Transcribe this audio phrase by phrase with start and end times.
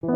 [0.00, 0.06] So,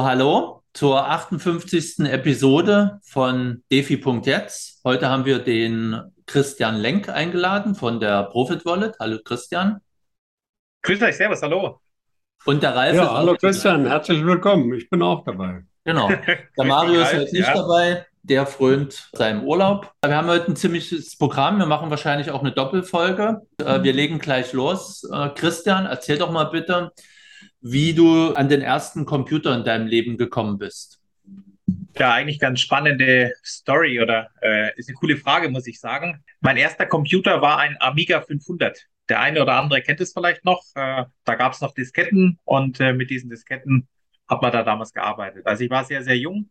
[0.00, 2.06] hallo zur 58.
[2.06, 4.84] Episode von Defi.jetzt.
[4.84, 8.94] Heute haben wir den Christian Lenk eingeladen von der Profit Wallet.
[9.00, 9.80] Hallo Christian.
[10.82, 11.80] Grüß euch, Servus, hallo.
[12.44, 12.94] Und der Ralf.
[12.94, 14.72] Ja, hallo Christian, herzlich willkommen.
[14.74, 15.64] Ich bin auch dabei.
[15.82, 16.08] Genau.
[16.56, 17.54] Der Mario ist heute nicht ja.
[17.54, 18.06] dabei.
[18.24, 19.92] Der frönt seinem Urlaub.
[20.02, 21.58] Wir haben heute ein ziemliches Programm.
[21.58, 23.42] Wir machen wahrscheinlich auch eine Doppelfolge.
[23.58, 25.04] Äh, wir legen gleich los.
[25.12, 26.90] Äh, Christian, erzähl doch mal bitte,
[27.60, 31.02] wie du an den ersten Computer in deinem Leben gekommen bist.
[31.98, 36.24] Ja, eigentlich ganz spannende Story oder äh, ist eine coole Frage, muss ich sagen.
[36.40, 38.86] Mein erster Computer war ein Amiga 500.
[39.10, 40.62] Der eine oder andere kennt es vielleicht noch.
[40.74, 43.86] Äh, da gab es noch Disketten und äh, mit diesen Disketten
[44.26, 45.46] hat man da damals gearbeitet.
[45.46, 46.48] Also ich war sehr, sehr jung,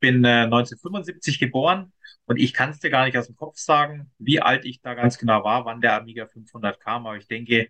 [0.00, 1.92] bin 1975 äh, geboren
[2.26, 4.94] und ich kann es dir gar nicht aus dem Kopf sagen, wie alt ich da
[4.94, 7.06] ganz genau war, wann der Amiga 500 kam.
[7.06, 7.68] Aber ich denke,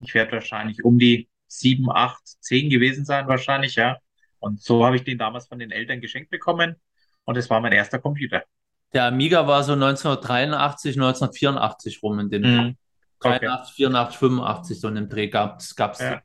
[0.00, 3.98] ich werde wahrscheinlich um die sieben, acht, zehn gewesen sein wahrscheinlich, ja.
[4.38, 6.76] Und so habe ich den damals von den Eltern geschenkt bekommen
[7.24, 8.44] und es war mein erster Computer.
[8.92, 13.38] Der Amiga war so 1983, 1984 rum in den okay.
[13.38, 15.74] 83, 84, 85 so in dem Dreh gab es.
[15.76, 16.22] Ja.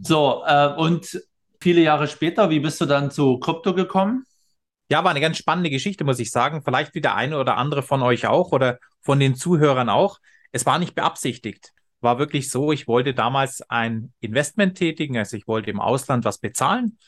[0.00, 1.20] so, äh, und
[1.64, 4.24] viele Jahre später, wie bist du dann zu Krypto gekommen?
[4.90, 6.62] Ja, war eine ganz spannende Geschichte, muss ich sagen.
[6.62, 10.18] Vielleicht wie der eine oder andere von euch auch oder von den Zuhörern auch.
[10.52, 15.48] Es war nicht beabsichtigt war wirklich so, ich wollte damals ein Investment tätigen, also ich
[15.48, 16.98] wollte im Ausland was bezahlen.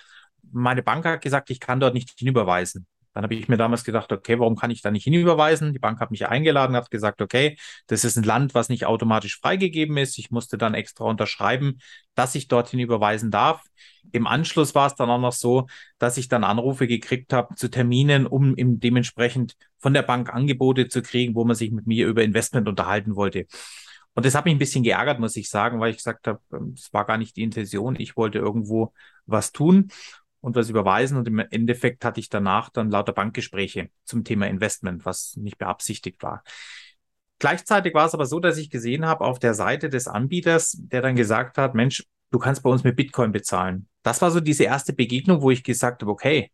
[0.50, 2.86] Meine Bank hat gesagt, ich kann dort nicht hinüberweisen.
[3.12, 5.72] Dann habe ich mir damals gedacht, okay, warum kann ich da nicht hinüberweisen?
[5.72, 9.38] Die Bank hat mich eingeladen, hat gesagt, okay, das ist ein Land, was nicht automatisch
[9.38, 10.18] freigegeben ist.
[10.18, 11.78] Ich musste dann extra unterschreiben,
[12.14, 13.62] dass ich dorthin überweisen darf.
[14.12, 15.66] Im Anschluss war es dann auch noch so,
[15.98, 20.88] dass ich dann Anrufe gekriegt habe zu Terminen, um eben dementsprechend von der Bank Angebote
[20.88, 23.46] zu kriegen, wo man sich mit mir über Investment unterhalten wollte.
[24.14, 26.72] Und das hat mich ein bisschen geärgert, muss ich sagen, weil ich gesagt habe, ähm,
[26.74, 27.96] es war gar nicht die Intention.
[27.98, 28.94] Ich wollte irgendwo
[29.26, 29.90] was tun
[30.40, 31.18] und was überweisen.
[31.18, 36.22] Und im Endeffekt hatte ich danach dann lauter Bankgespräche zum Thema Investment, was nicht beabsichtigt
[36.22, 36.42] war.
[37.38, 41.02] Gleichzeitig war es aber so, dass ich gesehen habe auf der Seite des Anbieters, der
[41.02, 43.88] dann gesagt hat, Mensch, du kannst bei uns mit Bitcoin bezahlen.
[44.06, 46.52] Das war so diese erste Begegnung, wo ich gesagt habe, okay,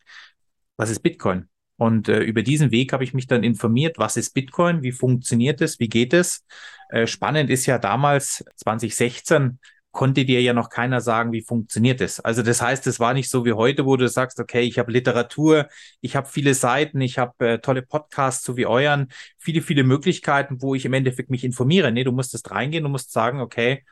[0.79, 1.49] was ist Bitcoin?
[1.77, 5.61] Und äh, über diesen Weg habe ich mich dann informiert, was ist Bitcoin, wie funktioniert
[5.61, 6.47] es, wie geht es.
[6.89, 9.59] Äh, spannend ist ja damals, 2016,
[9.91, 12.21] konnte dir ja noch keiner sagen, wie funktioniert es.
[12.21, 14.91] Also das heißt, es war nicht so wie heute, wo du sagst, okay, ich habe
[14.91, 15.69] Literatur,
[16.01, 20.62] ich habe viele Seiten, ich habe äh, tolle Podcasts, so wie euren, viele, viele Möglichkeiten,
[20.62, 21.93] wo ich im Endeffekt mich informiere.
[21.93, 23.85] Nee, du musstest reingehen, du musst sagen, okay,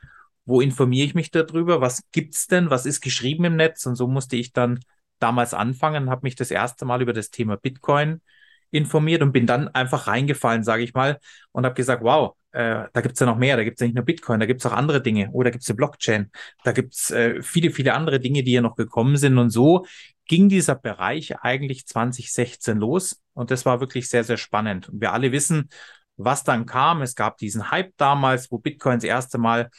[0.51, 1.79] wo informiere ich mich darüber?
[1.79, 2.69] Was gibt's denn?
[2.69, 3.85] Was ist geschrieben im Netz?
[3.85, 4.79] Und so musste ich dann
[5.19, 8.21] damals anfangen, habe mich das erste Mal über das Thema Bitcoin
[8.69, 11.19] informiert und bin dann einfach reingefallen, sage ich mal,
[11.53, 14.03] und habe gesagt, wow, äh, da gibt's ja noch mehr, da gibt's ja nicht nur
[14.03, 16.31] Bitcoin, da gibt's auch andere Dinge, oder oh, gibt's eine Blockchain,
[16.63, 19.37] da gibt's äh, viele, viele andere Dinge, die ja noch gekommen sind.
[19.37, 19.85] Und so
[20.27, 24.89] ging dieser Bereich eigentlich 2016 los und das war wirklich sehr, sehr spannend.
[24.89, 25.69] Und wir alle wissen,
[26.17, 27.01] was dann kam.
[27.01, 29.69] Es gab diesen Hype damals, wo Bitcoin das erste Mal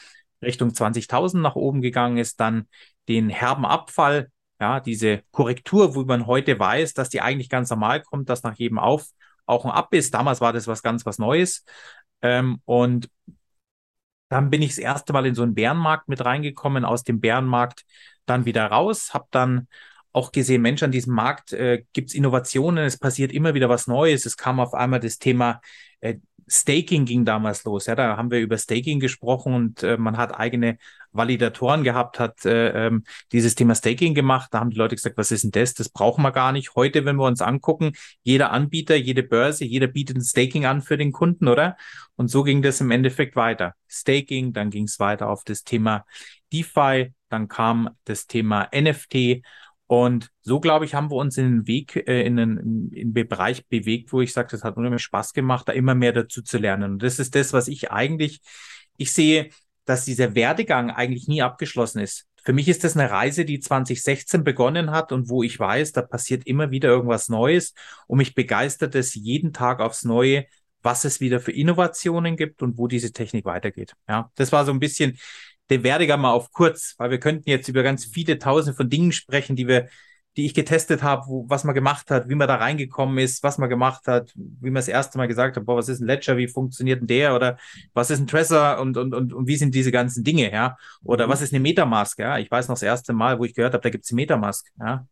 [0.43, 2.69] Richtung 20.000 nach oben gegangen ist, dann
[3.09, 4.31] den herben Abfall
[4.61, 8.55] ja, diese Korrektur, wo man heute weiß, dass die eigentlich ganz normal kommt, dass nach
[8.55, 9.09] jedem Auf
[9.45, 10.15] auch ein Ab ist.
[10.15, 11.65] Damals war das was ganz was Neues.
[12.23, 13.11] Ähm, und
[14.29, 17.85] dann bin ich das erste Mal in so einen Bärenmarkt mit reingekommen, aus dem Bärenmarkt
[18.25, 19.67] dann wieder raus, habe dann
[20.13, 23.87] auch gesehen, Mensch, an diesem Markt äh, gibt es Innovationen, es passiert immer wieder was
[23.87, 24.27] Neues.
[24.27, 25.61] Es kam auf einmal das Thema
[26.01, 26.17] äh,
[26.53, 27.87] Staking ging damals los.
[27.87, 30.77] Ja, da haben wir über Staking gesprochen und äh, man hat eigene
[31.11, 34.49] Validatoren gehabt, hat äh, ähm, dieses Thema Staking gemacht.
[34.53, 35.73] Da haben die Leute gesagt, was ist denn das?
[35.73, 36.75] Das brauchen wir gar nicht.
[36.75, 37.93] Heute, wenn wir uns angucken,
[38.23, 41.77] jeder Anbieter, jede Börse, jeder bietet ein Staking an für den Kunden, oder?
[42.17, 43.75] Und so ging das im Endeffekt weiter.
[43.89, 46.05] Staking, dann ging es weiter auf das Thema
[46.53, 49.43] DeFi, dann kam das Thema NFT
[49.93, 53.29] und so, glaube ich, haben wir uns in den Weg, äh, in, den, in den
[53.29, 56.57] Bereich bewegt, wo ich sage, das hat unheimlich Spaß gemacht, da immer mehr dazu zu
[56.57, 56.93] lernen.
[56.93, 58.41] Und das ist das, was ich eigentlich,
[58.97, 59.51] ich sehe,
[59.85, 62.27] dass dieser Werdegang eigentlich nie abgeschlossen ist.
[62.43, 66.01] Für mich ist das eine Reise, die 2016 begonnen hat und wo ich weiß, da
[66.01, 67.75] passiert immer wieder irgendwas Neues
[68.07, 70.47] und mich begeistert es jeden Tag aufs Neue,
[70.81, 73.93] was es wieder für Innovationen gibt und wo diese Technik weitergeht.
[74.09, 75.19] Ja, das war so ein bisschen
[75.71, 79.13] den Werdegang mal auf kurz, weil wir könnten jetzt über ganz viele tausende von Dingen
[79.13, 79.89] sprechen, die wir,
[80.37, 83.59] die ich getestet habe, wo, was man gemacht hat, wie man da reingekommen ist, was
[83.59, 86.37] man gemacht hat, wie man das erste Mal gesagt hat, boah, was ist ein Ledger,
[86.37, 87.59] wie funktioniert denn der oder
[87.95, 90.77] was ist ein Trezor und, und, und, und wie sind diese ganzen Dinge, ja?
[91.05, 91.31] Oder mhm.
[91.31, 92.39] was ist eine Metamask, ja?
[92.39, 95.07] Ich weiß noch das erste Mal, wo ich gehört habe, da gibt es Metamask, ja?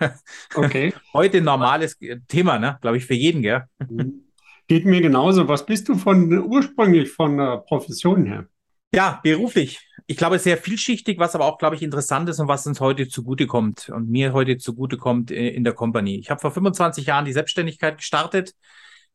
[0.54, 0.92] Okay.
[1.12, 1.98] Heute ein normales
[2.28, 2.78] Thema, ne?
[2.80, 3.64] glaube ich, für jeden, gell?
[3.88, 4.28] Mhm.
[4.68, 5.48] Geht mir genauso.
[5.48, 8.46] Was bist du von ursprünglich von der Profession her?
[8.94, 9.87] Ja, beruflich.
[10.10, 13.08] Ich glaube, sehr vielschichtig, was aber auch, glaube ich, interessant ist und was uns heute
[13.08, 16.16] zugutekommt und mir heute zugutekommt äh, in der Company.
[16.18, 18.54] Ich habe vor 25 Jahren die Selbstständigkeit gestartet,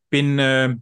[0.08, 0.76] bin äh,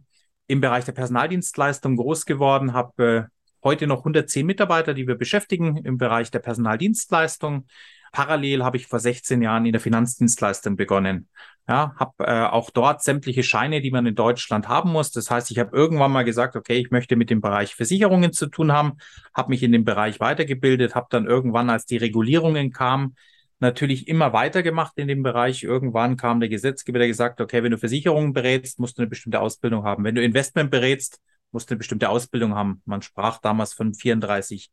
[0.45, 3.23] im Bereich der Personaldienstleistung groß geworden, habe äh,
[3.63, 7.65] heute noch 110 Mitarbeiter, die wir beschäftigen im Bereich der Personaldienstleistung.
[8.13, 11.27] Parallel habe ich vor 16 Jahren in der Finanzdienstleistung begonnen.
[11.67, 15.11] Ja, habe äh, auch dort sämtliche Scheine, die man in Deutschland haben muss.
[15.11, 18.47] Das heißt, ich habe irgendwann mal gesagt, okay, ich möchte mit dem Bereich Versicherungen zu
[18.47, 18.93] tun haben,
[19.33, 23.15] habe mich in dem Bereich weitergebildet, habe dann irgendwann, als die Regulierungen kamen,
[23.59, 25.63] natürlich immer weitergemacht in dem Bereich.
[25.63, 29.39] Irgendwann kam der Gesetzgeber, der gesagt, okay, wenn du Versicherungen berätst, musst du eine bestimmte
[29.39, 30.03] Ausbildung haben.
[30.03, 31.19] Wenn du Investment berätst,
[31.51, 32.81] musst du eine bestimmte Ausbildung haben.
[32.85, 34.69] Man sprach damals von 34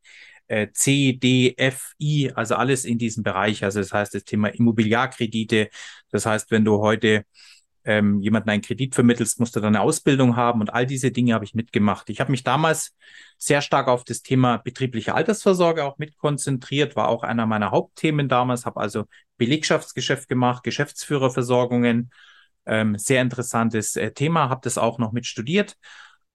[0.50, 3.62] äh, C, D, F, I, also alles in diesem Bereich.
[3.62, 5.70] Also das heißt das Thema Immobiliarkredite.
[6.10, 7.24] Das heißt, wenn du heute
[7.84, 11.34] ähm, jemanden einen Kredit vermittelst, musst du dann eine Ausbildung haben und all diese Dinge
[11.34, 12.10] habe ich mitgemacht.
[12.10, 12.96] Ich habe mich damals
[13.38, 18.28] sehr stark auf das Thema betriebliche Altersvorsorge auch mit konzentriert, war auch einer meiner Hauptthemen
[18.28, 19.04] damals, habe also
[19.38, 22.10] Belegschaftsgeschäft gemacht, Geschäftsführerversorgungen,
[22.66, 25.76] ähm, sehr interessantes äh, Thema, habe das auch noch mit studiert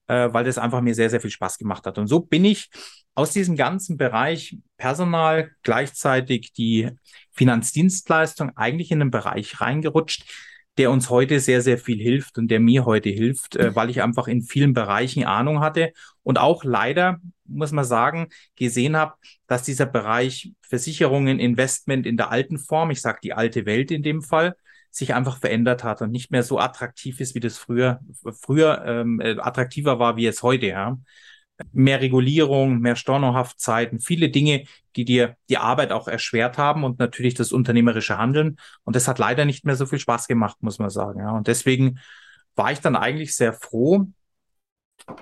[0.08, 1.98] äh, weil das einfach mir sehr, sehr viel Spaß gemacht hat.
[1.98, 2.70] Und so bin ich
[3.16, 6.90] aus diesem ganzen Bereich Personal gleichzeitig die
[7.32, 10.26] Finanzdienstleistung eigentlich in einen Bereich reingerutscht,
[10.78, 14.02] der uns heute sehr, sehr viel hilft und der mir heute hilft, äh, weil ich
[14.02, 15.94] einfach in vielen Bereichen Ahnung hatte
[16.24, 18.28] und auch leider, muss man sagen,
[18.58, 19.14] gesehen habe,
[19.48, 24.04] dass dieser Bereich Versicherungen, Investment in der alten Form, ich sage die alte Welt in
[24.04, 24.56] dem Fall,
[24.96, 28.00] sich einfach verändert hat und nicht mehr so attraktiv ist, wie das früher,
[28.42, 30.98] früher ähm, äh, attraktiver war, wie es heute, ja.
[31.72, 34.66] Mehr Regulierung, mehr Stornohaftzeiten, viele Dinge,
[34.96, 38.58] die dir die Arbeit auch erschwert haben und natürlich das unternehmerische Handeln.
[38.84, 41.20] Und das hat leider nicht mehr so viel Spaß gemacht, muss man sagen.
[41.20, 41.32] Ja.
[41.32, 42.00] Und deswegen
[42.56, 44.08] war ich dann eigentlich sehr froh,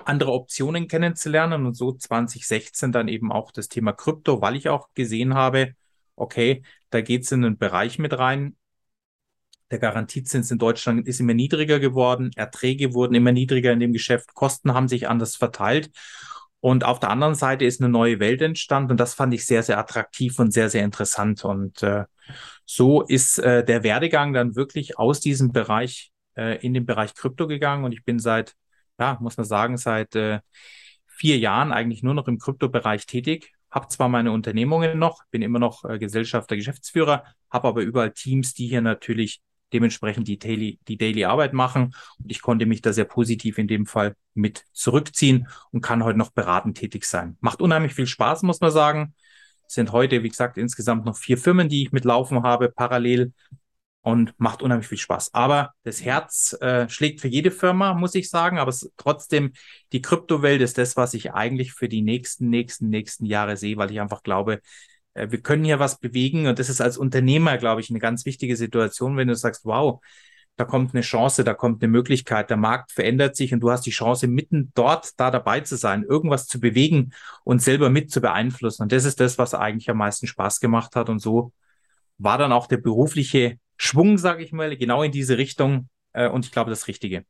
[0.04, 4.88] andere Optionen kennenzulernen und so 2016 dann eben auch das Thema Krypto, weil ich auch
[4.94, 5.74] gesehen habe,
[6.16, 8.56] okay, da geht es in einen Bereich mit rein,
[9.74, 14.32] der Garantiezins in Deutschland ist immer niedriger geworden, Erträge wurden immer niedriger in dem Geschäft,
[14.32, 15.90] Kosten haben sich anders verteilt.
[16.60, 19.64] Und auf der anderen Seite ist eine neue Welt entstanden und das fand ich sehr,
[19.64, 21.44] sehr attraktiv und sehr, sehr interessant.
[21.44, 22.04] Und äh,
[22.64, 27.48] so ist äh, der Werdegang dann wirklich aus diesem Bereich äh, in den Bereich Krypto
[27.48, 28.54] gegangen und ich bin seit,
[29.00, 30.38] ja, muss man sagen, seit äh,
[31.08, 33.52] vier Jahren eigentlich nur noch im Kryptobereich tätig.
[33.72, 38.54] Habe zwar meine Unternehmungen noch, bin immer noch äh, Gesellschafter, Geschäftsführer, habe aber überall Teams,
[38.54, 39.42] die hier natürlich
[39.74, 41.94] dementsprechend die Daily, die Daily Arbeit machen.
[42.18, 46.18] Und ich konnte mich da sehr positiv in dem Fall mit zurückziehen und kann heute
[46.18, 47.36] noch beratend tätig sein.
[47.40, 49.14] Macht unheimlich viel Spaß, muss man sagen.
[49.66, 53.32] Es sind heute, wie gesagt, insgesamt noch vier Firmen, die ich mitlaufen habe, parallel
[54.04, 55.32] und macht unheimlich viel Spaß.
[55.32, 58.58] Aber das Herz äh, schlägt für jede Firma, muss ich sagen.
[58.58, 59.52] Aber es, trotzdem,
[59.92, 63.90] die Kryptowelt ist das, was ich eigentlich für die nächsten, nächsten, nächsten Jahre sehe, weil
[63.90, 64.60] ich einfach glaube,
[65.14, 68.56] wir können hier was bewegen und das ist als Unternehmer, glaube ich, eine ganz wichtige
[68.56, 70.00] Situation, wenn du sagst, wow,
[70.56, 73.86] da kommt eine Chance, da kommt eine Möglichkeit, der Markt verändert sich und du hast
[73.86, 77.12] die Chance, mitten dort da dabei zu sein, irgendwas zu bewegen
[77.42, 78.82] und selber mit zu beeinflussen.
[78.82, 81.08] Und das ist das, was eigentlich am meisten Spaß gemacht hat.
[81.08, 81.52] Und so
[82.18, 85.88] war dann auch der berufliche Schwung, sage ich mal, genau in diese Richtung.
[86.12, 87.24] Äh, und ich glaube, das Richtige.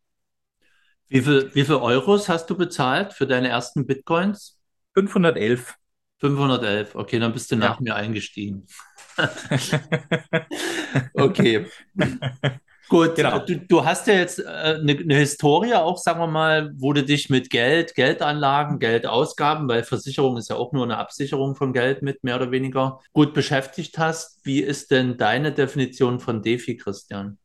[1.08, 4.58] Wie viel, wie viel Euros hast du bezahlt für deine ersten Bitcoins?
[4.94, 5.74] 511.
[6.24, 7.82] 511, okay, dann bist du nach ja.
[7.82, 8.66] mir eingestiegen.
[11.14, 11.66] okay.
[12.88, 13.40] Gut, genau.
[13.40, 17.04] du, du, hast ja jetzt eine, äh, eine, Historie auch, sagen wir mal, wo du
[17.04, 22.00] dich mit Geld, Geldanlagen, Geldausgaben, weil Versicherung ist ja auch nur eine Absicherung von Geld
[22.00, 24.40] mit, mehr oder weniger, gut beschäftigt hast.
[24.44, 27.38] Wie ist denn deine Definition von DeFi, Christian?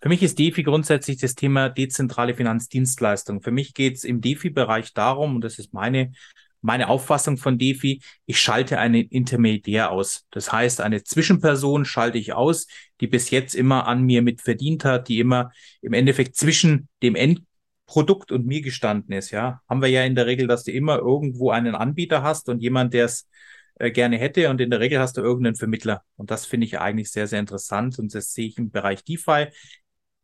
[0.00, 3.40] Für mich ist DeFi grundsätzlich das Thema dezentrale Finanzdienstleistung.
[3.40, 6.12] Für mich geht es im DeFi-Bereich darum, und das ist meine
[6.60, 10.26] meine Auffassung von DeFi, ich schalte einen Intermediär aus.
[10.30, 12.66] Das heißt, eine Zwischenperson schalte ich aus,
[13.00, 17.14] die bis jetzt immer an mir mit verdient hat, die immer im Endeffekt zwischen dem
[17.14, 19.30] Endprodukt und mir gestanden ist.
[19.30, 22.60] Ja, haben wir ja in der Regel, dass du immer irgendwo einen Anbieter hast und
[22.60, 23.28] jemand, der es
[23.76, 26.02] äh, gerne hätte und in der Regel hast du irgendeinen Vermittler.
[26.16, 29.46] Und das finde ich eigentlich sehr, sehr interessant und das sehe ich im Bereich DeFi.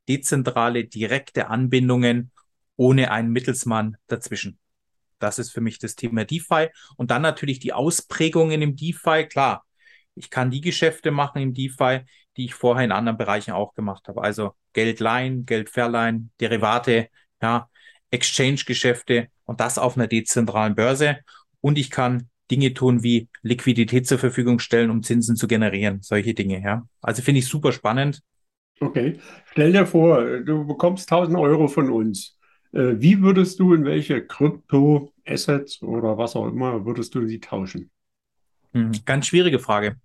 [0.09, 2.31] Dezentrale, direkte Anbindungen
[2.76, 4.59] ohne einen Mittelsmann dazwischen.
[5.25, 6.69] Das ist für mich das Thema DeFi.
[6.97, 9.26] Und dann natürlich die Ausprägungen im DeFi.
[9.26, 9.64] Klar,
[10.14, 12.00] ich kann die Geschäfte machen im DeFi,
[12.37, 14.23] die ich vorher in anderen Bereichen auch gemacht habe.
[14.23, 17.09] Also Geld leihen, Geld verleihen, Derivate,
[17.43, 17.69] ja,
[18.11, 21.19] Exchange-Geschäfte und das auf einer dezentralen Börse.
[21.61, 26.00] Und ich kann Dinge tun wie Liquidität zur Verfügung stellen, um Zinsen zu generieren.
[26.02, 26.87] Solche Dinge, ja.
[27.00, 28.23] Also finde ich super spannend.
[28.81, 29.19] Okay.
[29.52, 32.38] Stell dir vor, du bekommst 1000 Euro von uns.
[32.75, 37.90] Äh, wie würdest du in welche Krypto-Assets oder was auch immer würdest du sie tauschen?
[38.73, 39.97] Hm, ganz schwierige Frage.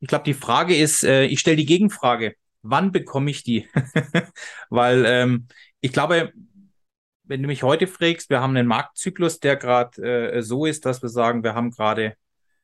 [0.00, 3.68] Ich glaube, die Frage ist, äh, ich stelle die Gegenfrage, wann bekomme ich die?
[4.70, 5.46] Weil ähm,
[5.82, 6.32] ich glaube,
[7.24, 11.02] wenn du mich heute fragst, wir haben einen Marktzyklus, der gerade äh, so ist, dass
[11.02, 12.14] wir sagen, wir haben gerade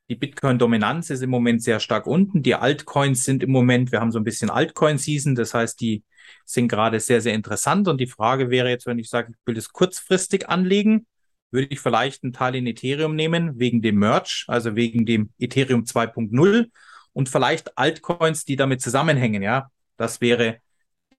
[0.09, 2.41] die Bitcoin-Dominanz ist im Moment sehr stark unten.
[2.41, 6.03] Die Altcoins sind im Moment, wir haben so ein bisschen Altcoin-Season, das heißt, die
[6.45, 7.87] sind gerade sehr, sehr interessant.
[7.87, 11.05] Und die Frage wäre jetzt, wenn ich sage, ich will das kurzfristig anlegen,
[11.51, 15.83] würde ich vielleicht einen Teil in Ethereum nehmen, wegen dem Merch, also wegen dem Ethereum
[15.83, 16.69] 2.0
[17.13, 19.41] und vielleicht Altcoins, die damit zusammenhängen.
[19.41, 20.57] Ja, das wäre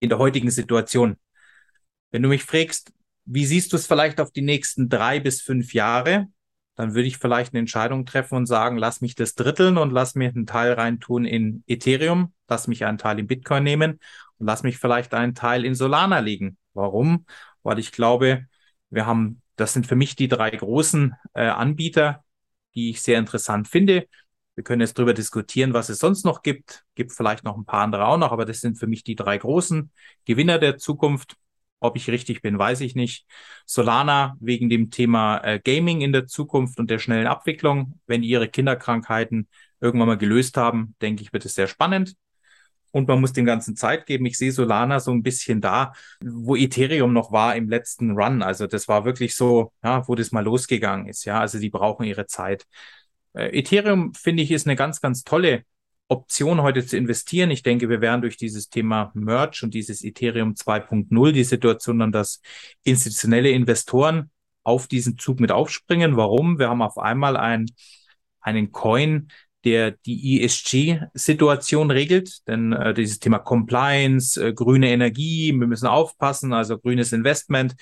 [0.00, 1.16] in der heutigen Situation.
[2.10, 2.92] Wenn du mich fragst,
[3.24, 6.28] wie siehst du es vielleicht auf die nächsten drei bis fünf Jahre,
[6.76, 10.14] dann würde ich vielleicht eine Entscheidung treffen und sagen, lass mich das dritteln und lass
[10.14, 13.98] mir einen Teil reintun in Ethereum, lass mich einen Teil in Bitcoin nehmen
[14.38, 16.56] lass mich vielleicht einen Teil in Solana legen.
[16.74, 17.26] Warum?
[17.62, 18.46] Weil ich glaube,
[18.90, 22.24] wir haben, das sind für mich die drei großen äh, Anbieter,
[22.74, 24.06] die ich sehr interessant finde.
[24.54, 26.84] Wir können jetzt darüber diskutieren, was es sonst noch gibt.
[26.94, 29.38] Gibt vielleicht noch ein paar andere auch noch, aber das sind für mich die drei
[29.38, 29.92] großen
[30.24, 31.36] Gewinner der Zukunft.
[31.80, 33.24] Ob ich richtig bin, weiß ich nicht.
[33.64, 38.00] Solana wegen dem Thema äh, Gaming in der Zukunft und der schnellen Abwicklung.
[38.08, 39.48] Wenn die ihre Kinderkrankheiten
[39.80, 42.16] irgendwann mal gelöst haben, denke ich, wird es sehr spannend.
[42.90, 44.26] Und man muss dem Ganzen Zeit geben.
[44.26, 48.42] Ich sehe Solana so ein bisschen da, wo Ethereum noch war im letzten Run.
[48.42, 51.24] Also das war wirklich so, ja, wo das mal losgegangen ist.
[51.24, 52.66] Ja, also die brauchen ihre Zeit.
[53.34, 55.64] Äh, Ethereum finde ich ist eine ganz, ganz tolle
[56.08, 57.50] Option heute zu investieren.
[57.50, 62.12] Ich denke, wir werden durch dieses Thema Merch und dieses Ethereum 2.0 die Situation dann,
[62.12, 62.40] dass
[62.82, 64.30] institutionelle Investoren
[64.64, 66.16] auf diesen Zug mit aufspringen.
[66.16, 66.58] Warum?
[66.58, 67.66] Wir haben auf einmal ein,
[68.40, 69.28] einen Coin,
[69.64, 76.52] der die ESG-Situation regelt, denn äh, dieses Thema Compliance, äh, grüne Energie, wir müssen aufpassen,
[76.52, 77.74] also grünes Investment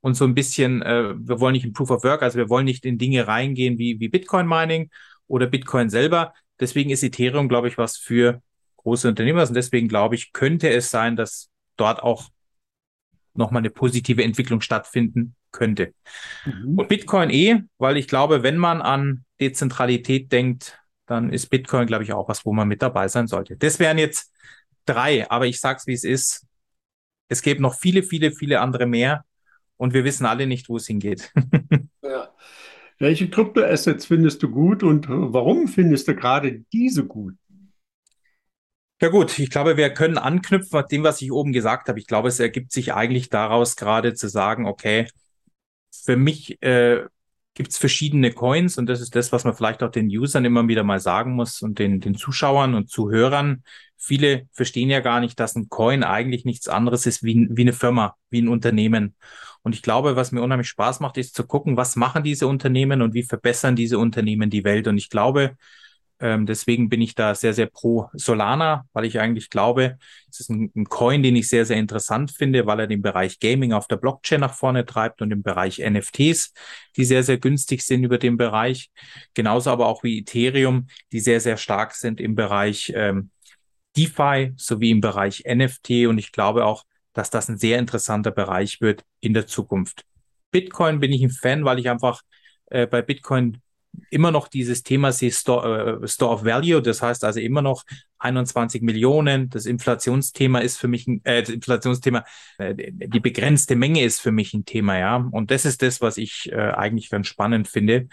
[0.00, 2.64] und so ein bisschen, äh, wir wollen nicht in Proof of Work, also wir wollen
[2.64, 4.90] nicht in Dinge reingehen wie, wie Bitcoin Mining
[5.26, 8.42] oder Bitcoin selber, Deswegen ist Ethereum, glaube ich, was für
[8.76, 9.42] große Unternehmer.
[9.42, 12.28] Und deswegen glaube ich, könnte es sein, dass dort auch
[13.34, 15.94] nochmal eine positive Entwicklung stattfinden könnte.
[16.44, 16.78] Mhm.
[16.78, 20.78] Und Bitcoin eh, weil ich glaube, wenn man an Dezentralität denkt,
[21.10, 23.56] dann ist Bitcoin, glaube ich, auch was, wo man mit dabei sein sollte.
[23.56, 24.32] Das wären jetzt
[24.86, 26.46] drei, aber ich sage es, wie es ist.
[27.28, 29.24] Es gäbe noch viele, viele, viele andere mehr
[29.76, 31.32] und wir wissen alle nicht, wo es hingeht.
[32.02, 32.32] ja.
[32.98, 37.34] Welche Kryptoassets findest du gut und warum findest du gerade diese gut?
[39.00, 41.98] Ja gut, ich glaube, wir können anknüpfen an dem, was ich oben gesagt habe.
[41.98, 45.08] Ich glaube, es ergibt sich eigentlich daraus gerade zu sagen, okay,
[45.90, 47.06] für mich äh,
[47.60, 50.66] gibt es verschiedene Coins und das ist das, was man vielleicht auch den Usern immer
[50.66, 53.64] wieder mal sagen muss und den, den Zuschauern und Zuhörern.
[53.98, 57.74] Viele verstehen ja gar nicht, dass ein Coin eigentlich nichts anderes ist wie, wie eine
[57.74, 59.14] Firma, wie ein Unternehmen.
[59.60, 63.02] Und ich glaube, was mir unheimlich Spaß macht, ist zu gucken, was machen diese Unternehmen
[63.02, 64.88] und wie verbessern diese Unternehmen die Welt.
[64.88, 65.58] Und ich glaube,
[66.20, 69.98] ähm, deswegen bin ich da sehr, sehr pro Solana, weil ich eigentlich glaube,
[70.30, 73.40] es ist ein, ein, Coin, den ich sehr, sehr interessant finde, weil er den Bereich
[73.40, 76.52] Gaming auf der Blockchain nach vorne treibt und im Bereich NFTs,
[76.96, 78.90] die sehr, sehr günstig sind über den Bereich.
[79.32, 83.30] Genauso aber auch wie Ethereum, die sehr, sehr stark sind im Bereich ähm,
[83.96, 86.06] DeFi sowie im Bereich NFT.
[86.06, 86.84] Und ich glaube auch,
[87.14, 90.04] dass das ein sehr interessanter Bereich wird in der Zukunft.
[90.50, 92.20] Bitcoin bin ich ein Fan, weil ich einfach
[92.66, 93.62] äh, bei Bitcoin
[94.10, 97.84] immer noch dieses Thema sehe Store, äh, Store of Value, das heißt also immer noch
[98.18, 99.48] 21 Millionen.
[99.50, 102.24] Das Inflationsthema ist für mich ein, äh, das Inflationsthema,
[102.58, 105.16] äh, die begrenzte Menge ist für mich ein Thema, ja.
[105.16, 108.08] Und das ist das, was ich äh, eigentlich ganz spannend finde.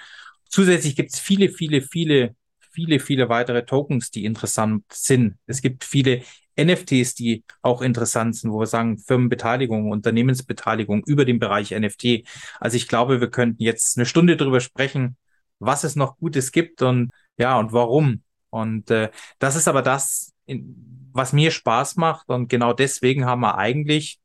[0.49, 2.35] Zusätzlich gibt es viele, viele, viele,
[2.71, 5.35] viele, viele weitere Tokens, die interessant sind.
[5.45, 6.21] Es gibt viele
[6.59, 12.23] NFTs, die auch interessant sind, wo wir sagen, Firmenbeteiligung, Unternehmensbeteiligung über den Bereich NFT.
[12.59, 15.17] Also ich glaube, wir könnten jetzt eine Stunde darüber sprechen,
[15.59, 18.23] was es noch Gutes gibt und ja, und warum.
[18.49, 22.29] Und äh, das ist aber das, in, was mir Spaß macht.
[22.29, 24.19] Und genau deswegen haben wir eigentlich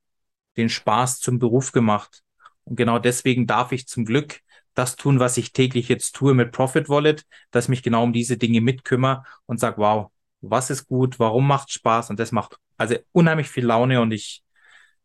[0.57, 2.23] den Spaß zum Beruf gemacht.
[2.65, 4.41] Und genau deswegen darf ich zum Glück
[4.75, 8.39] das tun, was ich täglich jetzt tue mit Profit Wallet, dass mich genau um diese
[8.39, 10.11] Dinge mitkümmere und sag, wow,
[10.41, 14.43] was ist gut, warum macht Spaß und das macht also unheimlich viel Laune und ich,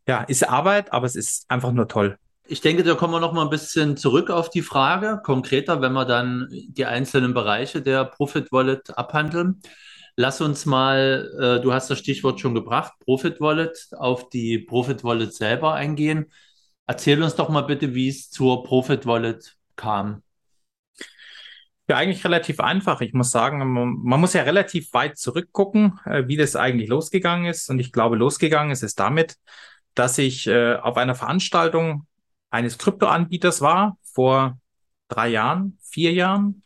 [0.08, 2.18] ja, ist Arbeit, aber es ist einfach nur toll.
[2.50, 5.92] Ich denke, da kommen wir noch mal ein bisschen zurück auf die Frage, konkreter, wenn
[5.92, 9.62] wir dann die einzelnen Bereiche der Profit Wallet abhandeln.
[10.16, 15.04] Lass uns mal, äh, du hast das Stichwort schon gebracht, Profit Wallet, auf die Profit
[15.04, 16.32] Wallet selber eingehen.
[16.86, 20.24] Erzähl uns doch mal bitte, wie es zur Profit Wallet kam.
[21.90, 23.02] Ja, eigentlich relativ einfach.
[23.02, 23.60] Ich muss sagen,
[24.04, 27.70] man muss ja relativ weit zurückgucken, äh, wie das eigentlich losgegangen ist.
[27.70, 29.36] Und ich glaube, losgegangen ist es damit,
[29.96, 32.08] dass ich äh, auf einer Veranstaltung
[32.50, 34.60] eines Kryptoanbieters war vor
[35.08, 36.64] drei Jahren, vier Jahren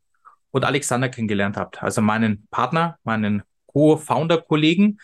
[0.51, 1.81] und Alexander kennengelernt habe.
[1.81, 4.99] Also meinen Partner, meinen Co-Founder-Kollegen.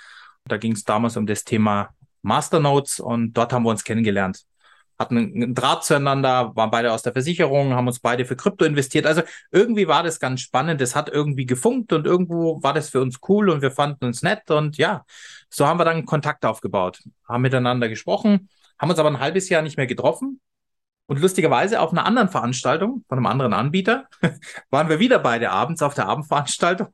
[0.45, 1.89] Da ging es damals um das Thema
[2.21, 4.45] Masternodes und dort haben wir uns kennengelernt
[4.99, 9.05] hatten einen Draht zueinander, waren beide aus der Versicherung, haben uns beide für Krypto investiert.
[9.05, 10.81] Also irgendwie war das ganz spannend.
[10.81, 14.23] Es hat irgendwie gefunkt und irgendwo war das für uns cool und wir fanden uns
[14.23, 14.49] nett.
[14.49, 15.05] Und ja,
[15.49, 19.61] so haben wir dann Kontakt aufgebaut, haben miteinander gesprochen, haben uns aber ein halbes Jahr
[19.61, 20.41] nicht mehr getroffen.
[21.09, 24.07] Und lustigerweise auf einer anderen Veranstaltung von einem anderen Anbieter
[24.69, 26.89] waren wir wieder beide abends auf der Abendveranstaltung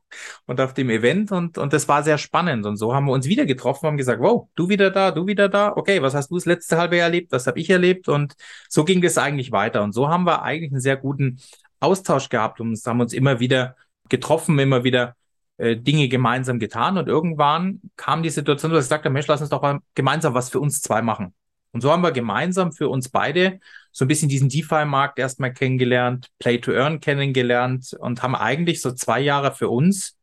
[0.46, 2.64] und auf dem Event und, und das war sehr spannend.
[2.64, 5.48] Und so haben wir uns wieder getroffen, haben gesagt, wow, du wieder da, du wieder
[5.48, 5.72] da.
[5.76, 7.32] Okay, was hast du das letzte halbe Jahr erlebt?
[7.32, 8.08] Was habe ich erlebt?
[8.08, 8.34] Und
[8.68, 9.82] so ging das eigentlich weiter.
[9.82, 11.40] Und so haben wir eigentlich einen sehr guten
[11.80, 13.74] Austausch gehabt und haben uns immer wieder
[14.08, 15.16] getroffen, immer wieder
[15.56, 16.98] äh, Dinge gemeinsam getan.
[16.98, 20.34] Und irgendwann kam die Situation, wo ich gesagt habe, Mensch, lass uns doch mal gemeinsam
[20.34, 21.34] was für uns zwei machen.
[21.74, 23.58] Und so haben wir gemeinsam für uns beide
[23.90, 28.92] so ein bisschen diesen DeFi-Markt erstmal kennengelernt, Play to Earn kennengelernt und haben eigentlich so
[28.92, 30.16] zwei Jahre für uns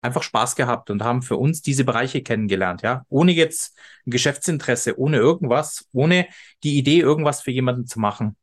[0.00, 4.98] einfach Spaß gehabt und haben für uns diese Bereiche kennengelernt, ja, ohne jetzt ein Geschäftsinteresse,
[4.98, 6.26] ohne irgendwas, ohne
[6.64, 8.36] die Idee, irgendwas für jemanden zu machen.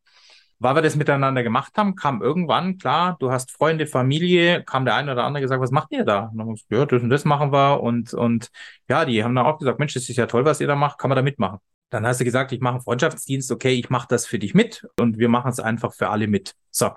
[0.60, 4.96] Weil wir das miteinander gemacht haben, kam irgendwann, klar, du hast Freunde, Familie, kam der
[4.96, 6.25] eine oder andere gesagt, was macht ihr da?
[6.25, 8.50] Und dann haben wir, ja, das und das machen wir und, und
[8.89, 10.98] ja, die haben dann auch gesagt, Mensch, das ist ja toll, was ihr da macht,
[11.00, 11.60] kann man da mitmachen.
[11.89, 14.86] Dann hast du gesagt, ich mache einen Freundschaftsdienst, okay, ich mache das für dich mit
[15.00, 16.56] und wir machen es einfach für alle mit.
[16.72, 16.92] So.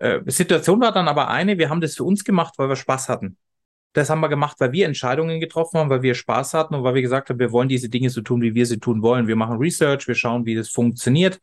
[0.00, 3.08] Äh, Situation war dann aber eine, wir haben das für uns gemacht, weil wir Spaß
[3.08, 3.36] hatten.
[3.94, 6.94] Das haben wir gemacht, weil wir Entscheidungen getroffen haben, weil wir Spaß hatten und weil
[6.94, 9.26] wir gesagt haben, wir wollen diese Dinge so tun, wie wir sie tun wollen.
[9.26, 11.40] Wir machen Research, wir schauen, wie das funktioniert.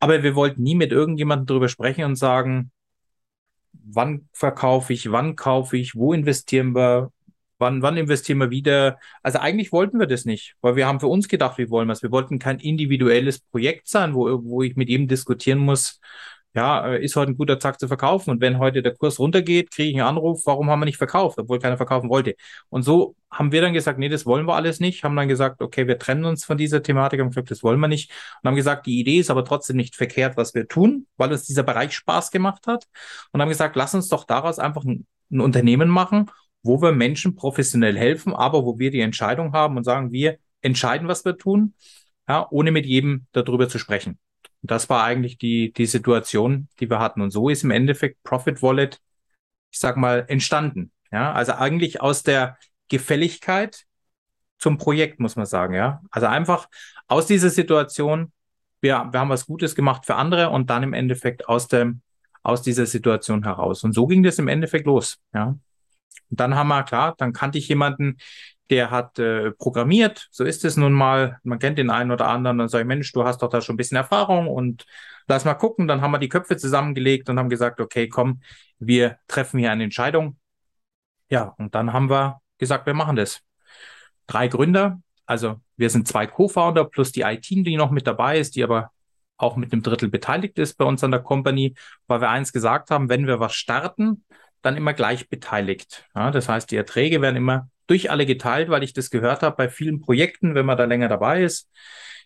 [0.00, 2.70] Aber wir wollten nie mit irgendjemandem darüber sprechen und sagen,
[3.72, 7.10] wann verkaufe ich, wann kaufe ich, wo investieren wir,
[7.58, 8.98] Wann, wann investieren wir wieder?
[9.22, 11.92] Also eigentlich wollten wir das nicht, weil wir haben für uns gedacht, wie wollen wir
[11.92, 12.02] es.
[12.02, 16.00] Wir wollten kein individuelles Projekt sein, wo, wo ich mit ihm diskutieren muss,
[16.54, 18.30] ja, äh, ist heute ein guter Tag zu verkaufen.
[18.30, 21.38] Und wenn heute der Kurs runtergeht, kriege ich einen Anruf, warum haben wir nicht verkauft,
[21.38, 22.34] obwohl keiner verkaufen wollte.
[22.68, 25.60] Und so haben wir dann gesagt, nee, das wollen wir alles nicht, haben dann gesagt,
[25.62, 28.10] okay, wir trennen uns von dieser Thematik, haben gesagt, das wollen wir nicht.
[28.42, 31.44] Und haben gesagt, die Idee ist aber trotzdem nicht verkehrt, was wir tun, weil uns
[31.44, 32.84] dieser Bereich Spaß gemacht hat.
[33.32, 36.30] Und haben gesagt, lass uns doch daraus einfach ein, ein Unternehmen machen
[36.64, 41.06] wo wir Menschen professionell helfen, aber wo wir die Entscheidung haben und sagen, wir entscheiden,
[41.06, 41.74] was wir tun,
[42.26, 44.18] ja, ohne mit jedem darüber zu sprechen.
[44.64, 47.20] Und das war eigentlich die, die Situation, die wir hatten.
[47.20, 48.98] Und so ist im Endeffekt Profit Wallet,
[49.70, 50.90] ich sag mal, entstanden.
[51.12, 52.56] Ja, also eigentlich aus der
[52.88, 53.84] Gefälligkeit
[54.58, 55.74] zum Projekt, muss man sagen.
[55.74, 56.70] Ja, also einfach
[57.08, 58.32] aus dieser Situation,
[58.80, 62.00] wir, wir haben was Gutes gemacht für andere und dann im Endeffekt aus dem,
[62.42, 63.84] aus dieser Situation heraus.
[63.84, 65.18] Und so ging das im Endeffekt los.
[65.34, 65.48] Ja.
[65.48, 68.16] Und dann haben wir, klar, dann kannte ich jemanden,
[68.70, 70.28] der hat äh, programmiert.
[70.30, 71.38] So ist es nun mal.
[71.42, 72.58] Man kennt den einen oder anderen.
[72.58, 74.86] Dann sage ich, Mensch, du hast doch da schon ein bisschen Erfahrung und
[75.26, 75.86] lass mal gucken.
[75.86, 78.40] Dann haben wir die Köpfe zusammengelegt und haben gesagt, okay, komm,
[78.78, 80.38] wir treffen hier eine Entscheidung.
[81.28, 83.40] Ja, und dann haben wir gesagt, wir machen das.
[84.26, 85.00] Drei Gründer.
[85.26, 88.90] Also wir sind zwei Co-Founder plus die IT, die noch mit dabei ist, die aber
[89.36, 91.74] auch mit einem Drittel beteiligt ist bei uns an der Company,
[92.06, 94.24] weil wir eins gesagt haben, wenn wir was starten,
[94.62, 96.06] dann immer gleich beteiligt.
[96.14, 99.56] Ja, das heißt, die Erträge werden immer durch alle geteilt, weil ich das gehört habe
[99.56, 101.70] bei vielen Projekten, wenn man da länger dabei ist,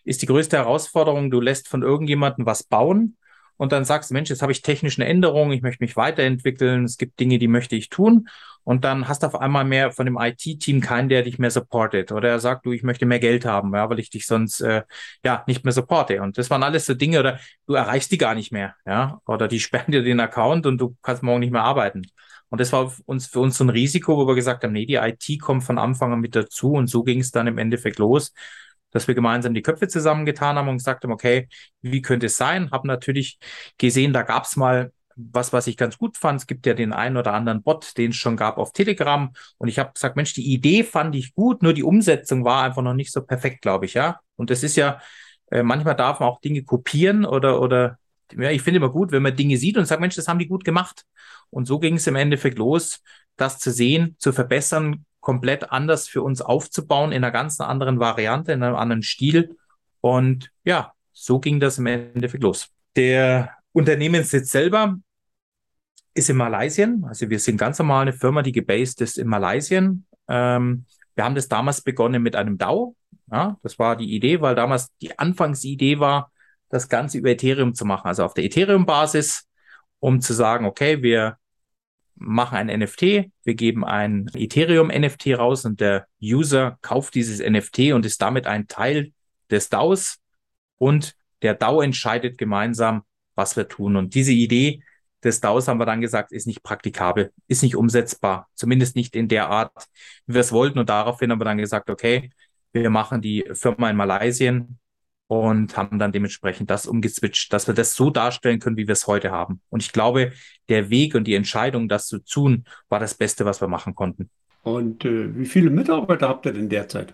[0.03, 3.17] ist die größte Herausforderung, du lässt von irgendjemandem was bauen
[3.59, 7.19] und dann sagst Mensch, jetzt habe ich technische Änderungen, ich möchte mich weiterentwickeln, es gibt
[7.19, 8.29] Dinge, die möchte ich tun.
[8.63, 12.13] Und dann hast du auf einmal mehr von dem IT-Team keinen, der dich mehr supportet.
[12.13, 14.83] Oder er sagt, du, ich möchte mehr Geld haben, ja, weil ich dich sonst äh,
[15.25, 16.21] ja nicht mehr supporte.
[16.21, 19.49] Und das waren alles so Dinge oder du erreichst die gar nicht mehr, ja, oder
[19.49, 22.03] die sperren dir den Account und du kannst morgen nicht mehr arbeiten.
[22.49, 24.95] Und das war uns, für uns so ein Risiko, wo wir gesagt haben, nee, die
[24.95, 26.73] IT kommt von Anfang an mit dazu.
[26.73, 28.33] Und so ging es dann im Endeffekt los,
[28.91, 31.47] dass wir gemeinsam die Köpfe zusammengetan haben und gesagt haben, okay,
[31.81, 32.71] wie könnte es sein?
[32.71, 33.37] Haben natürlich
[33.77, 36.39] gesehen, da gab es mal was, was ich ganz gut fand.
[36.39, 39.31] Es gibt ja den einen oder anderen Bot, den es schon gab auf Telegram.
[39.57, 42.81] Und ich habe gesagt, Mensch, die Idee fand ich gut, nur die Umsetzung war einfach
[42.81, 44.19] noch nicht so perfekt, glaube ich, ja.
[44.37, 44.99] Und das ist ja,
[45.51, 47.97] äh, manchmal darf man auch Dinge kopieren oder, oder
[48.31, 50.47] ja, ich finde immer gut, wenn man Dinge sieht und sagt, Mensch, das haben die
[50.47, 51.03] gut gemacht.
[51.49, 53.01] Und so ging es im Endeffekt los,
[53.35, 58.51] das zu sehen, zu verbessern, komplett anders für uns aufzubauen, in einer ganz anderen Variante,
[58.51, 59.57] in einem anderen Stil.
[60.01, 62.69] Und ja, so ging das im Endeffekt los.
[62.95, 64.97] Der Unternehmenssitz selber
[66.13, 66.87] ist in Malaysia.
[67.03, 69.77] Also wir sind ganz normal eine Firma, die gebased ist in Malaysia.
[70.27, 70.85] Ähm,
[71.15, 72.95] wir haben das damals begonnen mit einem DAO.
[73.31, 76.31] Ja, das war die Idee, weil damals die Anfangsidee war,
[76.69, 79.48] das Ganze über Ethereum zu machen, also auf der Ethereum-Basis,
[79.99, 81.37] um zu sagen, okay, wir
[82.15, 88.05] machen ein NFT, wir geben ein Ethereum-NFT raus und der User kauft dieses NFT und
[88.05, 89.13] ist damit ein Teil
[89.49, 90.19] des DAOs
[90.77, 93.03] und der DAO entscheidet gemeinsam,
[93.35, 93.95] was wir tun.
[93.95, 94.83] Und diese Idee
[95.23, 99.27] des DAOs haben wir dann gesagt, ist nicht praktikabel, ist nicht umsetzbar, zumindest nicht in
[99.27, 99.71] der Art,
[100.25, 100.79] wie wir es wollten.
[100.79, 102.29] Und daraufhin haben wir dann gesagt, okay,
[102.73, 104.65] wir machen die Firma in Malaysia
[105.29, 109.05] und haben dann dementsprechend das umgeswitcht, dass wir das so darstellen können, wie wir es
[109.05, 109.61] heute haben.
[109.69, 110.31] Und ich glaube,
[110.69, 114.31] der Weg und die Entscheidung, das zu tun, war das Beste, was wir machen konnten.
[114.63, 117.13] Und äh, wie viele Mitarbeiter habt ihr denn derzeit?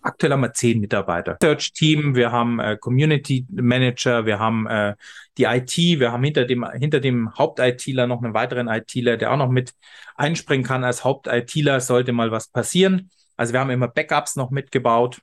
[0.00, 1.36] Aktuell haben wir zehn Mitarbeiter.
[1.42, 4.94] Search Team, wir haben äh, Community Manager, wir haben äh,
[5.36, 9.36] die IT, wir haben hinter dem, hinter dem Haupt-ITler noch einen weiteren ITler, der auch
[9.36, 9.74] noch mit
[10.16, 13.10] einspringen kann als Haupt-ITler, sollte mal was passieren.
[13.36, 15.20] Also wir haben immer Backups noch mitgebaut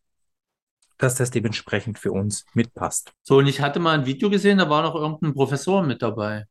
[1.01, 3.11] dass das dementsprechend für uns mitpasst.
[3.23, 6.45] So, und ich hatte mal ein Video gesehen, da war noch irgendein Professor mit dabei.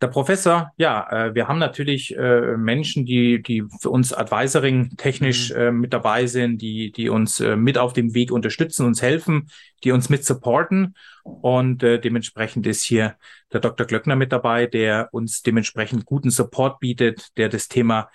[0.00, 5.50] Der Professor, ja, äh, wir haben natürlich äh, Menschen, die, die für uns Advisoring technisch
[5.50, 5.56] mhm.
[5.56, 9.50] äh, mit dabei sind, die, die uns äh, mit auf dem Weg unterstützen, uns helfen,
[9.84, 10.94] die uns mit supporten.
[11.22, 13.16] Und äh, dementsprechend ist hier
[13.52, 13.86] der Dr.
[13.86, 18.08] Glöckner mit dabei, der uns dementsprechend guten Support bietet, der das Thema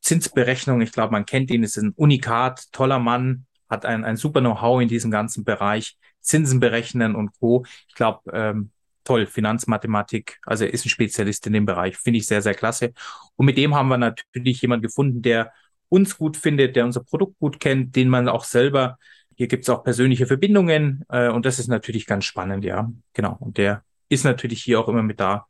[0.00, 4.40] Zinsberechnung, ich glaube, man kennt ihn, ist ein Unikat, toller Mann, hat ein, ein super
[4.40, 7.64] Know-how in diesem ganzen Bereich, Zinsen berechnen und Co.
[7.88, 8.70] Ich glaube, ähm,
[9.04, 12.92] toll, Finanzmathematik, also er ist ein Spezialist in dem Bereich, finde ich sehr, sehr klasse.
[13.36, 15.52] Und mit dem haben wir natürlich jemanden gefunden, der
[15.88, 18.98] uns gut findet, der unser Produkt gut kennt, den man auch selber,
[19.36, 23.36] hier gibt es auch persönliche Verbindungen äh, und das ist natürlich ganz spannend, ja, genau.
[23.38, 25.46] Und der ist natürlich hier auch immer mit da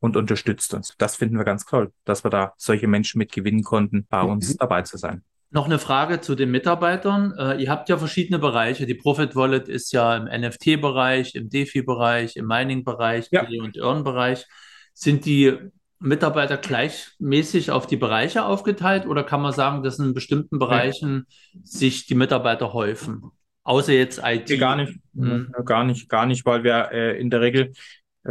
[0.00, 0.94] und unterstützt uns.
[0.98, 4.50] Das finden wir ganz toll, dass wir da solche Menschen mit gewinnen konnten, bei uns
[4.50, 4.58] mhm.
[4.58, 5.22] dabei zu sein.
[5.50, 7.32] Noch eine Frage zu den Mitarbeitern.
[7.38, 8.84] Äh, ihr habt ja verschiedene Bereiche.
[8.84, 13.46] Die Profit Wallet ist ja im NFT-Bereich, im DeFi-Bereich, im Mining-Bereich, ja.
[13.62, 14.44] und Earn-Bereich.
[14.92, 15.56] Sind die
[16.00, 21.60] Mitarbeiter gleichmäßig auf die Bereiche aufgeteilt oder kann man sagen, dass in bestimmten Bereichen ja.
[21.64, 23.22] sich die Mitarbeiter häufen?
[23.64, 24.58] Außer jetzt IT.
[24.58, 25.52] Gar nicht, mhm.
[25.64, 27.72] gar nicht, gar nicht, weil wir äh, in der Regel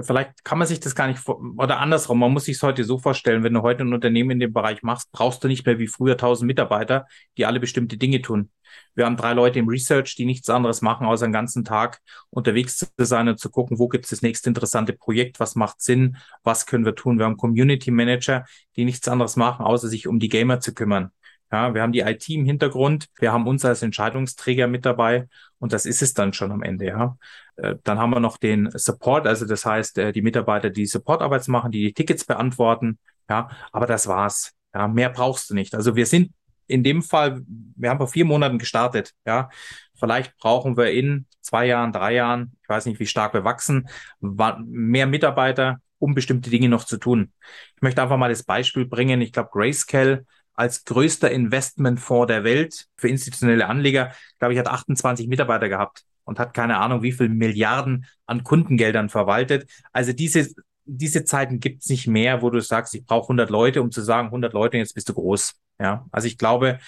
[0.01, 2.97] vielleicht kann man sich das gar nicht, oder andersrum, man muss sich es heute so
[2.99, 5.87] vorstellen, wenn du heute ein Unternehmen in dem Bereich machst, brauchst du nicht mehr wie
[5.87, 8.51] früher 1000 Mitarbeiter, die alle bestimmte Dinge tun.
[8.95, 12.77] Wir haben drei Leute im Research, die nichts anderes machen, außer den ganzen Tag unterwegs
[12.77, 16.17] zu sein und zu gucken, wo gibt es das nächste interessante Projekt, was macht Sinn,
[16.43, 17.17] was können wir tun.
[17.17, 18.45] Wir haben Community Manager,
[18.75, 21.11] die nichts anderes machen, außer sich um die Gamer zu kümmern.
[21.51, 25.27] Ja, wir haben die IT im Hintergrund, wir haben uns als Entscheidungsträger mit dabei
[25.59, 26.85] und das ist es dann schon am Ende.
[26.85, 27.17] Ja.
[27.55, 31.47] Äh, dann haben wir noch den Support, also das heißt äh, die Mitarbeiter, die Supportarbeit
[31.47, 32.99] machen, die die Tickets beantworten.
[33.29, 34.53] Ja, aber das war's.
[34.73, 35.73] Ja, mehr brauchst du nicht.
[35.73, 36.31] Also wir sind
[36.67, 39.13] in dem Fall, wir haben vor vier Monaten gestartet.
[39.25, 39.49] Ja,
[39.95, 43.87] vielleicht brauchen wir in zwei Jahren, drei Jahren, ich weiß nicht, wie stark wir wachsen,
[44.19, 47.31] mehr Mitarbeiter, um bestimmte Dinge noch zu tun.
[47.75, 49.21] Ich möchte einfach mal das Beispiel bringen.
[49.21, 50.25] Ich glaube, Grayscale
[50.57, 56.39] als größter Investmentfonds der Welt für institutionelle Anleger, glaube ich, hat 28 Mitarbeiter gehabt und
[56.39, 59.69] hat keine Ahnung, wie viel Milliarden an Kundengeldern verwaltet.
[59.93, 60.49] Also diese,
[60.83, 64.01] diese Zeiten gibt es nicht mehr, wo du sagst, ich brauche 100 Leute, um zu
[64.01, 65.53] sagen, 100 Leute, jetzt bist du groß.
[65.79, 66.79] Ja, also ich glaube,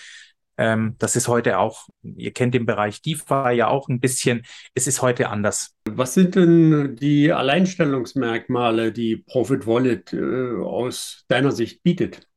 [0.57, 4.41] ähm, das ist heute auch, ihr kennt den Bereich DeFi ja auch ein bisschen,
[4.73, 5.75] es ist heute anders.
[5.85, 12.28] Was sind denn die Alleinstellungsmerkmale, die Profit Wallet äh, aus deiner Sicht bietet?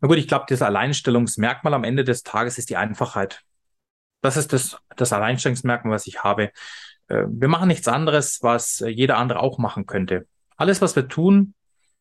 [0.00, 3.42] Na gut, ich glaube, das Alleinstellungsmerkmal am Ende des Tages ist die Einfachheit.
[4.20, 6.50] Das ist das, das Alleinstellungsmerkmal, was ich habe.
[7.08, 10.26] Äh, wir machen nichts anderes, was jeder andere auch machen könnte.
[10.56, 11.54] Alles, was wir tun,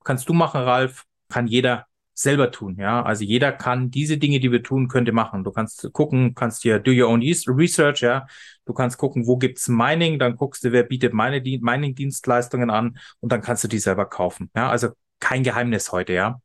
[0.03, 2.77] kannst du machen, Ralf, kann jeder selber tun.
[2.79, 5.43] Ja, also jeder kann diese Dinge, die wir tun, könnte machen.
[5.43, 8.01] Du kannst gucken, kannst hier do your own research.
[8.01, 8.25] Ja,
[8.65, 13.31] du kannst gucken, wo gibt's Mining, dann guckst du, wer bietet meine Mining-Dienstleistungen an und
[13.31, 14.49] dann kannst du die selber kaufen.
[14.55, 16.13] Ja, also kein Geheimnis heute.
[16.13, 16.39] Ja,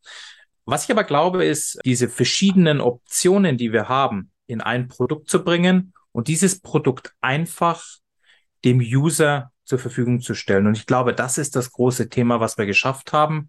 [0.70, 5.44] was ich aber glaube, ist, diese verschiedenen Optionen, die wir haben, in ein Produkt zu
[5.44, 7.84] bringen und dieses Produkt einfach
[8.64, 10.66] dem User zur Verfügung zu stellen.
[10.66, 13.48] Und ich glaube, das ist das große Thema, was wir geschafft haben,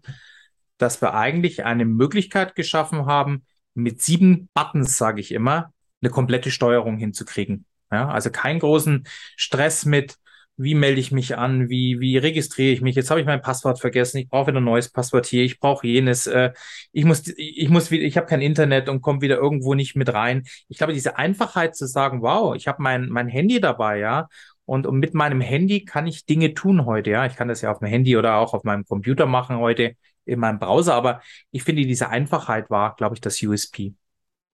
[0.78, 6.50] dass wir eigentlich eine Möglichkeit geschaffen haben, mit sieben Buttons, sage ich immer, eine komplette
[6.50, 7.64] Steuerung hinzukriegen.
[7.90, 9.06] Ja, also keinen großen
[9.36, 10.16] Stress mit,
[10.56, 13.80] wie melde ich mich an, wie, wie registriere ich mich, jetzt habe ich mein Passwort
[13.80, 16.52] vergessen, ich brauche wieder ein neues Passwort hier, ich brauche jenes, äh,
[16.92, 20.12] ich muss, ich muss wieder, ich habe kein Internet und komme wieder irgendwo nicht mit
[20.12, 20.44] rein.
[20.68, 24.28] Ich glaube, diese Einfachheit zu sagen, wow, ich habe mein, mein Handy dabei, ja,
[24.64, 27.26] und, und mit meinem Handy kann ich Dinge tun heute, ja.
[27.26, 30.38] Ich kann das ja auf dem Handy oder auch auf meinem Computer machen heute in
[30.38, 33.94] meinem Browser, aber ich finde, diese Einfachheit war, glaube ich, das USP.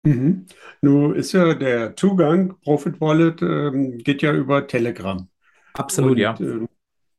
[0.04, 0.46] Mhm.
[0.80, 5.28] Nun ist ja der Zugang, Profit Wallet, ähm, geht ja über Telegram.
[5.78, 6.34] Absolut, und, ja.
[6.40, 6.66] Äh,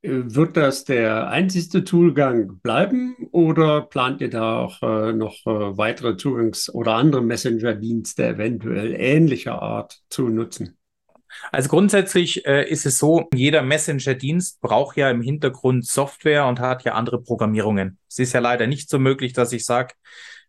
[0.02, 6.15] Wird das der einzigste Toolgang bleiben oder plant ihr da auch äh, noch äh, weitere
[6.15, 10.78] Zugangs- oder andere Messenger-Dienste eventuell ähnlicher Art zu nutzen?
[11.52, 16.84] Also grundsätzlich äh, ist es so, jeder Messenger-Dienst braucht ja im Hintergrund Software und hat
[16.84, 17.98] ja andere Programmierungen.
[18.10, 19.93] Es ist ja leider nicht so möglich, dass ich sage,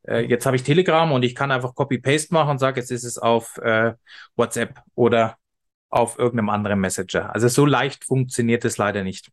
[0.06, 3.04] äh, jetzt habe ich Telegram und ich kann einfach Copy-Paste machen und sage, jetzt ist
[3.04, 3.92] es auf äh,
[4.36, 5.36] WhatsApp oder
[5.90, 7.34] auf irgendeinem anderen Messenger.
[7.34, 9.30] Also so leicht funktioniert es leider nicht.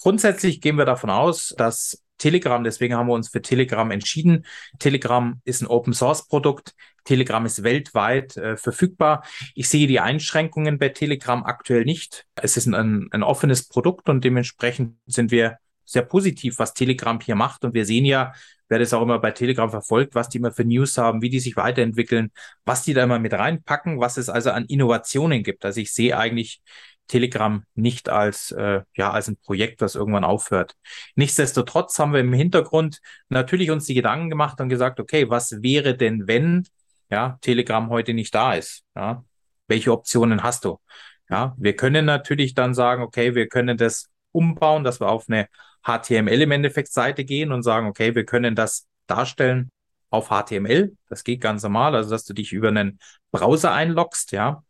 [0.00, 4.46] Grundsätzlich gehen wir davon aus, dass Telegram, deswegen haben wir uns für Telegram entschieden.
[4.78, 6.74] Telegram ist ein Open Source Produkt.
[7.04, 9.24] Telegram ist weltweit äh, verfügbar.
[9.54, 12.26] Ich sehe die Einschränkungen bei Telegram aktuell nicht.
[12.34, 17.36] Es ist ein, ein offenes Produkt und dementsprechend sind wir sehr positiv, was Telegram hier
[17.36, 17.64] macht.
[17.64, 18.32] Und wir sehen ja,
[18.68, 21.40] wer das auch immer bei Telegram verfolgt, was die immer für News haben, wie die
[21.40, 22.32] sich weiterentwickeln,
[22.64, 25.64] was die da immer mit reinpacken, was es also an Innovationen gibt.
[25.64, 26.60] Also ich sehe eigentlich
[27.06, 30.74] Telegram nicht als, äh, ja, als ein Projekt, das irgendwann aufhört.
[31.14, 35.96] Nichtsdestotrotz haben wir im Hintergrund natürlich uns die Gedanken gemacht und gesagt, okay, was wäre
[35.96, 36.66] denn, wenn
[37.08, 38.82] ja, Telegram heute nicht da ist?
[38.96, 39.24] Ja?
[39.68, 40.80] Welche Optionen hast du?
[41.28, 45.48] Ja, wir können natürlich dann sagen, okay, wir können das umbauen, dass wir auf eine
[45.86, 49.70] HTML im Endeffekt Seite gehen und sagen, okay, wir können das darstellen
[50.10, 50.96] auf HTML.
[51.08, 52.98] Das geht ganz normal, also dass du dich über einen
[53.30, 54.64] Browser einloggst, ja.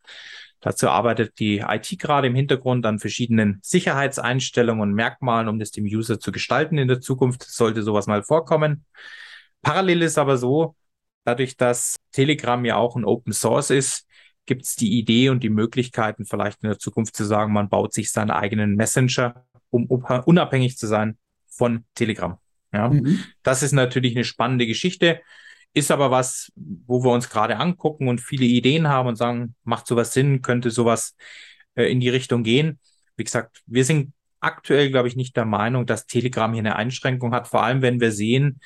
[0.59, 5.85] Dazu arbeitet die IT gerade im Hintergrund an verschiedenen Sicherheitseinstellungen und Merkmalen, um das dem
[5.85, 7.43] User zu gestalten in der Zukunft.
[7.43, 8.83] Sollte sowas mal vorkommen.
[9.61, 10.75] Parallel ist aber so,
[11.25, 14.07] dadurch, dass Telegram ja auch ein Open Source ist,
[14.47, 17.93] gibt es die Idee und die Möglichkeiten, vielleicht in der Zukunft zu sagen, man baut
[17.93, 22.37] sich seinen eigenen Messenger um unabhängig zu sein von Telegram.
[22.73, 23.23] Ja, mhm.
[23.43, 25.21] das ist natürlich eine spannende Geschichte,
[25.73, 29.87] ist aber was, wo wir uns gerade angucken und viele Ideen haben und sagen, macht
[29.87, 31.15] sowas Sinn, könnte sowas
[31.75, 32.79] äh, in die Richtung gehen.
[33.15, 37.33] Wie gesagt, wir sind aktuell, glaube ich, nicht der Meinung, dass Telegram hier eine Einschränkung
[37.33, 38.59] hat, vor allem wenn wir sehen,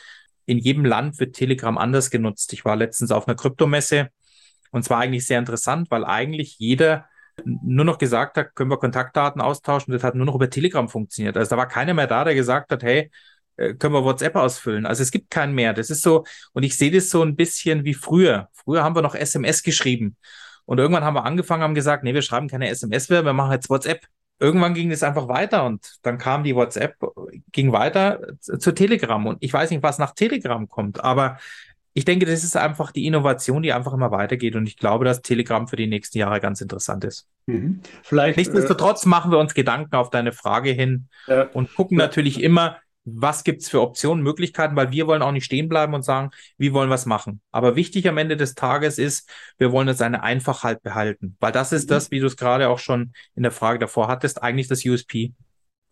[0.46, 2.52] in jedem Land wird Telegram anders genutzt.
[2.54, 4.10] Ich war letztens auf einer Kryptomesse
[4.72, 7.06] und zwar eigentlich sehr interessant, weil eigentlich jeder
[7.46, 9.94] nur noch gesagt hat, können wir Kontaktdaten austauschen.
[9.94, 11.38] Das hat nur noch über Telegram funktioniert.
[11.38, 13.12] Also da war keiner mehr da, der gesagt hat, hey,
[13.58, 14.86] äh, können wir WhatsApp ausfüllen.
[14.86, 15.74] Also es gibt keinen mehr.
[15.74, 18.50] Das ist so, und ich sehe das so ein bisschen wie früher.
[18.54, 20.18] Früher haben wir noch SMS geschrieben.
[20.66, 23.52] Und irgendwann haben wir angefangen, haben gesagt, nee, wir schreiben keine SMS mehr, wir machen
[23.52, 24.06] jetzt WhatsApp.
[24.40, 26.96] Irgendwann ging das einfach weiter und dann kam die WhatsApp,
[27.52, 29.24] ging weiter zu Telegram.
[29.28, 31.38] Und ich weiß nicht, was nach Telegram kommt, aber
[31.94, 34.56] ich denke, das ist einfach die Innovation, die einfach immer weitergeht.
[34.56, 37.28] Und ich glaube, dass Telegram für die nächsten Jahre ganz interessant ist.
[37.48, 37.82] Mhm.
[38.04, 42.06] Vielleicht, Nichtsdestotrotz äh, machen wir uns Gedanken auf deine Frage hin äh, und gucken ja.
[42.06, 46.04] natürlich immer, was gibt's für Optionen, Möglichkeiten, weil wir wollen auch nicht stehen bleiben und
[46.04, 47.42] sagen, wie wollen wir es machen.
[47.52, 51.72] Aber wichtig am Ende des Tages ist, wir wollen jetzt eine Einfachheit behalten, weil das
[51.72, 51.94] ist mhm.
[51.94, 55.34] das, wie du es gerade auch schon in der Frage davor hattest, eigentlich das USP.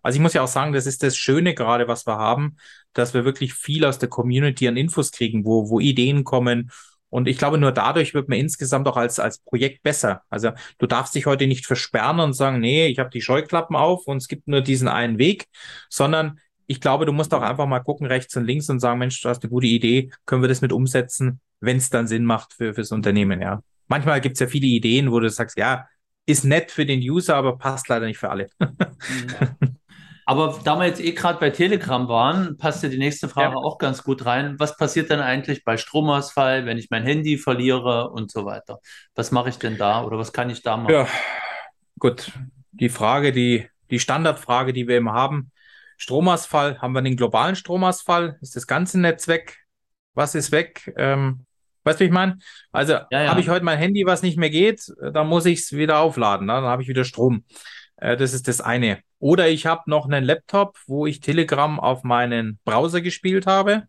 [0.01, 2.57] Also ich muss ja auch sagen, das ist das Schöne gerade, was wir haben,
[2.93, 6.71] dass wir wirklich viel aus der Community an Infos kriegen, wo, wo Ideen kommen.
[7.09, 10.21] Und ich glaube, nur dadurch wird man insgesamt auch als, als Projekt besser.
[10.29, 14.05] Also du darfst dich heute nicht versperren und sagen, nee, ich habe die Scheuklappen auf
[14.05, 15.47] und es gibt nur diesen einen Weg,
[15.89, 19.19] sondern ich glaube, du musst auch einfach mal gucken, rechts und links und sagen, Mensch,
[19.21, 22.53] du hast eine gute Idee, können wir das mit umsetzen, wenn es dann Sinn macht
[22.53, 23.63] für fürs Unternehmen, ja.
[23.87, 25.87] Manchmal gibt es ja viele Ideen, wo du sagst, ja,
[26.27, 28.49] ist nett für den User, aber passt leider nicht für alle.
[28.59, 29.57] Ja.
[30.29, 33.57] Aber da wir jetzt eh gerade bei Telegram waren, passt ja die nächste Frage ja.
[33.57, 34.59] auch ganz gut rein.
[34.59, 38.79] Was passiert denn eigentlich bei Stromausfall, wenn ich mein Handy verliere und so weiter?
[39.15, 40.93] Was mache ich denn da oder was kann ich da machen?
[40.93, 41.07] Ja,
[41.97, 42.31] gut.
[42.73, 45.49] Die Frage, die, die Standardfrage, die wir immer haben.
[45.97, 48.37] Stromausfall, haben wir den globalen Stromausfall?
[48.39, 49.57] Ist das ganze Netz weg?
[50.13, 50.93] Was ist weg?
[50.95, 51.47] Ähm,
[51.85, 52.37] weißt du, wie ich meine?
[52.71, 53.29] Also ja, ja.
[53.29, 56.45] habe ich heute mein Handy, was nicht mehr geht, dann muss ich es wieder aufladen.
[56.45, 56.53] Ne?
[56.53, 57.45] Dann habe ich wieder Strom.
[57.95, 58.99] Äh, das ist das eine.
[59.19, 63.83] Oder ich habe noch einen Laptop, wo ich Telegram auf meinen Browser gespielt habe.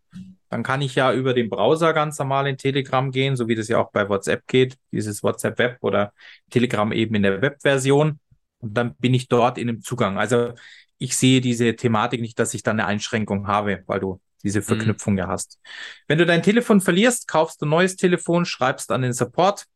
[0.49, 3.69] Dann kann ich ja über den Browser ganz normal in Telegram gehen, so wie das
[3.69, 6.11] ja auch bei WhatsApp geht, dieses WhatsApp Web oder
[6.49, 8.19] Telegram eben in der Webversion.
[8.59, 10.17] Und dann bin ich dort in dem Zugang.
[10.17, 10.53] Also
[10.97, 14.65] ich sehe diese Thematik nicht, dass ich da eine Einschränkung habe, weil du diese mhm.
[14.65, 15.19] Verknüpfung mhm.
[15.19, 15.59] ja hast.
[16.07, 19.67] Wenn du dein Telefon verlierst, kaufst du ein neues Telefon, schreibst an den Support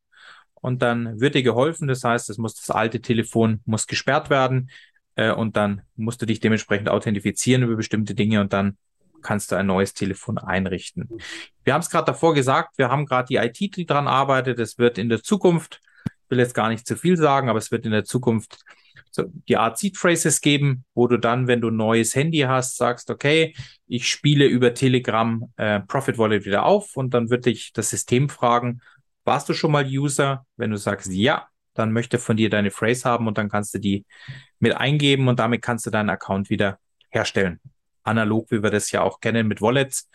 [0.55, 1.87] und dann wird dir geholfen.
[1.87, 4.69] Das heißt, es muss das alte Telefon muss gesperrt werden
[5.15, 8.77] äh, und dann musst du dich dementsprechend authentifizieren über bestimmte Dinge und dann
[9.21, 11.09] kannst du ein neues Telefon einrichten.
[11.63, 14.59] Wir haben es gerade davor gesagt, wir haben gerade die IT, die dran arbeitet.
[14.59, 17.71] Es wird in der Zukunft, ich will jetzt gar nicht zu viel sagen, aber es
[17.71, 18.59] wird in der Zukunft
[19.09, 22.77] so die Art Seed Phrases geben, wo du dann, wenn du ein neues Handy hast,
[22.77, 23.55] sagst, okay,
[23.87, 28.29] ich spiele über Telegram äh, Profit Wallet wieder auf und dann wird dich das System
[28.29, 28.81] fragen,
[29.23, 30.45] warst du schon mal User?
[30.55, 33.79] Wenn du sagst ja, dann möchte von dir deine Phrase haben und dann kannst du
[33.79, 34.05] die
[34.59, 37.59] mit eingeben und damit kannst du deinen Account wieder herstellen.
[38.03, 40.09] Analog, wie wir das ja auch kennen mit Wallets.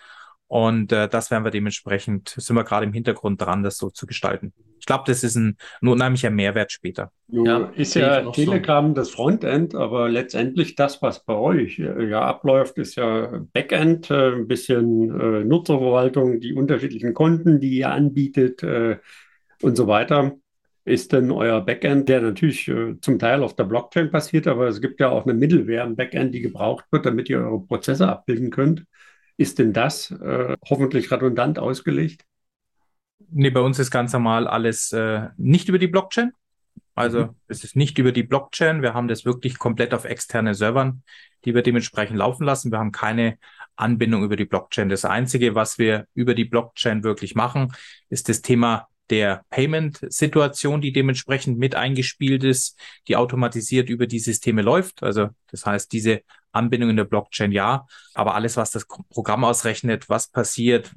[0.50, 4.04] Und äh, das werden wir dementsprechend, sind wir gerade im Hintergrund dran, das so zu
[4.04, 4.52] gestalten.
[4.80, 7.12] Ich glaube, das ist ein, ein unheimlicher Mehrwert später.
[7.28, 8.94] Ja, ist ja Telegram so.
[8.94, 14.32] das Frontend, aber letztendlich das, was bei euch äh, ja abläuft, ist ja Backend, äh,
[14.32, 18.98] ein bisschen äh, Nutzerverwaltung, die unterschiedlichen Konten, die ihr anbietet äh,
[19.62, 20.32] und so weiter.
[20.84, 24.80] Ist denn euer Backend, der natürlich äh, zum Teil auf der Blockchain passiert, aber es
[24.80, 28.50] gibt ja auch eine Middleware im Backend, die gebraucht wird, damit ihr eure Prozesse abbilden
[28.50, 28.84] könnt.
[29.36, 32.24] Ist denn das äh, hoffentlich redundant ausgelegt?
[33.30, 36.32] Nee, bei uns ist ganz normal alles äh, nicht über die Blockchain.
[36.94, 37.34] Also mhm.
[37.48, 38.82] es ist nicht über die Blockchain.
[38.82, 41.02] Wir haben das wirklich komplett auf externe Servern,
[41.44, 42.70] die wir dementsprechend laufen lassen.
[42.70, 43.38] Wir haben keine
[43.76, 44.88] Anbindung über die Blockchain.
[44.88, 47.72] Das Einzige, was wir über die Blockchain wirklich machen,
[48.10, 54.62] ist das Thema der Payment-Situation, die dementsprechend mit eingespielt ist, die automatisiert über die Systeme
[54.62, 55.02] läuft.
[55.02, 60.08] Also das heißt, diese Anbindung in der Blockchain ja, aber alles, was das Programm ausrechnet,
[60.08, 60.92] was passiert,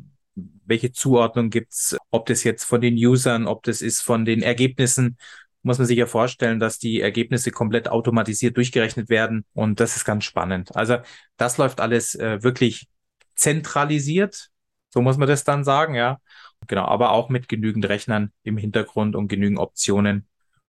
[0.65, 5.17] welche Zuordnung gibt's, ob das jetzt von den Usern, ob das ist von den Ergebnissen,
[5.61, 10.05] muss man sich ja vorstellen, dass die Ergebnisse komplett automatisiert durchgerechnet werden und das ist
[10.05, 10.75] ganz spannend.
[10.75, 10.97] Also
[11.37, 12.87] das läuft alles äh, wirklich
[13.35, 14.49] zentralisiert,
[14.93, 16.19] so muss man das dann sagen, ja.
[16.67, 20.27] Genau, aber auch mit genügend Rechnern im Hintergrund und genügend Optionen,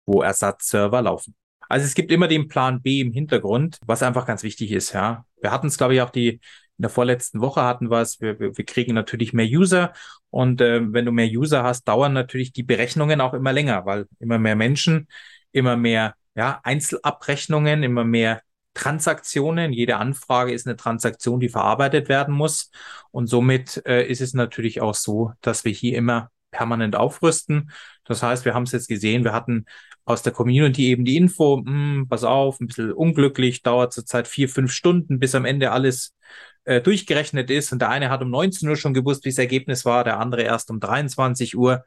[0.08, 1.36] wo Ersatzserver laufen.
[1.70, 5.26] Also es gibt immer den Plan B im Hintergrund, was einfach ganz wichtig ist, ja.
[5.40, 8.40] Wir hatten es, glaube ich, auch die, in der vorletzten Woche hatten wir es, wir,
[8.40, 9.94] wir, kriegen natürlich mehr User
[10.32, 14.08] und äh, wenn du mehr User hast, dauern natürlich die Berechnungen auch immer länger, weil
[14.20, 15.08] immer mehr Menschen,
[15.52, 18.42] immer mehr ja, Einzelabrechnungen, immer mehr
[18.78, 19.74] Transaktionen.
[19.74, 22.72] Jede Anfrage ist eine Transaktion, die verarbeitet werden muss.
[23.12, 27.72] Und somit äh, ist es natürlich auch so, dass wir hier immer permanent aufrüsten.
[28.06, 29.66] Das heißt, wir haben es jetzt gesehen, wir hatten
[30.06, 34.28] aus der Community eben die Info, mh, hm, pass auf, ein bisschen unglücklich, dauert zurzeit
[34.28, 36.16] vier, fünf Stunden, bis am Ende alles
[36.64, 37.72] äh, durchgerechnet ist.
[37.74, 40.44] Und der eine hat um 19 Uhr schon gewusst, wie das Ergebnis war, der andere
[40.44, 41.84] erst um 23 Uhr.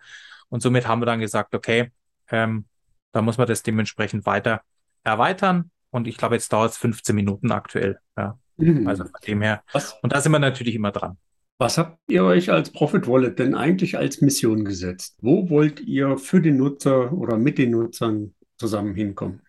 [0.49, 1.93] Und somit haben wir dann gesagt, okay,
[2.31, 2.67] ähm,
[3.13, 4.63] da muss man das dementsprechend weiter
[5.05, 5.71] erweitern.
[5.91, 7.99] Und ich glaube, jetzt dauert es 15 Minuten aktuell.
[8.17, 8.39] Ja.
[8.57, 8.87] Mhm.
[8.87, 9.63] Also von dem her.
[9.73, 9.97] Was?
[10.03, 11.17] Und da sind wir natürlich immer dran.
[11.59, 15.19] Was habt ihr euch als Profit Wallet denn eigentlich als Mission gesetzt?
[15.21, 19.43] Wo wollt ihr für den Nutzer oder mit den Nutzern zusammen hinkommen?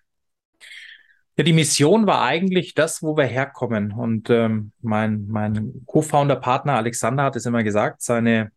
[1.38, 3.94] Ja, die Mission war eigentlich das, wo wir herkommen.
[3.94, 8.52] Und ähm, mein, mein Co-Founder-Partner Alexander hat es immer gesagt, seine,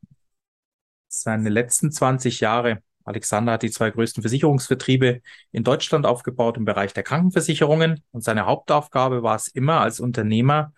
[1.07, 5.21] seine letzten 20 Jahre, Alexander hat die zwei größten Versicherungsvertriebe
[5.53, 8.03] in Deutschland aufgebaut im Bereich der Krankenversicherungen.
[8.13, 10.73] Und seine Hauptaufgabe war es immer als Unternehmer,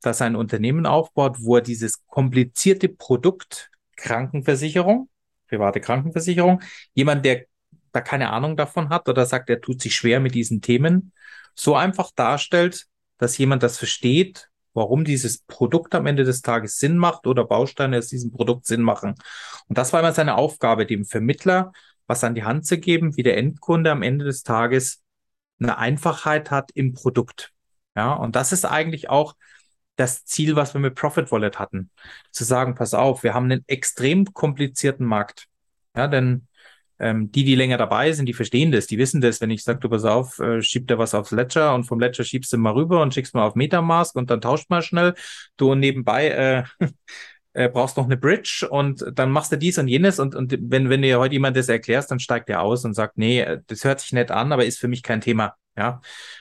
[0.00, 5.08] dass er ein Unternehmen aufbaut, wo er dieses komplizierte Produkt Krankenversicherung,
[5.48, 6.62] private Krankenversicherung,
[6.94, 7.46] jemand, der
[7.92, 11.12] da keine Ahnung davon hat oder sagt, er tut sich schwer mit diesen Themen,
[11.54, 12.86] so einfach darstellt,
[13.18, 17.98] dass jemand das versteht, warum dieses Produkt am Ende des Tages Sinn macht oder Bausteine
[17.98, 19.14] aus diesem Produkt Sinn machen.
[19.68, 21.72] Und das war immer seine Aufgabe, dem Vermittler
[22.10, 25.00] was an die Hand zu geben, wie der Endkunde am Ende des Tages
[25.60, 27.52] eine Einfachheit hat im Produkt.
[27.94, 29.36] Ja, und das ist eigentlich auch
[29.94, 31.90] das Ziel, was wir mit Profit Wallet hatten.
[32.32, 35.46] Zu sagen, pass auf, wir haben einen extrem komplizierten Markt.
[35.94, 36.48] Ja, denn
[37.00, 39.40] ähm, die, die länger dabei sind, die verstehen das, die wissen das.
[39.40, 42.24] Wenn ich sage, du pass auf, äh, schieb dir was aufs Ledger und vom Ledger
[42.24, 45.14] schiebst du mal rüber und schickst mal auf Metamask und dann tauscht mal schnell.
[45.56, 46.64] Du nebenbei äh,
[47.54, 50.90] äh, brauchst noch eine Bridge und dann machst du dies und jenes und, und wenn,
[50.90, 53.84] wenn dir heute jemand das erklärst, dann steigt er aus und sagt, nee, äh, das
[53.84, 55.54] hört sich nett an, aber ist für mich kein Thema.
[55.76, 56.00] Ja.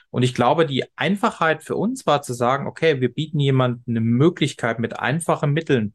[0.10, 4.02] Und ich glaube, die Einfachheit für uns war zu sagen, okay, wir bieten jemandem eine
[4.02, 5.94] Möglichkeit, mit einfachen Mitteln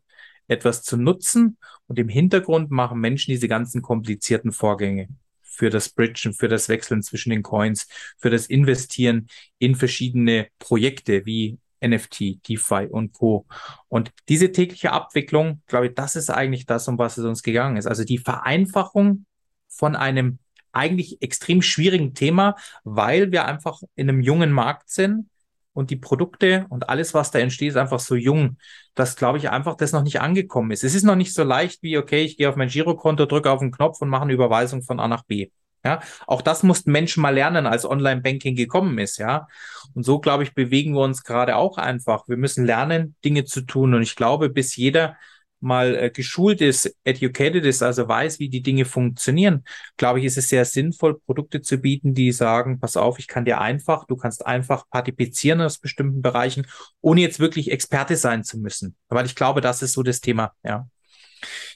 [0.49, 5.09] etwas zu nutzen und im Hintergrund machen Menschen diese ganzen komplizierten Vorgänge
[5.43, 7.87] für das Bridgen, für das Wechseln zwischen den Coins,
[8.19, 9.29] für das Investieren
[9.59, 13.47] in verschiedene Projekte wie NFT, DeFi und Co.
[13.89, 17.77] Und diese tägliche Abwicklung, glaube ich, das ist eigentlich das, um was es uns gegangen
[17.77, 17.87] ist.
[17.87, 19.27] Also die Vereinfachung
[19.69, 20.39] von einem
[20.73, 25.29] eigentlich extrem schwierigen Thema, weil wir einfach in einem jungen Markt sind
[25.75, 28.57] und die Produkte und alles, was da entsteht, ist einfach so jung,
[28.95, 30.85] dass, glaube ich, einfach das noch nicht angekommen ist.
[30.85, 33.59] Es ist noch nicht so leicht wie, okay, ich gehe auf mein Girokonto, drücke auf
[33.59, 35.51] den Knopf und mache eine Überweisung von A nach B.
[35.85, 39.49] Ja, auch das mussten Menschen mal lernen, als Online-Banking gekommen ist, ja.
[39.93, 42.27] Und so, glaube ich, bewegen wir uns gerade auch einfach.
[42.27, 43.93] Wir müssen lernen, Dinge zu tun.
[43.93, 45.17] Und ich glaube, bis jeder
[45.65, 49.65] mal äh, geschult ist, educated ist, also weiß, wie die Dinge funktionieren,
[49.97, 53.45] glaube ich, ist es sehr sinnvoll, Produkte zu bieten, die sagen, pass auf, ich kann
[53.45, 56.67] dir einfach, du kannst einfach partizipieren aus bestimmten Bereichen,
[57.01, 58.97] ohne jetzt wirklich Experte sein zu müssen.
[59.09, 60.89] Weil ich glaube, das ist so das Thema, ja.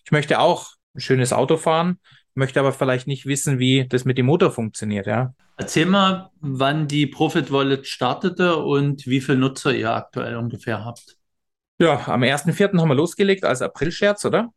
[0.05, 1.99] Ich möchte auch ein schönes Auto fahren,
[2.35, 5.35] möchte aber vielleicht nicht wissen, wie das mit dem Motor funktioniert, ja.
[5.57, 11.18] Erzähl mal, wann die Profit Wallet startete und wie viele Nutzer ihr aktuell ungefähr habt.
[11.79, 12.81] Ja, am 1.4.
[12.81, 14.53] haben wir losgelegt als April-Scherz, oder?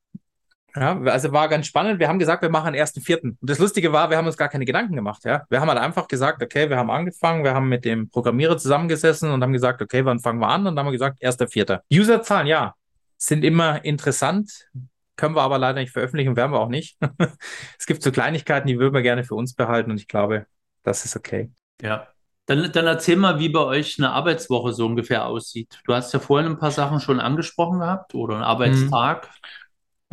[0.76, 2.00] Ja, also war ganz spannend.
[2.00, 3.22] Wir haben gesagt, wir machen den 1.4.
[3.22, 5.24] Und das Lustige war, wir haben uns gar keine Gedanken gemacht.
[5.26, 8.58] Ja, wir haben halt einfach gesagt, okay, wir haben angefangen, wir haben mit dem Programmierer
[8.58, 10.66] zusammengesessen und haben gesagt, okay, wann fangen wir an?
[10.66, 11.82] Und dann haben wir gesagt, 1.4.
[11.92, 12.74] Userzahlen, ja,
[13.18, 14.70] sind immer interessant,
[15.16, 16.98] können wir aber leider nicht veröffentlichen, werden wir auch nicht.
[17.78, 20.48] es gibt so Kleinigkeiten, die würden wir gerne für uns behalten und ich glaube,
[20.84, 21.52] das ist okay.
[21.82, 22.08] Ja.
[22.48, 25.80] Dann, dann erzähl mal, wie bei euch eine Arbeitswoche so ungefähr aussieht.
[25.86, 29.30] Du hast ja vorhin ein paar Sachen schon angesprochen gehabt oder einen Arbeitstag.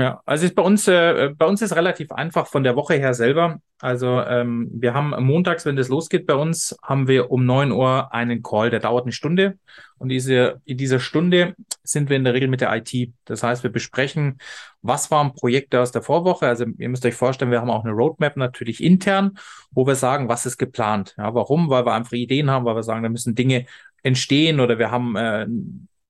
[0.00, 3.14] Ja, also ist bei uns, äh, bei uns ist relativ einfach von der Woche her
[3.14, 3.60] selber.
[3.80, 8.12] Also ähm, wir haben montags, wenn das losgeht bei uns, haben wir um neun Uhr
[8.14, 9.58] einen Call, der dauert eine Stunde.
[9.98, 13.12] Und diese, in dieser Stunde sind wir in der Regel mit der IT.
[13.24, 14.38] Das heißt, wir besprechen,
[14.82, 16.46] was waren Projekte aus der Vorwoche.
[16.46, 19.36] Also ihr müsst euch vorstellen, wir haben auch eine Roadmap natürlich intern,
[19.72, 21.16] wo wir sagen, was ist geplant.
[21.18, 21.70] Ja, warum?
[21.70, 23.66] Weil wir einfach Ideen haben, weil wir sagen, da müssen Dinge
[24.04, 25.46] entstehen oder wir haben äh,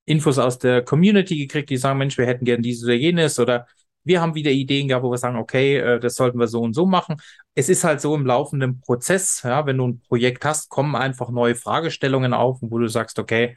[0.08, 3.66] Infos aus der Community gekriegt, die sagen, Mensch, wir hätten gern dieses oder jenes oder
[4.04, 6.74] wir haben wieder Ideen gehabt, wo wir sagen, okay, äh, das sollten wir so und
[6.74, 7.16] so machen.
[7.54, 11.30] Es ist halt so im laufenden Prozess, ja, wenn du ein Projekt hast, kommen einfach
[11.30, 13.56] neue Fragestellungen auf, wo du sagst, okay,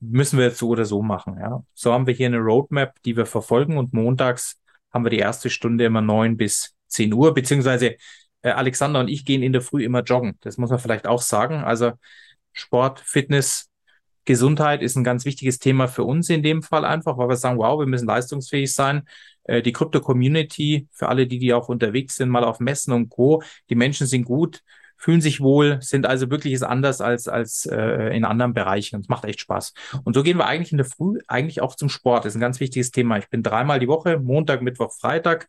[0.00, 1.36] müssen wir jetzt so oder so machen.
[1.38, 1.62] Ja.
[1.74, 4.58] So haben wir hier eine Roadmap, die wir verfolgen und montags
[4.92, 7.96] haben wir die erste Stunde immer neun bis zehn Uhr, beziehungsweise
[8.42, 10.36] äh, Alexander und ich gehen in der Früh immer joggen.
[10.40, 11.56] Das muss man vielleicht auch sagen.
[11.62, 11.92] Also
[12.52, 13.69] Sport, Fitness,
[14.24, 17.58] Gesundheit ist ein ganz wichtiges Thema für uns in dem Fall einfach, weil wir sagen,
[17.58, 19.02] wow, wir müssen leistungsfähig sein.
[19.44, 23.42] Äh, die Krypto-Community, für alle, die, die auch unterwegs sind, mal auf Messen und Co.,
[23.70, 24.62] die Menschen sind gut,
[24.96, 28.96] fühlen sich wohl, sind also wirklich anders als, als äh, in anderen Bereichen.
[28.96, 29.72] Und es macht echt Spaß.
[30.04, 32.24] Und so gehen wir eigentlich in der Früh eigentlich auch zum Sport.
[32.24, 33.16] Das ist ein ganz wichtiges Thema.
[33.16, 35.48] Ich bin dreimal die Woche, Montag, Mittwoch, Freitag,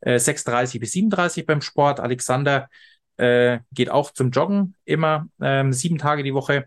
[0.00, 2.00] äh, 6.30 bis 37 beim Sport.
[2.00, 2.68] Alexander
[3.18, 6.66] äh, geht auch zum Joggen immer ähm, sieben Tage die Woche.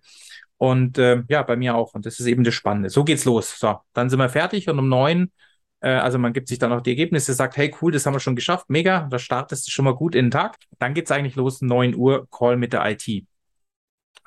[0.62, 1.95] Und äh, ja, bei mir auch.
[1.95, 2.91] Und das ist eben das Spannende.
[2.91, 3.57] So geht's los.
[3.59, 5.32] So, dann sind wir fertig und um neun,
[5.80, 8.20] äh, also man gibt sich dann auch die Ergebnisse, sagt, hey, cool, das haben wir
[8.20, 10.57] schon geschafft, mega, da startest du schon mal gut in den Tag.
[10.78, 13.26] Dann geht's eigentlich los, neun Uhr, Call mit der IT.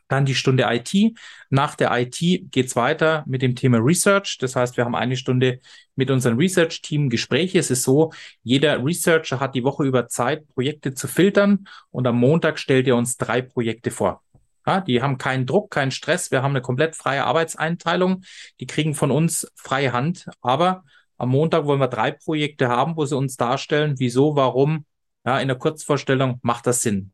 [0.09, 1.17] Dann die Stunde IT.
[1.51, 2.19] Nach der IT
[2.51, 4.37] geht's weiter mit dem Thema Research.
[4.41, 5.61] Das heißt, wir haben eine Stunde
[5.95, 7.61] mit unserem Research-Team Gespräche.
[7.61, 8.13] Es ist so,
[8.43, 12.97] jeder Researcher hat die Woche über Zeit, Projekte zu filtern und am Montag stellt er
[12.97, 14.24] uns drei Projekte vor.
[14.67, 16.31] Ja, die haben keinen Druck, keinen Stress.
[16.31, 18.23] Wir haben eine komplett freie Arbeitseinteilung.
[18.61, 20.27] Die kriegen von uns freie Hand.
[20.41, 20.85] Aber
[21.19, 24.87] am Montag wollen wir drei Projekte haben, wo sie uns darstellen, wieso, warum.
[25.25, 27.13] Ja, in der Kurzvorstellung macht das Sinn.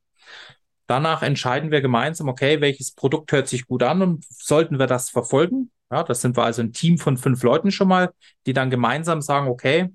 [0.87, 5.11] Danach entscheiden wir gemeinsam, okay, welches Produkt hört sich gut an und sollten wir das
[5.11, 5.71] verfolgen?
[5.91, 8.13] Ja, das sind wir also ein Team von fünf Leuten schon mal,
[8.47, 9.91] die dann gemeinsam sagen, okay,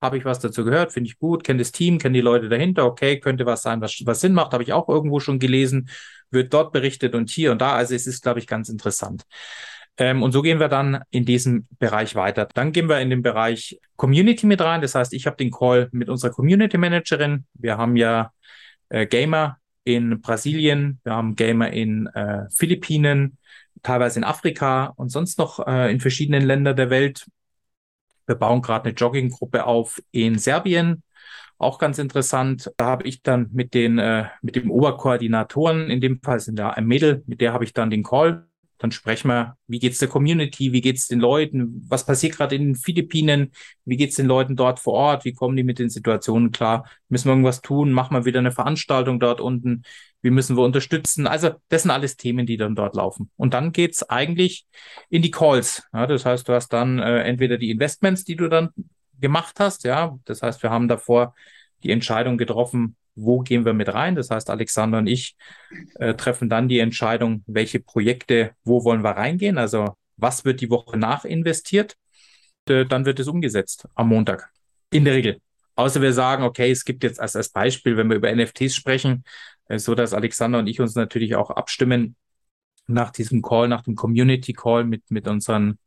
[0.00, 2.86] habe ich was dazu gehört, finde ich gut, kenne das Team, kenne die Leute dahinter,
[2.86, 5.88] okay, könnte was sein, was, was Sinn macht, habe ich auch irgendwo schon gelesen,
[6.30, 7.74] wird dort berichtet und hier und da.
[7.74, 9.24] Also es ist, glaube ich, ganz interessant.
[9.96, 12.48] Ähm, und so gehen wir dann in diesem Bereich weiter.
[12.54, 14.80] Dann gehen wir in den Bereich Community mit rein.
[14.80, 17.44] Das heißt, ich habe den Call mit unserer Community Managerin.
[17.54, 18.32] Wir haben ja
[18.88, 23.38] äh, Gamer in Brasilien, wir haben Gamer in äh, Philippinen,
[23.82, 27.26] teilweise in Afrika und sonst noch äh, in verschiedenen Ländern der Welt.
[28.30, 31.02] Wir bauen gerade eine Jogginggruppe auf in Serbien.
[31.58, 32.70] Auch ganz interessant.
[32.76, 36.70] Da habe ich dann mit den, äh, mit dem Oberkoordinatoren, in dem Fall sind da
[36.70, 38.46] ein Mädel, mit der habe ich dann den Call.
[38.78, 42.66] Dann sprechen wir, wie geht's der Community, wie geht's den Leuten, was passiert gerade in
[42.66, 43.50] den Philippinen,
[43.84, 47.26] wie geht's den Leuten dort vor Ort, wie kommen die mit den Situationen klar, müssen
[47.26, 49.82] wir irgendwas tun, machen wir wieder eine Veranstaltung dort unten,
[50.22, 51.26] wie müssen wir unterstützen.
[51.26, 53.30] Also das sind alles Themen, die dann dort laufen.
[53.36, 54.66] Und dann geht's eigentlich
[55.08, 55.82] in die Calls.
[55.92, 58.70] Ja, das heißt, du hast dann äh, entweder die Investments, die du dann
[59.18, 59.84] gemacht hast.
[59.84, 61.34] Ja, das heißt, wir haben davor
[61.82, 64.14] die Entscheidung getroffen, wo gehen wir mit rein.
[64.14, 65.36] Das heißt, Alexander und ich
[65.96, 69.58] äh, treffen dann die Entscheidung, welche Projekte, wo wollen wir reingehen.
[69.58, 71.96] Also was wird die Woche nach investiert.
[72.68, 74.50] Äh, dann wird es umgesetzt am Montag.
[74.92, 75.40] In der Regel.
[75.76, 79.24] Außer wir sagen, okay, es gibt jetzt als, als Beispiel, wenn wir über NFTs sprechen,
[79.78, 82.16] so dass Alexander und ich uns natürlich auch abstimmen
[82.86, 85.78] nach diesem Call, nach dem Community Call mit, mit unseren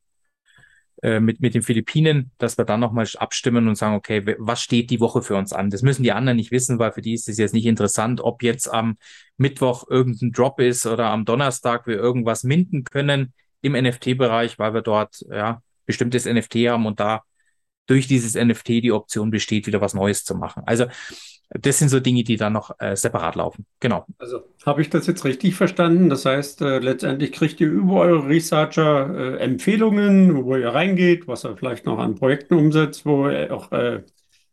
[1.04, 4.90] äh, mit, mit den Philippinen, dass wir dann nochmal abstimmen und sagen, okay, was steht
[4.90, 5.70] die Woche für uns an?
[5.70, 8.42] Das müssen die anderen nicht wissen, weil für die ist es jetzt nicht interessant, ob
[8.42, 8.98] jetzt am
[9.36, 14.82] Mittwoch irgendein Drop ist oder am Donnerstag wir irgendwas minden können im NFT-Bereich, weil wir
[14.82, 17.24] dort ja bestimmtes NFT haben und da
[17.86, 20.64] durch dieses NFT die Option besteht, wieder was Neues zu machen.
[20.66, 20.86] Also
[21.62, 23.66] das sind so Dinge, die dann noch äh, separat laufen.
[23.80, 24.06] Genau.
[24.18, 26.10] Also habe ich das jetzt richtig verstanden?
[26.10, 31.46] Das heißt, äh, letztendlich kriegt ihr über eure Researcher äh, Empfehlungen, wo ihr reingeht, was
[31.46, 34.04] ihr vielleicht noch an Projekten umsetzt, wo ihr auch äh,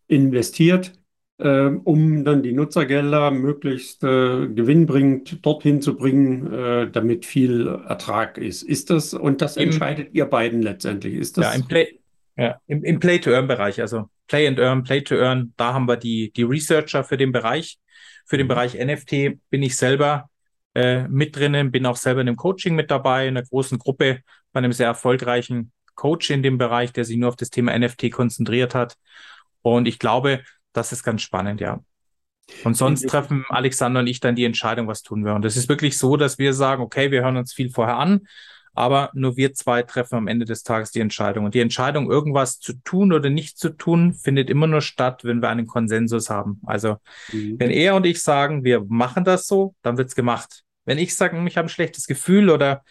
[0.09, 0.92] investiert.
[1.40, 8.38] äh, um dann die Nutzergelder möglichst äh, gewinnbringend dorthin zu bringen, äh, damit viel Ertrag
[8.38, 8.62] ist.
[8.62, 11.46] Ist das, und das Im, entscheidet ihr beiden letztendlich, ist das?
[11.46, 11.99] Ja, im Play,
[12.41, 17.05] ja, im, im Play-to-Earn-Bereich, also Play and Earn, Play-to-Earn, da haben wir die, die Researcher
[17.05, 17.78] für den Bereich.
[18.24, 18.49] Für den mhm.
[18.49, 20.30] Bereich NFT bin ich selber
[20.74, 24.20] äh, mit drinnen, bin auch selber in einem Coaching mit dabei, in einer großen Gruppe
[24.53, 28.11] bei einem sehr erfolgreichen Coach in dem Bereich, der sich nur auf das Thema NFT
[28.11, 28.97] konzentriert hat.
[29.61, 31.80] Und ich glaube, das ist ganz spannend, ja.
[32.64, 35.34] Und sonst treffen Alexander und ich dann die Entscheidung, was tun wir.
[35.34, 38.26] Und es ist wirklich so, dass wir sagen, okay, wir hören uns viel vorher an,
[38.75, 41.45] aber nur wir zwei treffen am Ende des Tages die Entscheidung.
[41.45, 45.43] Und die Entscheidung, irgendwas zu tun oder nicht zu tun, findet immer nur statt, wenn
[45.43, 46.61] wir einen Konsensus haben.
[46.66, 46.97] Also
[47.33, 47.57] mhm.
[47.59, 50.62] wenn er und ich sagen, wir machen das so, dann wird's gemacht.
[50.85, 52.83] Wenn ich sage, ich habe ein schlechtes Gefühl oder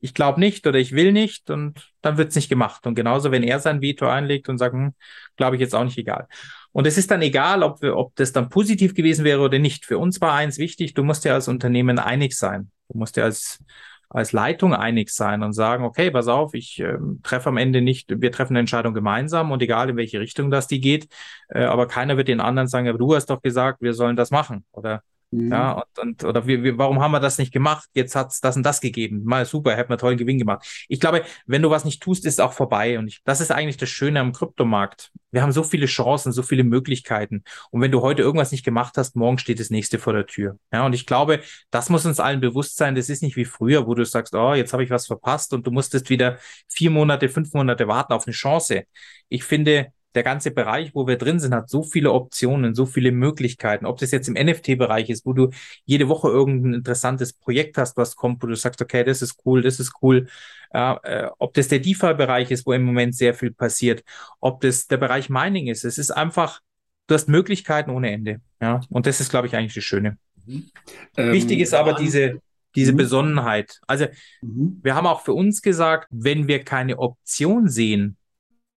[0.00, 2.86] ich glaube nicht oder ich will nicht und dann wird's nicht gemacht.
[2.86, 4.92] Und genauso, wenn er sein Veto einlegt und sagt, hm,
[5.36, 6.28] glaube ich jetzt auch nicht egal.
[6.72, 9.86] Und es ist dann egal, ob, wir, ob das dann positiv gewesen wäre oder nicht.
[9.86, 12.70] Für uns war eins wichtig, du musst ja als Unternehmen einig sein.
[12.88, 13.64] Du musst ja als,
[14.08, 18.20] als Leitung einig sein und sagen, okay, pass auf, ich äh, treffe am Ende nicht,
[18.20, 21.08] wir treffen eine Entscheidung gemeinsam und egal in welche Richtung das die geht,
[21.48, 24.30] äh, aber keiner wird den anderen sagen, aber du hast doch gesagt, wir sollen das
[24.30, 25.02] machen oder
[25.34, 25.50] Mhm.
[25.50, 27.88] Ja, und, und oder wir, wir, warum haben wir das nicht gemacht?
[27.92, 29.24] Jetzt hat's das und das gegeben.
[29.24, 30.86] Mal super, hätten wir tollen Gewinn gemacht.
[30.88, 32.98] Ich glaube, wenn du was nicht tust, ist es auch vorbei.
[32.98, 35.10] Und ich, das ist eigentlich das Schöne am Kryptomarkt.
[35.32, 37.42] Wir haben so viele Chancen, so viele Möglichkeiten.
[37.70, 40.58] Und wenn du heute irgendwas nicht gemacht hast, morgen steht das nächste vor der Tür.
[40.72, 42.94] Ja, und ich glaube, das muss uns allen bewusst sein.
[42.94, 45.66] Das ist nicht wie früher, wo du sagst, oh, jetzt habe ich was verpasst und
[45.66, 48.84] du musstest wieder vier Monate, fünf Monate warten auf eine Chance.
[49.28, 53.12] Ich finde, der ganze Bereich, wo wir drin sind, hat so viele Optionen, so viele
[53.12, 53.86] Möglichkeiten.
[53.86, 55.50] Ob das jetzt im NFT-Bereich ist, wo du
[55.84, 59.62] jede Woche irgendein interessantes Projekt hast, was kommt, wo du sagst, okay, das ist cool,
[59.62, 60.28] das ist cool.
[60.72, 64.02] Ja, äh, ob das der DeFi-Bereich ist, wo im Moment sehr viel passiert,
[64.40, 65.84] ob das der Bereich Mining ist.
[65.84, 66.60] Es ist einfach,
[67.06, 68.40] du hast Möglichkeiten ohne Ende.
[68.60, 70.18] Ja, und das ist, glaube ich, eigentlich das Schöne.
[70.46, 70.70] Mhm.
[71.16, 72.40] Wichtig ist aber diese,
[72.74, 72.96] diese mhm.
[72.96, 73.80] Besonnenheit.
[73.86, 74.06] Also,
[74.42, 74.80] mhm.
[74.82, 78.16] wir haben auch für uns gesagt, wenn wir keine Option sehen,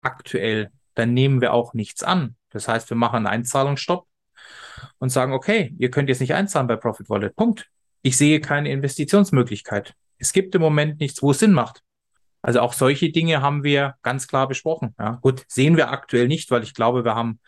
[0.03, 2.34] aktuell, dann nehmen wir auch nichts an.
[2.51, 4.07] Das heißt, wir machen einen Einzahlungsstopp
[4.99, 7.36] und sagen, okay, ihr könnt jetzt nicht einzahlen bei Profit Wallet.
[7.36, 7.68] Punkt.
[8.03, 9.94] Ich sehe keine Investitionsmöglichkeit.
[10.18, 11.82] Es gibt im Moment nichts, wo es Sinn macht.
[12.40, 14.94] Also auch solche Dinge haben wir ganz klar besprochen.
[14.99, 17.40] Ja, gut, sehen wir aktuell nicht, weil ich glaube, wir haben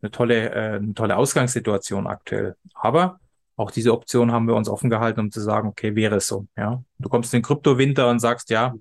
[0.00, 2.56] eine tolle, äh, eine tolle Ausgangssituation aktuell.
[2.74, 3.18] Aber
[3.56, 6.46] auch diese Option haben wir uns offen gehalten, um zu sagen, okay, wäre es so.
[6.56, 8.74] Ja, du kommst in den Kryptowinter und sagst, ja,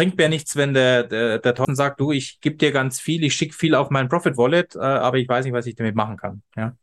[0.00, 3.22] bringt mir nichts, wenn der, der, der Thorsten sagt, du, ich gebe dir ganz viel,
[3.22, 5.94] ich schicke viel auf mein Profit Wallet, äh, aber ich weiß nicht, was ich damit
[5.94, 6.40] machen kann.
[6.56, 6.74] Ja.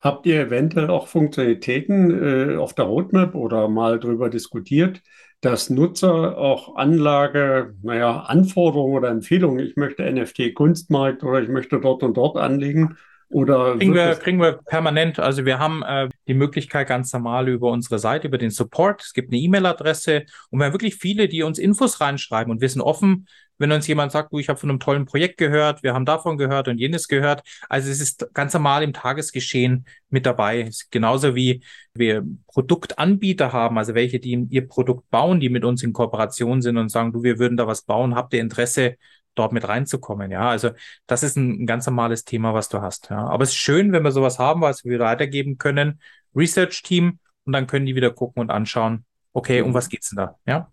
[0.00, 5.02] Habt ihr eventuell auch Funktionalitäten äh, auf der Roadmap oder mal darüber diskutiert,
[5.40, 11.80] dass Nutzer auch Anlage, naja, Anforderungen oder Empfehlungen, ich möchte NFT Kunstmarkt oder ich möchte
[11.80, 12.96] dort und dort anlegen,
[13.32, 15.18] oder kriegen wir, kriegen wir permanent.
[15.18, 19.02] Also wir haben äh, die Möglichkeit ganz normal über unsere Seite, über den Support.
[19.02, 22.68] Es gibt eine E-Mail-Adresse und wir haben wirklich viele, die uns Infos reinschreiben und wir
[22.68, 23.26] sind offen,
[23.58, 26.36] wenn uns jemand sagt, du, ich habe von einem tollen Projekt gehört, wir haben davon
[26.36, 27.42] gehört und jenes gehört.
[27.68, 30.68] Also es ist ganz normal im Tagesgeschehen mit dabei.
[30.90, 31.62] genauso wie
[31.94, 36.76] wir Produktanbieter haben, also welche, die ihr Produkt bauen, die mit uns in Kooperation sind
[36.76, 38.96] und sagen, du, wir würden da was bauen, habt ihr Interesse,
[39.34, 40.30] dort mit reinzukommen.
[40.30, 40.70] Ja, also
[41.06, 43.10] das ist ein, ein, ganz normales Thema, was du hast.
[43.10, 46.00] Ja, aber es ist schön, wenn wir sowas haben, was wir weitergeben können.
[46.34, 49.04] Research Team und dann können die wieder gucken und anschauen.
[49.32, 49.74] Okay, um mhm.
[49.74, 50.38] was geht's denn da?
[50.46, 50.70] Ja.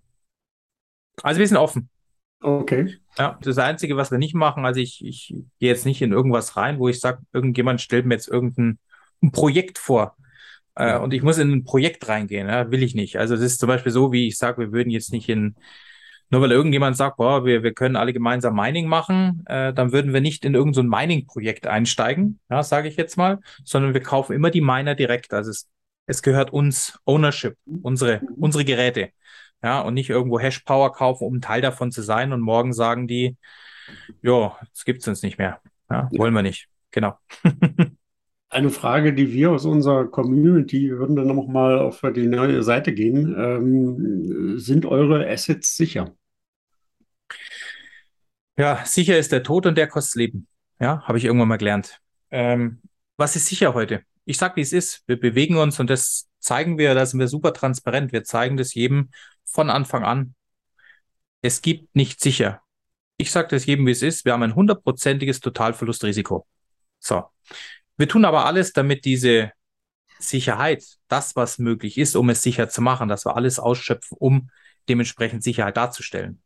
[1.23, 1.89] Also wir sind offen.
[2.41, 2.97] Okay.
[3.17, 6.55] Ja, das Einzige, was wir nicht machen, also ich, ich gehe jetzt nicht in irgendwas
[6.55, 8.79] rein, wo ich sage, irgendjemand stellt mir jetzt irgendein
[9.21, 10.15] ein Projekt vor.
[10.75, 13.17] Äh, und ich muss in ein Projekt reingehen, ja, will ich nicht.
[13.17, 15.55] Also es ist zum Beispiel so, wie ich sage, wir würden jetzt nicht in
[16.29, 20.13] nur weil irgendjemand sagt, boah, wir, wir können alle gemeinsam Mining machen, äh, dann würden
[20.13, 24.33] wir nicht in irgendein so Mining-Projekt einsteigen, ja, sage ich jetzt mal, sondern wir kaufen
[24.33, 25.33] immer die Miner direkt.
[25.33, 25.67] Also es,
[26.05, 29.09] es gehört uns Ownership, unsere, unsere Geräte.
[29.63, 33.07] Ja, und nicht irgendwo Hash-Power kaufen, um ein Teil davon zu sein und morgen sagen
[33.07, 33.35] die,
[34.21, 35.59] ja, das gibt's uns nicht mehr.
[35.89, 36.67] Ja, wollen wir nicht.
[36.91, 37.17] Genau.
[38.51, 42.93] Eine Frage, die wir aus unserer Community, wir würden dann nochmal auf die neue Seite
[42.93, 43.35] gehen.
[43.37, 46.15] Ähm, sind eure Assets sicher?
[48.57, 50.47] Ja, sicher ist der Tod und der kostet Leben.
[50.79, 51.99] Ja, habe ich irgendwann mal gelernt.
[52.31, 52.81] Ähm,
[53.17, 54.03] was ist sicher heute?
[54.25, 55.03] Ich sag, wie es ist.
[55.07, 58.11] Wir bewegen uns und das zeigen wir, da sind wir super transparent.
[58.11, 59.11] Wir zeigen das jedem
[59.45, 60.35] von Anfang an.
[61.41, 62.61] Es gibt nicht sicher.
[63.17, 64.25] Ich sage das jedem, wie es ist.
[64.25, 66.45] Wir haben ein hundertprozentiges Totalverlustrisiko.
[66.99, 67.23] So.
[67.97, 69.51] Wir tun aber alles, damit diese
[70.19, 74.49] Sicherheit, das, was möglich ist, um es sicher zu machen, dass wir alles ausschöpfen, um
[74.87, 76.41] dementsprechend Sicherheit darzustellen.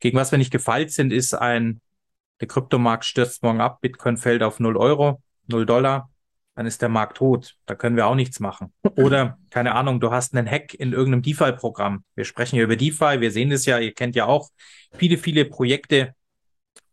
[0.00, 1.80] Gegen was wir nicht gefeilt sind, ist ein,
[2.40, 6.10] der Kryptomarkt stürzt morgen ab, Bitcoin fällt auf 0 Euro, 0 Dollar.
[6.54, 7.54] dann ist der Markt tot.
[7.66, 8.72] Da können wir auch nichts machen.
[8.96, 12.04] Oder, keine Ahnung, du hast einen Hack in irgendeinem DeFi-Programm.
[12.14, 14.50] Wir sprechen ja über DeFi, wir sehen das ja, ihr kennt ja auch
[14.94, 16.14] viele, viele Projekte,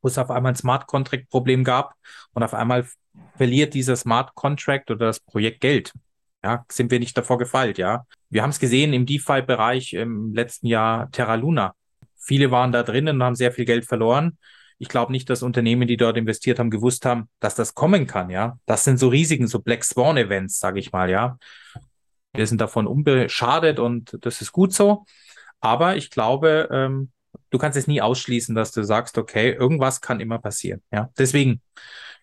[0.02, 1.94] wo es auf einmal ein Smart Contract-Problem gab
[2.34, 2.86] und auf einmal
[3.38, 5.94] verliert dieser Smart Contract oder das Projekt Geld.
[6.44, 8.06] Ja, sind wir nicht davor gefeilt, ja.
[8.30, 11.74] Wir haben es gesehen im DeFi-Bereich im letzten Jahr Terra Luna.
[12.24, 14.38] Viele waren da drinnen und haben sehr viel Geld verloren.
[14.80, 18.30] Ich glaube nicht, dass Unternehmen, die dort investiert haben, gewusst haben, dass das kommen kann,
[18.30, 18.58] ja.
[18.66, 21.38] Das sind so Risiken, so Black Swan Events, sage ich mal, ja.
[22.34, 25.06] Wir sind davon unbeschadet und das ist gut so.
[25.60, 27.12] Aber ich glaube, ähm,
[27.50, 31.10] du kannst es nie ausschließen, dass du sagst, okay, irgendwas kann immer passieren, ja.
[31.18, 31.62] Deswegen,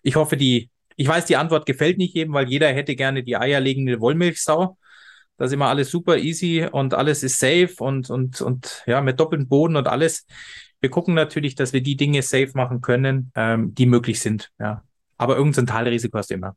[0.03, 0.71] ich hoffe, die
[1.01, 4.77] ich weiß, die Antwort gefällt nicht jedem, weil jeder hätte gerne die eierlegende Wollmilchsau.
[5.41, 9.19] Da ist immer alles super easy und alles ist safe und, und, und ja, mit
[9.19, 10.27] doppeltem Boden und alles.
[10.81, 14.51] Wir gucken natürlich, dass wir die Dinge safe machen können, ähm, die möglich sind.
[14.59, 14.85] Ja.
[15.17, 16.57] Aber irgendein Teilrisiko hast du immer.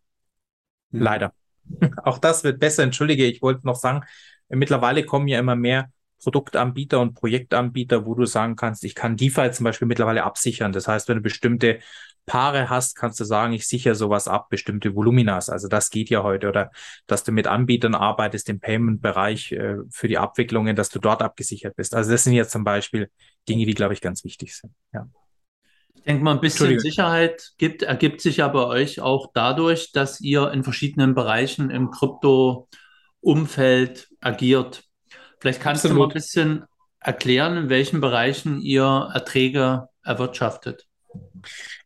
[0.91, 0.99] Mhm.
[0.99, 1.33] Leider.
[2.03, 2.83] Auch das wird besser.
[2.83, 4.03] Entschuldige, ich wollte noch sagen,
[4.49, 5.89] mittlerweile kommen ja immer mehr
[6.21, 10.73] Produktanbieter und Projektanbieter, wo du sagen kannst, ich kann DeFi zum Beispiel mittlerweile absichern.
[10.73, 11.79] Das heißt, wenn du bestimmte
[12.25, 15.49] Paare hast, kannst du sagen, ich sichere sowas ab, bestimmte Voluminas.
[15.49, 16.47] Also das geht ja heute.
[16.47, 16.71] Oder
[17.05, 21.75] dass du mit Anbietern arbeitest im Payment-Bereich äh, für die Abwicklungen, dass du dort abgesichert
[21.75, 21.95] bist.
[21.95, 23.09] Also das sind jetzt zum Beispiel
[23.49, 24.73] Dinge, die, glaube ich, ganz wichtig sind.
[24.93, 25.07] Ja.
[25.95, 30.19] Ich denke mal, ein bisschen Sicherheit gibt, ergibt sich ja bei euch auch dadurch, dass
[30.19, 34.83] ihr in verschiedenen Bereichen im Krypto-Umfeld agiert.
[35.39, 35.97] Vielleicht kannst Absolut.
[35.97, 36.65] du mal ein bisschen
[36.99, 40.87] erklären, in welchen Bereichen ihr Erträge erwirtschaftet.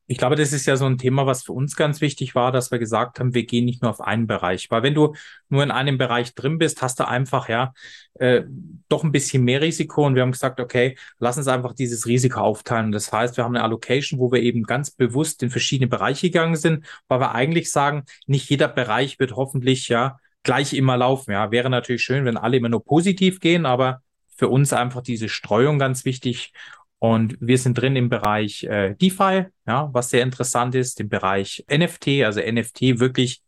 [0.09, 2.71] Ich glaube, das ist ja so ein Thema, was für uns ganz wichtig war, dass
[2.71, 4.71] wir gesagt haben, wir gehen nicht nur auf einen Bereich.
[4.71, 5.13] Weil wenn du
[5.49, 7.73] nur in einem Bereich drin bist, hast du einfach ja
[8.13, 8.43] äh,
[8.87, 10.05] doch ein bisschen mehr Risiko.
[10.05, 12.93] Und wir haben gesagt, okay, lass uns einfach dieses Risiko aufteilen.
[12.93, 16.55] Das heißt, wir haben eine Allocation, wo wir eben ganz bewusst in verschiedene Bereiche gegangen
[16.55, 21.31] sind, weil wir eigentlich sagen, nicht jeder Bereich wird hoffentlich ja gleich immer laufen.
[21.31, 24.01] Ja, wäre natürlich schön, wenn alle immer nur positiv gehen, aber
[24.37, 26.53] für uns einfach diese Streuung ganz wichtig.
[26.99, 31.63] Und wir sind drin im Bereich äh, DeFi, ja, was sehr interessant ist, im Bereich
[31.69, 33.41] NFT, also NFT wirklich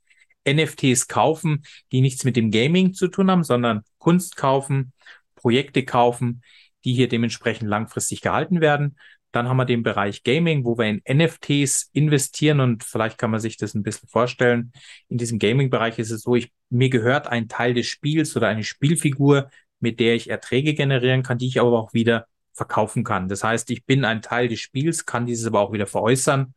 [0.47, 4.93] NFTs kaufen, die nichts mit dem Gaming zu tun haben, sondern Kunst kaufen,
[5.35, 6.43] Projekte kaufen,
[6.85, 8.97] die hier dementsprechend langfristig gehalten werden.
[9.31, 13.39] Dann haben wir den Bereich Gaming, wo wir in NFTs investieren und vielleicht kann man
[13.39, 14.71] sich das ein bisschen vorstellen.
[15.07, 18.63] In diesem Gaming-Bereich ist es so, ich, mir gehört ein Teil des Spiels oder eine
[18.63, 23.29] Spielfigur, mit der ich Erträge generieren kann, die ich aber auch wieder verkaufen kann.
[23.29, 26.53] Das heißt, ich bin ein Teil des Spiels, kann dieses aber auch wieder veräußern,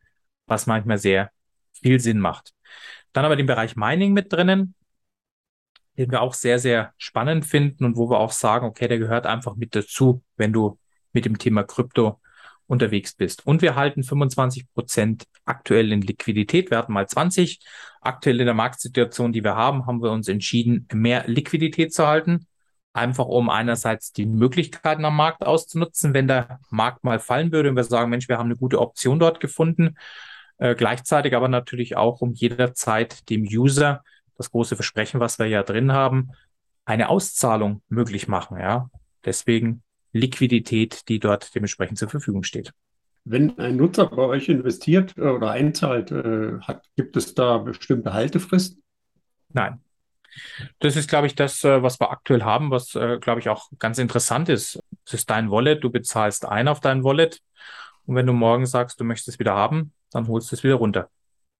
[0.47, 1.31] was manchmal sehr
[1.71, 2.53] viel Sinn macht.
[3.13, 4.75] Dann aber den Bereich Mining mit drinnen,
[5.97, 9.25] den wir auch sehr, sehr spannend finden und wo wir auch sagen, okay, der gehört
[9.25, 10.79] einfach mit dazu, wenn du
[11.13, 12.19] mit dem Thema Krypto
[12.65, 13.45] unterwegs bist.
[13.45, 16.71] Und wir halten 25 Prozent aktuell in Liquidität.
[16.71, 17.59] Wir hatten mal 20.
[18.01, 22.47] Aktuell in der Marktsituation, die wir haben, haben wir uns entschieden, mehr Liquidität zu halten
[22.93, 27.75] einfach um einerseits die Möglichkeiten am Markt auszunutzen, wenn der Markt mal fallen würde und
[27.75, 29.95] wir sagen, Mensch, wir haben eine gute Option dort gefunden,
[30.57, 34.03] äh, gleichzeitig aber natürlich auch um jederzeit dem User
[34.37, 36.31] das große Versprechen, was wir ja drin haben,
[36.85, 38.59] eine Auszahlung möglich machen.
[38.59, 38.89] Ja,
[39.25, 42.71] deswegen Liquidität, die dort dementsprechend zur Verfügung steht.
[43.25, 48.13] Wenn ein Nutzer bei euch investiert äh, oder einzahlt, äh, hat, gibt es da bestimmte
[48.13, 48.83] Haltefristen?
[49.49, 49.79] Nein,
[50.79, 53.69] das ist, glaube ich, das, äh, was wir aktuell haben, was, äh, glaube ich, auch
[53.79, 54.79] ganz interessant ist.
[55.05, 57.39] Es ist dein Wallet, du bezahlst ein auf dein Wallet
[58.05, 60.75] und wenn du morgen sagst, du möchtest es wieder haben, dann holst du es wieder
[60.75, 61.09] runter.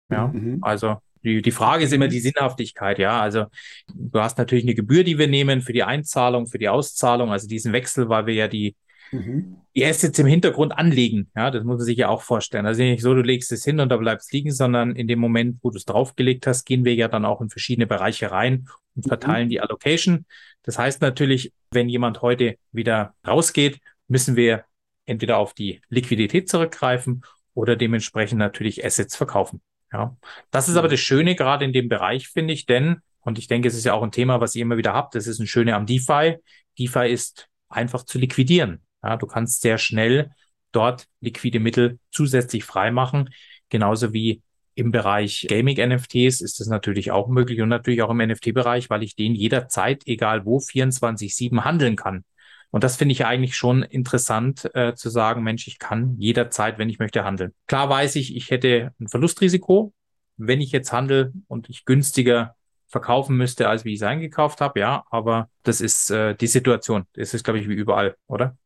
[0.09, 0.59] Ja, mhm.
[0.61, 3.21] also die, die Frage ist immer die Sinnhaftigkeit, ja.
[3.21, 3.45] Also
[3.93, 7.47] du hast natürlich eine Gebühr, die wir nehmen für die Einzahlung, für die Auszahlung, also
[7.47, 8.75] diesen Wechsel, weil wir ja die,
[9.13, 9.57] mhm.
[9.75, 11.29] die Assets im Hintergrund anlegen.
[11.35, 12.65] Ja, das muss man sich ja auch vorstellen.
[12.65, 15.59] Also nicht so, du legst es hin und da bleibst liegen, sondern in dem Moment,
[15.61, 19.05] wo du es draufgelegt hast, gehen wir ja dann auch in verschiedene Bereiche rein und
[19.05, 19.09] mhm.
[19.09, 19.49] verteilen mhm.
[19.49, 20.25] die Allocation.
[20.63, 24.65] Das heißt natürlich, wenn jemand heute wieder rausgeht, müssen wir
[25.05, 29.61] entweder auf die Liquidität zurückgreifen oder dementsprechend natürlich Assets verkaufen.
[29.91, 30.17] Ja,
[30.49, 33.67] das ist aber das Schöne gerade in dem Bereich, finde ich, denn, und ich denke,
[33.67, 35.75] es ist ja auch ein Thema, was ihr immer wieder habt, das ist ein Schöne
[35.75, 36.37] am DeFi.
[36.79, 38.81] DeFi ist einfach zu liquidieren.
[39.03, 40.31] Ja, du kannst sehr schnell
[40.71, 43.29] dort liquide Mittel zusätzlich freimachen.
[43.69, 44.41] Genauso wie
[44.75, 49.15] im Bereich Gaming-NFTs ist das natürlich auch möglich und natürlich auch im NFT-Bereich, weil ich
[49.15, 52.23] den jederzeit, egal wo, 24-7 handeln kann.
[52.71, 56.89] Und das finde ich eigentlich schon interessant äh, zu sagen, Mensch, ich kann jederzeit, wenn
[56.89, 57.53] ich möchte, handeln.
[57.67, 59.93] Klar weiß ich, ich hätte ein Verlustrisiko,
[60.37, 62.55] wenn ich jetzt handle und ich günstiger
[62.87, 67.05] verkaufen müsste, als wie ich es eingekauft habe, ja, aber das ist äh, die Situation.
[67.13, 68.57] Das ist, glaube ich, wie überall, oder?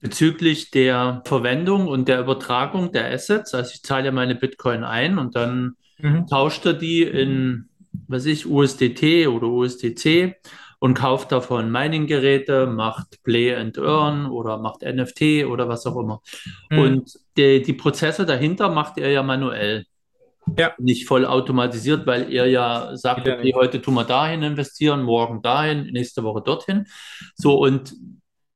[0.00, 3.54] Bezüglich der Verwendung und der Übertragung der Assets.
[3.54, 6.26] Also ich zahle ja meine Bitcoin ein und dann mhm.
[6.26, 7.68] tauscht er die in
[8.06, 10.36] was ich, USDT oder USDC
[10.78, 16.20] und kauft davon Mining-Geräte, macht Play and Earn oder macht NFT oder was auch immer.
[16.70, 16.78] Mhm.
[16.78, 19.84] Und die, die Prozesse dahinter macht er ja manuell.
[20.56, 20.72] Ja.
[20.78, 25.90] Nicht voll automatisiert, weil er ja sagt, okay, heute tun wir dahin investieren, morgen dahin,
[25.92, 26.86] nächste Woche dorthin.
[27.34, 27.94] So, und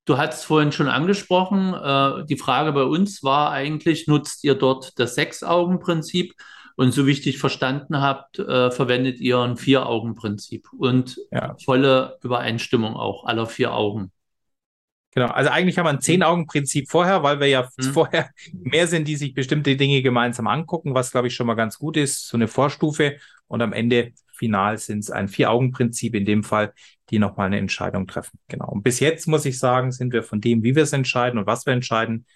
[0.05, 4.99] du hattest vorhin schon angesprochen, äh, die Frage bei uns war eigentlich, nutzt ihr dort
[4.99, 6.35] das Sechs-Augen-Prinzip?
[6.75, 11.55] Und so wie ich dich verstanden habe, äh, verwendet ihr ein Vier-Augen-Prinzip und ja.
[11.63, 14.11] volle Übereinstimmung auch aller vier Augen.
[15.15, 17.83] Genau, also eigentlich haben wir ein Zehn-Augen-Prinzip vorher, weil wir ja mhm.
[17.93, 21.79] vorher mehr sind, die sich bestimmte Dinge gemeinsam angucken, was glaube ich schon mal ganz
[21.79, 23.19] gut ist, so eine Vorstufe.
[23.49, 24.13] Und am Ende
[24.43, 26.73] final sind es ein Vier-Augen-Prinzip, in dem Fall,
[27.11, 28.39] die nochmal eine Entscheidung treffen.
[28.49, 28.69] Genau.
[28.69, 31.47] Und bis jetzt muss ich sagen, sind wir von dem, wie wir es entscheiden und
[31.47, 32.27] was wir entscheiden,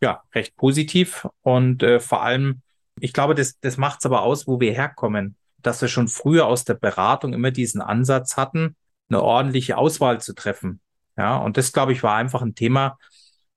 [0.00, 1.26] ja, recht positiv.
[1.42, 2.62] Und äh, vor allem,
[3.00, 6.46] ich glaube, das, das macht es aber aus, wo wir herkommen, dass wir schon früher
[6.46, 8.76] aus der Beratung immer diesen Ansatz hatten,
[9.08, 10.80] eine ordentliche Auswahl zu treffen
[11.16, 12.98] ja, und das, glaube ich, war einfach ein Thema,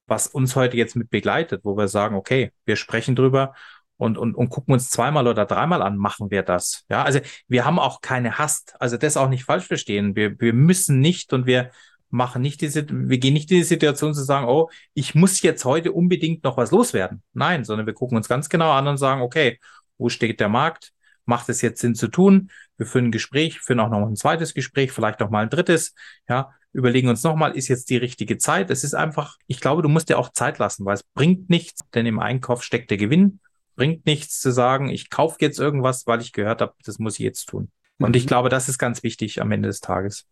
[0.06, 3.54] was uns heute jetzt mit begleitet, wo wir sagen, okay, wir sprechen drüber
[3.98, 6.86] und, und, und gucken uns zweimal oder dreimal an, machen wir das.
[6.90, 8.76] Ja, also wir haben auch keine Hast.
[8.80, 10.16] Also das auch nicht falsch verstehen.
[10.16, 11.72] Wir, wir müssen nicht und wir
[12.10, 15.66] machen nicht diese, wir gehen nicht in die Situation zu sagen, oh, ich muss jetzt
[15.66, 17.22] heute unbedingt noch was loswerden.
[17.34, 19.60] Nein, sondern wir gucken uns ganz genau an und sagen, okay,
[19.98, 20.94] wo steht der Markt?
[21.26, 22.52] Macht es jetzt Sinn zu tun?
[22.78, 25.94] Wir führen ein Gespräch, führen auch noch ein zweites Gespräch, vielleicht noch mal ein drittes.
[26.30, 28.70] Ja, überlegen uns nochmal, ist jetzt die richtige Zeit?
[28.70, 31.82] Es ist einfach, ich glaube, du musst dir auch Zeit lassen, weil es bringt nichts,
[31.94, 33.40] denn im Einkauf steckt der Gewinn.
[33.78, 37.24] Bringt nichts zu sagen, ich kaufe jetzt irgendwas, weil ich gehört habe, das muss ich
[37.24, 37.70] jetzt tun.
[38.00, 38.28] Und ich mhm.
[38.28, 40.26] glaube, das ist ganz wichtig am Ende des Tages.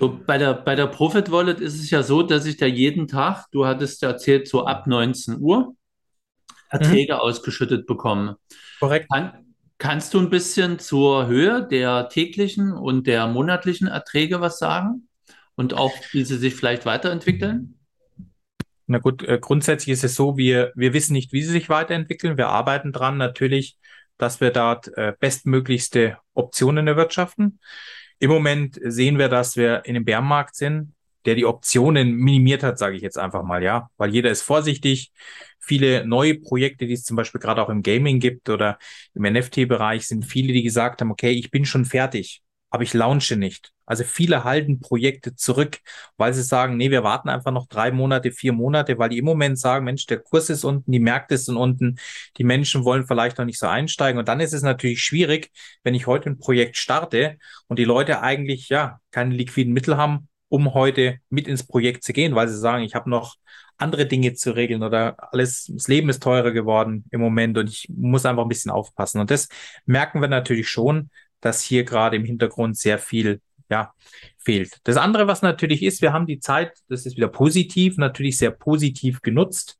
[0.00, 3.06] So, bei der, bei der Profit Wallet ist es ja so, dass ich da jeden
[3.06, 5.76] Tag, du hattest ja erzählt, so ab 19 Uhr
[6.68, 7.20] Erträge mhm.
[7.20, 8.36] ausgeschüttet bekomme.
[8.80, 9.08] Korrekt.
[9.10, 9.48] Kann,
[9.78, 15.08] Kannst du ein bisschen zur Höhe der täglichen und der monatlichen Erträge was sagen?
[15.54, 17.77] Und auch, wie sie sich vielleicht weiterentwickeln?
[18.88, 22.36] Na gut, äh, grundsätzlich ist es so, wir, wir wissen nicht, wie sie sich weiterentwickeln.
[22.36, 23.76] Wir arbeiten dran natürlich,
[24.16, 27.60] dass wir dort äh, bestmöglichste Optionen erwirtschaften.
[28.18, 30.94] Im Moment sehen wir, dass wir in dem Bärenmarkt sind
[31.28, 35.12] der die Optionen minimiert hat, sage ich jetzt einfach mal, ja, weil jeder ist vorsichtig.
[35.58, 38.78] Viele neue Projekte, die es zum Beispiel gerade auch im Gaming gibt oder
[39.12, 42.40] im NFT-Bereich, sind viele, die gesagt haben, okay, ich bin schon fertig,
[42.70, 43.72] aber ich launche nicht.
[43.86, 45.78] Also viele halten Projekte zurück,
[46.18, 49.24] weil sie sagen, nee, wir warten einfach noch drei Monate, vier Monate, weil die im
[49.24, 51.98] Moment sagen, Mensch, der Kurs ist unten, die Märkte sind unten,
[52.36, 54.18] die Menschen wollen vielleicht noch nicht so einsteigen.
[54.18, 55.50] Und dann ist es natürlich schwierig,
[55.84, 60.28] wenn ich heute ein Projekt starte und die Leute eigentlich ja keine liquiden Mittel haben,
[60.48, 63.36] um heute mit ins Projekt zu gehen, weil sie sagen, ich habe noch
[63.78, 67.86] andere Dinge zu regeln oder alles, das Leben ist teurer geworden im Moment und ich
[67.88, 69.20] muss einfach ein bisschen aufpassen.
[69.20, 69.48] Und das
[69.86, 71.10] merken wir natürlich schon,
[71.40, 73.92] dass hier gerade im Hintergrund sehr viel ja,
[74.38, 74.78] fehlt.
[74.84, 78.50] Das andere, was natürlich ist, wir haben die Zeit, das ist wieder positiv, natürlich sehr
[78.50, 79.78] positiv genutzt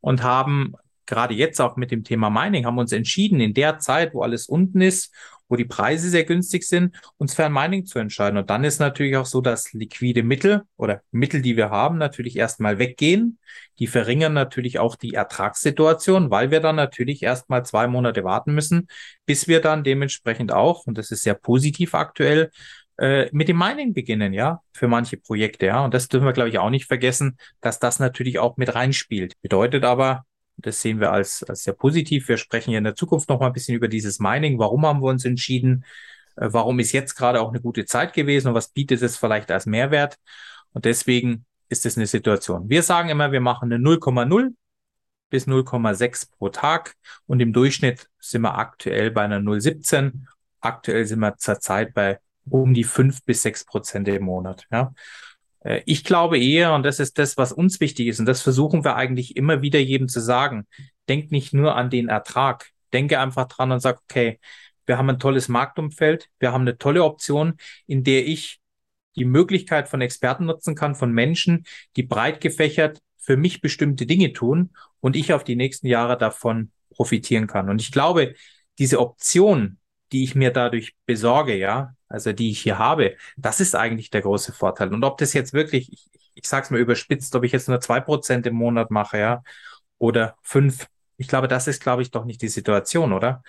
[0.00, 0.74] und haben
[1.08, 4.46] gerade jetzt auch mit dem Thema Mining, haben uns entschieden, in der Zeit, wo alles
[4.46, 5.12] unten ist
[5.48, 8.38] wo die Preise sehr günstig sind, uns für ein Mining zu entscheiden.
[8.38, 12.36] Und dann ist natürlich auch so, dass liquide Mittel oder Mittel, die wir haben, natürlich
[12.36, 13.38] erstmal weggehen.
[13.78, 18.88] Die verringern natürlich auch die Ertragssituation, weil wir dann natürlich erstmal zwei Monate warten müssen,
[19.24, 22.50] bis wir dann dementsprechend auch, und das ist sehr positiv aktuell,
[22.98, 25.84] äh, mit dem Mining beginnen, ja, für manche Projekte, ja.
[25.84, 29.34] Und das dürfen wir, glaube ich, auch nicht vergessen, dass das natürlich auch mit reinspielt.
[29.40, 30.24] Bedeutet aber,
[30.58, 32.28] das sehen wir als, als sehr positiv.
[32.28, 34.58] Wir sprechen ja in der Zukunft noch mal ein bisschen über dieses Mining.
[34.58, 35.84] Warum haben wir uns entschieden?
[36.36, 39.50] Äh, warum ist jetzt gerade auch eine gute Zeit gewesen und was bietet es vielleicht
[39.50, 40.18] als Mehrwert?
[40.72, 42.68] Und deswegen ist es eine Situation.
[42.68, 44.54] Wir sagen immer, wir machen eine 0,0
[45.30, 46.94] bis 0,6 pro Tag
[47.26, 50.26] und im Durchschnitt sind wir aktuell bei einer 0,17.
[50.60, 52.18] Aktuell sind wir zurzeit bei
[52.50, 54.66] um die 5 bis 6 Prozent im Monat.
[54.72, 54.92] Ja.
[55.60, 58.84] Äh, ich glaube eher, und das ist das, was uns wichtig ist, und das versuchen
[58.84, 60.66] wir eigentlich immer wieder jedem zu sagen,
[61.08, 64.38] denk nicht nur an den Ertrag, denke einfach dran und sag, okay,
[64.86, 67.54] wir haben ein tolles Marktumfeld, wir haben eine tolle Option,
[67.86, 68.60] in der ich
[69.16, 71.64] die Möglichkeit von Experten nutzen kann, von Menschen,
[71.96, 76.70] die breit gefächert für mich bestimmte Dinge tun und ich auf die nächsten Jahre davon
[76.90, 77.68] profitieren kann.
[77.68, 78.34] Und ich glaube,
[78.78, 79.78] diese Option,
[80.12, 84.22] die ich mir dadurch besorge, ja, also die ich hier habe, das ist eigentlich der
[84.22, 84.92] große Vorteil.
[84.92, 87.80] Und ob das jetzt wirklich, ich, ich sage es mal überspitzt, ob ich jetzt nur
[87.80, 89.42] zwei Prozent im Monat mache, ja,
[89.98, 90.86] oder fünf,
[91.16, 93.42] ich glaube, das ist, glaube ich, doch nicht die Situation, oder?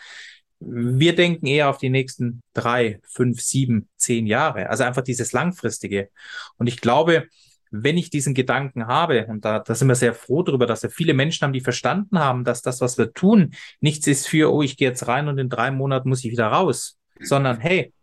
[0.60, 4.70] Wir denken eher auf die nächsten drei, fünf, sieben, zehn Jahre.
[4.70, 6.10] Also einfach dieses langfristige.
[6.58, 7.28] Und ich glaube,
[7.72, 10.90] wenn ich diesen Gedanken habe, und da, da sind wir sehr froh darüber, dass wir
[10.90, 14.62] viele Menschen haben, die verstanden haben, dass das, was wir tun, nichts ist für, oh,
[14.62, 17.94] ich gehe jetzt rein und in drei Monaten muss ich wieder raus, sondern hey,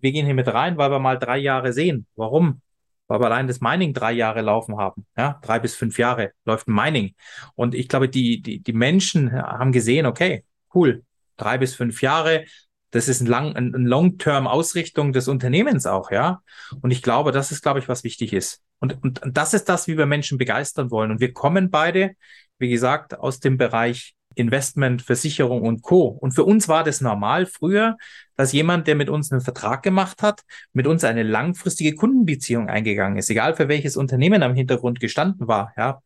[0.00, 2.06] wir gehen hier mit rein, weil wir mal drei Jahre sehen.
[2.16, 2.60] Warum?
[3.08, 5.06] Weil wir allein das Mining drei Jahre laufen haben.
[5.16, 7.14] Ja, drei bis fünf Jahre läuft ein Mining.
[7.54, 11.04] Und ich glaube, die, die, die Menschen haben gesehen, okay, cool,
[11.36, 12.44] drei bis fünf Jahre,
[12.90, 16.42] das ist ein, lang, ein, Long-Term-Ausrichtung des Unternehmens auch, ja.
[16.80, 18.62] Und ich glaube, das ist, glaube ich, was wichtig ist.
[18.78, 21.10] Und, und das ist das, wie wir Menschen begeistern wollen.
[21.10, 22.12] Und wir kommen beide,
[22.58, 26.06] wie gesagt, aus dem Bereich Investment, Versicherung und Co.
[26.08, 27.96] Und für uns war das normal früher,
[28.36, 30.42] dass jemand, der mit uns einen Vertrag gemacht hat,
[30.74, 35.72] mit uns eine langfristige Kundenbeziehung eingegangen ist, egal für welches Unternehmen am Hintergrund gestanden war,
[35.76, 36.02] ja,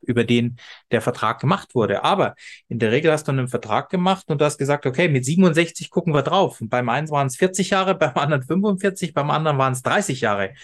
[0.00, 0.56] über den
[0.90, 2.02] der Vertrag gemacht wurde.
[2.02, 2.34] Aber
[2.68, 5.90] in der Regel hast du einen Vertrag gemacht und du hast gesagt, okay, mit 67
[5.90, 6.62] gucken wir drauf.
[6.62, 10.22] Und beim einen waren es 40 Jahre, beim anderen 45, beim anderen waren es 30
[10.22, 10.54] Jahre.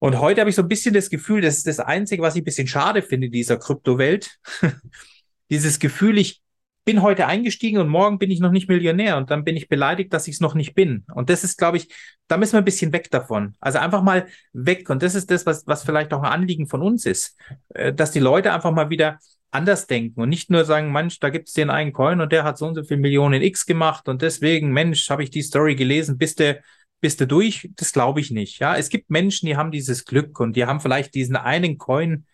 [0.00, 2.42] Und heute habe ich so ein bisschen das Gefühl, das ist das Einzige, was ich
[2.42, 4.38] ein bisschen schade finde in dieser Kryptowelt.
[5.50, 6.42] Dieses Gefühl, ich
[6.84, 10.12] bin heute eingestiegen und morgen bin ich noch nicht Millionär und dann bin ich beleidigt,
[10.14, 11.04] dass ich es noch nicht bin.
[11.14, 11.94] Und das ist, glaube ich,
[12.28, 13.54] da müssen wir ein bisschen weg davon.
[13.60, 14.88] Also einfach mal weg.
[14.88, 17.36] Und das ist das, was, was vielleicht auch ein Anliegen von uns ist,
[17.74, 19.18] äh, dass die Leute einfach mal wieder
[19.50, 22.44] anders denken und nicht nur sagen, Mensch, da gibt es den einen Coin und der
[22.44, 25.74] hat so und so viel Millionen X gemacht und deswegen, Mensch, habe ich die Story
[25.74, 26.60] gelesen, bist du,
[27.00, 27.70] bist du durch?
[27.76, 28.58] Das glaube ich nicht.
[28.60, 32.26] Ja, es gibt Menschen, die haben dieses Glück und die haben vielleicht diesen einen Coin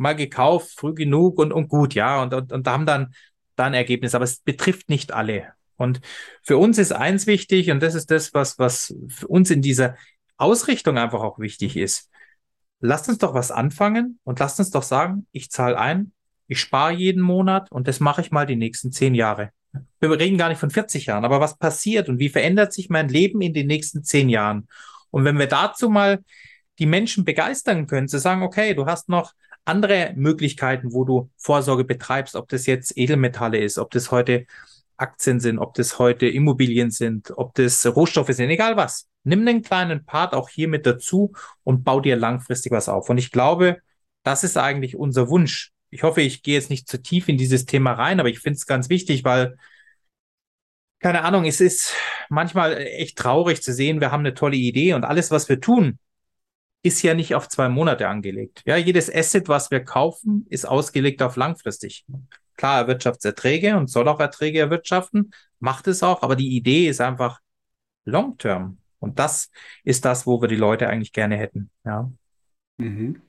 [0.00, 3.14] mal gekauft, früh genug und, und gut, ja, und, und, und da haben dann,
[3.56, 5.52] da ein Ergebnis, aber es betrifft nicht alle.
[5.76, 6.00] Und
[6.42, 9.96] für uns ist eins wichtig, und das ist das, was, was für uns in dieser
[10.36, 12.10] Ausrichtung einfach auch wichtig ist.
[12.80, 16.12] Lasst uns doch was anfangen und lasst uns doch sagen, ich zahle ein,
[16.48, 19.50] ich spare jeden Monat und das mache ich mal die nächsten zehn Jahre.
[20.00, 23.08] Wir reden gar nicht von 40 Jahren, aber was passiert und wie verändert sich mein
[23.08, 24.66] Leben in den nächsten zehn Jahren?
[25.10, 26.24] Und wenn wir dazu mal
[26.78, 29.32] die Menschen begeistern können, zu sagen, okay, du hast noch
[29.64, 34.46] andere Möglichkeiten, wo du Vorsorge betreibst, ob das jetzt Edelmetalle ist, ob das heute
[34.96, 39.08] Aktien sind, ob das heute Immobilien sind, ob das Rohstoffe sind, egal was.
[39.24, 41.32] Nimm einen kleinen Part auch hier mit dazu
[41.64, 43.08] und bau dir langfristig was auf.
[43.08, 43.78] Und ich glaube,
[44.22, 45.72] das ist eigentlich unser Wunsch.
[45.90, 48.56] Ich hoffe, ich gehe jetzt nicht zu tief in dieses Thema rein, aber ich finde
[48.56, 49.56] es ganz wichtig, weil,
[51.00, 51.94] keine Ahnung, es ist
[52.28, 55.98] manchmal echt traurig zu sehen, wir haben eine tolle Idee und alles, was wir tun,
[56.82, 58.62] ist ja nicht auf zwei Monate angelegt.
[58.64, 62.04] Ja, jedes Asset, was wir kaufen, ist ausgelegt auf langfristig.
[62.56, 67.40] Klar, Erwirtschaftserträge und soll auch Erträge erwirtschaften, macht es auch, aber die Idee ist einfach
[68.04, 68.78] long term.
[68.98, 69.50] Und das
[69.84, 71.70] ist das, wo wir die Leute eigentlich gerne hätten.
[71.84, 72.10] Ja.
[72.78, 73.22] Mhm.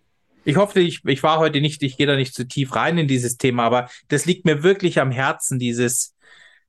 [0.43, 3.07] Ich hoffe, ich, ich war heute nicht, ich gehe da nicht zu tief rein in
[3.07, 6.15] dieses Thema, aber das liegt mir wirklich am Herzen, dieses,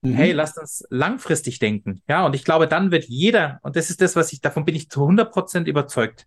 [0.02, 0.14] mhm.
[0.14, 2.02] hey, lasst uns langfristig denken.
[2.06, 4.74] Ja, und ich glaube, dann wird jeder, und das ist das, was ich, davon bin
[4.74, 6.26] ich zu 100 Prozent überzeugt,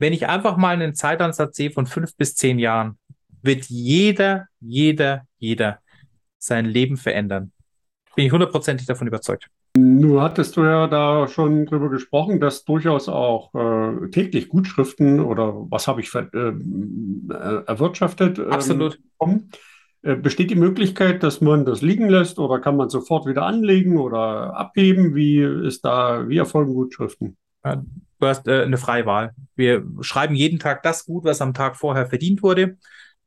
[0.00, 2.98] wenn ich einfach mal einen Zeitansatz sehe von fünf bis zehn Jahren,
[3.42, 5.78] wird jeder, jeder, jeder
[6.38, 7.52] sein Leben verändern.
[8.16, 9.48] Bin ich hundertprozentig davon überzeugt.
[9.76, 15.54] Nun hattest du ja da schon drüber gesprochen, dass durchaus auch äh, täglich Gutschriften oder
[15.70, 18.98] was habe ich äh, äh, erwirtschaftet ähm, Absolut.
[19.18, 19.50] kommen.
[20.02, 23.98] Äh, besteht die Möglichkeit, dass man das liegen lässt oder kann man sofort wieder anlegen
[23.98, 25.14] oder abheben?
[25.14, 27.36] Wie ist da, wie erfolgen Gutschriften?
[28.20, 29.32] Du hast äh, eine freie Wahl.
[29.56, 32.76] Wir schreiben jeden Tag das gut, was am Tag vorher verdient wurde.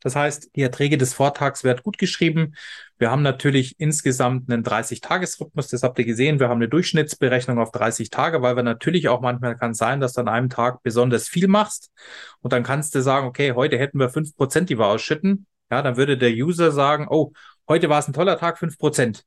[0.01, 2.55] Das heißt, die Erträge des Vortags werden gut geschrieben.
[2.99, 6.39] Wir haben natürlich insgesamt einen 30-Tages-Rhythmus, das habt ihr gesehen.
[6.39, 10.13] Wir haben eine Durchschnittsberechnung auf 30 Tage, weil wir natürlich auch manchmal kann sein, dass
[10.13, 11.91] du an einem Tag besonders viel machst.
[12.41, 15.47] Und dann kannst du sagen, okay, heute hätten wir 5%, die wir ausschütten.
[15.71, 17.31] Ja, dann würde der User sagen, oh,
[17.67, 19.23] heute war es ein toller Tag, 5%.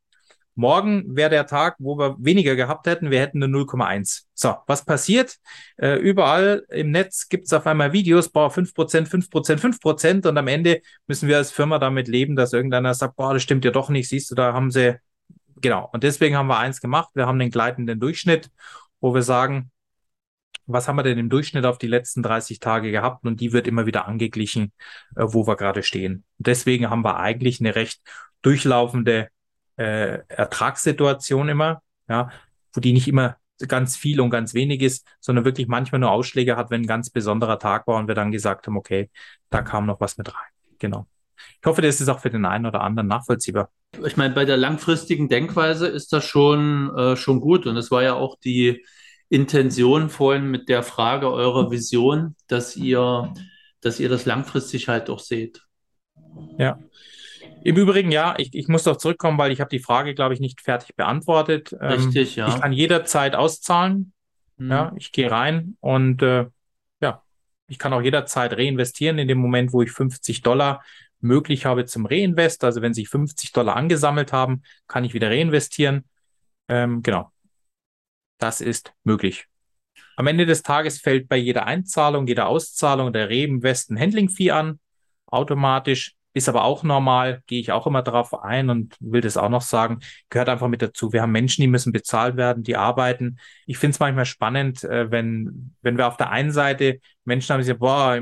[0.57, 3.11] Morgen wäre der Tag, wo wir weniger gehabt hätten.
[3.11, 4.23] Wir hätten eine 0,1.
[4.33, 5.37] So, was passiert?
[5.77, 10.49] Äh, überall im Netz gibt es auf einmal Videos, boah, 5%, 5%, 5% und am
[10.49, 13.91] Ende müssen wir als Firma damit leben, dass irgendeiner sagt, boah, das stimmt ja doch
[13.91, 14.97] nicht, siehst du, da haben sie,
[15.61, 15.91] genau.
[15.93, 17.11] Und deswegen haben wir eins gemacht.
[17.13, 18.51] Wir haben den gleitenden Durchschnitt,
[19.01, 19.71] wo wir sagen,
[20.67, 23.27] was haben wir denn im Durchschnitt auf die letzten 30 Tage gehabt?
[23.27, 24.73] Und die wird immer wieder angeglichen,
[25.17, 26.25] äh, wo wir gerade stehen.
[26.39, 28.01] Deswegen haben wir eigentlich eine recht
[28.41, 29.29] durchlaufende
[29.77, 32.31] äh, Ertragssituation immer, ja,
[32.73, 33.37] wo die nicht immer
[33.69, 37.11] ganz viel und ganz wenig ist, sondern wirklich manchmal nur Ausschläge hat, wenn ein ganz
[37.11, 39.11] besonderer Tag war und wir dann gesagt haben, okay,
[39.51, 40.51] da kam noch was mit rein.
[40.79, 41.07] Genau.
[41.61, 43.71] Ich hoffe, das ist auch für den einen oder anderen nachvollziehbar.
[44.05, 47.67] Ich meine, bei der langfristigen Denkweise ist das schon, äh, schon gut.
[47.67, 48.85] Und es war ja auch die
[49.29, 53.33] Intention vorhin mit der Frage eurer Vision, dass ihr,
[53.81, 55.63] dass ihr das langfristig halt auch seht.
[56.59, 56.79] Ja,
[57.67, 60.41] im Übrigen, ja, ich, ich muss doch zurückkommen, weil ich habe die Frage, glaube ich,
[60.41, 61.73] nicht fertig beantwortet.
[61.81, 62.55] Ähm, Richtig, ähm, ja.
[62.55, 64.13] Ich kann jederzeit auszahlen.
[64.57, 64.71] Mhm.
[64.71, 66.47] Ja, ich gehe rein und äh,
[67.01, 67.23] ja,
[67.67, 70.85] Ich kann auch jederzeit reinvestieren in dem Moment, wo ich 50 Dollar
[71.21, 72.63] möglich habe zum Reinvest.
[72.63, 76.05] Also wenn sich 50 Dollar angesammelt haben, kann ich wieder reinvestieren.
[76.69, 77.33] Ähm, genau.
[78.39, 79.47] Das ist möglich.
[80.15, 84.79] Am Ende des Tages fällt bei jeder Einzahlung, jeder Auszahlung der Reinvest ein Handling-Fee an,
[85.27, 86.15] automatisch.
[86.37, 89.63] Ist aber auch normal, gehe ich auch immer darauf ein und will das auch noch
[89.63, 91.15] sagen, gehört einfach mit dazu.
[91.15, 93.39] Wir haben Menschen, die müssen bezahlt werden, die arbeiten.
[93.65, 97.61] Ich finde es manchmal spannend, äh, wenn, wenn wir auf der einen Seite Menschen haben,
[97.61, 98.21] die sagen, boah,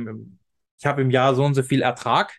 [0.78, 2.38] ich habe im Jahr so und so viel Ertrag,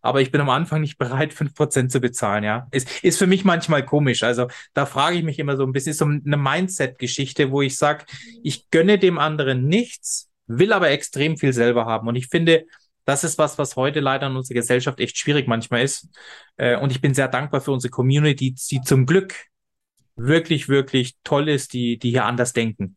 [0.00, 2.66] aber ich bin am Anfang nicht bereit, fünf Prozent zu bezahlen, ja.
[2.70, 4.22] Ist, ist für mich manchmal komisch.
[4.22, 7.76] Also da frage ich mich immer so ein bisschen, ist so eine Mindset-Geschichte, wo ich
[7.76, 8.06] sage,
[8.42, 12.08] ich gönne dem anderen nichts, will aber extrem viel selber haben.
[12.08, 12.64] Und ich finde,
[13.06, 16.08] das ist was, was heute leider in unserer Gesellschaft echt schwierig manchmal ist.
[16.56, 19.34] Äh, und ich bin sehr dankbar für unsere Community, die zum Glück
[20.16, 22.96] wirklich, wirklich toll ist, die, die hier anders denken.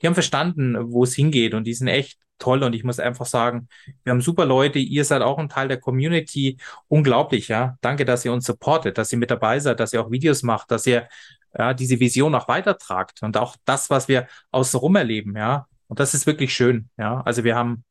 [0.00, 2.62] Die haben verstanden, wo es hingeht und die sind echt toll.
[2.62, 3.68] Und ich muss einfach sagen,
[4.02, 4.78] wir haben super Leute.
[4.78, 6.56] Ihr seid auch ein Teil der Community.
[6.88, 7.76] Unglaublich, ja.
[7.82, 10.70] Danke, dass ihr uns supportet, dass ihr mit dabei seid, dass ihr auch Videos macht,
[10.70, 11.06] dass ihr
[11.56, 15.66] ja, diese Vision auch weitertragt und auch das, was wir außenrum erleben, ja.
[15.88, 17.20] Und das ist wirklich schön, ja.
[17.22, 17.84] Also wir haben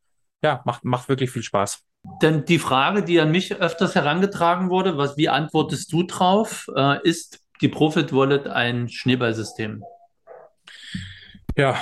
[0.43, 1.83] ja, macht, macht wirklich viel Spaß.
[2.21, 7.01] Denn die Frage, die an mich öfters herangetragen wurde, was, wie antwortest du drauf, äh,
[7.03, 9.83] ist die Profit Wallet ein Schneeballsystem?
[11.57, 11.75] Ja,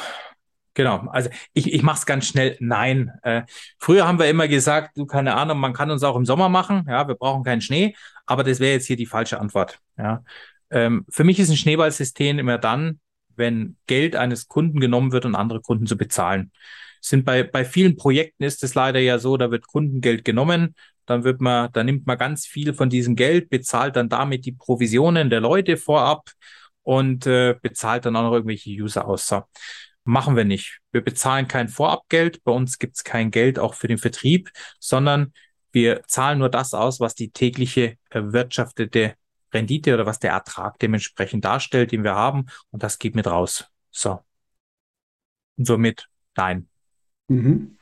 [0.73, 2.55] Genau, also ich, ich mache es ganz schnell.
[2.59, 3.11] Nein.
[3.23, 3.41] Äh,
[3.79, 6.85] früher haben wir immer gesagt, du keine Ahnung, man kann uns auch im Sommer machen.
[6.87, 7.95] Ja, wir brauchen keinen Schnee,
[8.27, 9.79] aber das wäre jetzt hier die falsche Antwort.
[9.97, 10.23] Ja,
[10.69, 12.99] ähm, für mich ist ein Schneeballsystem immer dann,
[13.35, 16.51] wenn Geld eines Kunden genommen wird, um andere Kunden zu bezahlen
[17.01, 20.75] sind bei, bei vielen Projekten ist es leider ja so, da wird Kundengeld genommen,
[21.05, 24.51] dann wird man, da nimmt man ganz viel von diesem Geld, bezahlt dann damit die
[24.51, 26.29] Provisionen der Leute vorab
[26.83, 29.27] und äh, bezahlt dann auch noch irgendwelche User aus.
[29.27, 29.43] So.
[30.03, 30.79] Machen wir nicht.
[30.91, 35.33] Wir bezahlen kein Vorabgeld, bei uns gibt es kein Geld auch für den Vertrieb, sondern
[35.71, 39.15] wir zahlen nur das aus, was die tägliche erwirtschaftete
[39.53, 42.45] Rendite oder was der Ertrag dementsprechend darstellt, den wir haben.
[42.71, 43.65] Und das geht mit raus.
[43.91, 44.23] So.
[45.57, 46.69] Und somit nein.
[47.27, 47.77] Mhm.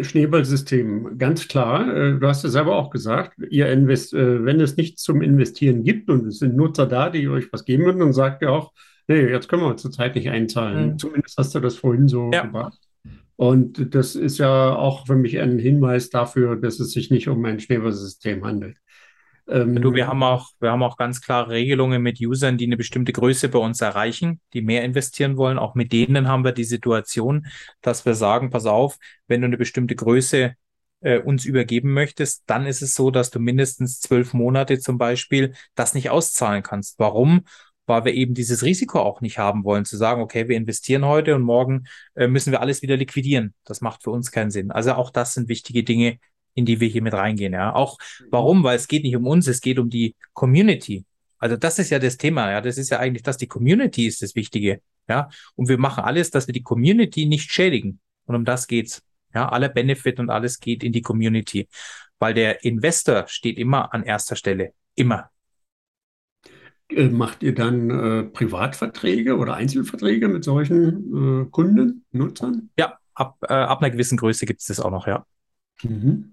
[0.00, 1.94] Schneeballsystem, ganz klar.
[1.94, 5.84] Äh, du hast ja selber auch gesagt, ihr invest, äh, wenn es nichts zum Investieren
[5.84, 8.72] gibt und es sind Nutzer da, die euch was geben würden, dann sagt ihr auch,
[9.06, 10.92] nee, jetzt können wir zurzeit nicht einzahlen.
[10.92, 10.98] Mhm.
[10.98, 12.42] Zumindest hast du das vorhin so ja.
[12.44, 12.78] gemacht.
[13.36, 17.44] Und das ist ja auch für mich ein Hinweis dafür, dass es sich nicht um
[17.44, 18.78] ein Schneeballsystem handelt.
[19.48, 22.76] Ähm, du, wir haben auch, wir haben auch ganz klare Regelungen mit Usern, die eine
[22.76, 25.58] bestimmte Größe bei uns erreichen, die mehr investieren wollen.
[25.58, 27.46] Auch mit denen haben wir die Situation,
[27.80, 30.54] dass wir sagen, pass auf, wenn du eine bestimmte Größe
[31.00, 35.54] äh, uns übergeben möchtest, dann ist es so, dass du mindestens zwölf Monate zum Beispiel
[35.74, 36.98] das nicht auszahlen kannst.
[36.98, 37.44] Warum?
[37.86, 41.34] weil wir eben dieses Risiko auch nicht haben wollen, zu sagen, okay, wir investieren heute
[41.34, 41.84] und morgen
[42.14, 43.54] äh, müssen wir alles wieder liquidieren.
[43.64, 44.70] Das macht für uns keinen Sinn.
[44.70, 46.18] Also auch das sind wichtige Dinge,
[46.56, 47.52] in die wir hier mit reingehen.
[47.52, 47.98] Ja, auch
[48.30, 48.64] warum?
[48.64, 51.04] Weil es geht nicht um uns, es geht um die Community.
[51.38, 52.50] Also das ist ja das Thema.
[52.50, 54.80] Ja, das ist ja eigentlich, dass die Community ist das Wichtige.
[55.08, 58.00] Ja, und wir machen alles, dass wir die Community nicht schädigen.
[58.24, 59.02] Und um das geht's.
[59.34, 61.68] Ja, aller Benefit und alles geht in die Community,
[62.18, 64.72] weil der Investor steht immer an erster Stelle.
[64.94, 65.30] Immer.
[66.88, 72.70] Äh, macht ihr dann äh, Privatverträge oder Einzelverträge mit solchen äh, Kunden, Nutzern?
[72.78, 75.26] Ja, ab, äh, ab einer gewissen Größe gibt es das auch noch, ja.
[75.82, 76.32] Mhm.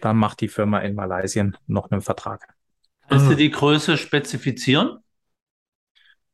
[0.00, 2.54] Dann macht die Firma in Malaysia noch einen Vertrag.
[3.08, 3.36] Kannst du ah.
[3.36, 4.98] die Größe spezifizieren?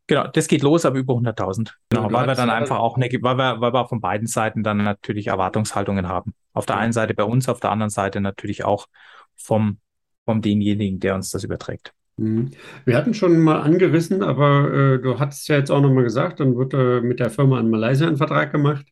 [0.07, 1.73] Genau, das geht los ab über 100.000.
[1.89, 4.79] Genau, weil wir dann einfach auch eine, weil wir, weil wir von beiden Seiten dann
[4.79, 6.35] natürlich Erwartungshaltungen haben.
[6.53, 8.87] Auf der einen Seite bei uns, auf der anderen Seite natürlich auch
[9.35, 9.79] vom,
[10.27, 11.95] vom denjenigen, der uns das überträgt.
[12.17, 12.51] Mhm.
[12.85, 16.57] Wir hatten schon mal angerissen, aber äh, du hattest ja jetzt auch nochmal gesagt, dann
[16.57, 18.87] wird äh, mit der Firma in Malaysia ein Vertrag gemacht.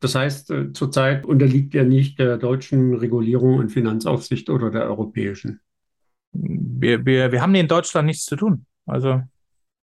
[0.00, 5.60] Das heißt, äh, zurzeit unterliegt er nicht der deutschen Regulierung und Finanzaufsicht oder der europäischen.
[6.32, 8.66] Wir, wir, wir haben in Deutschland nichts zu tun.
[8.86, 9.22] Also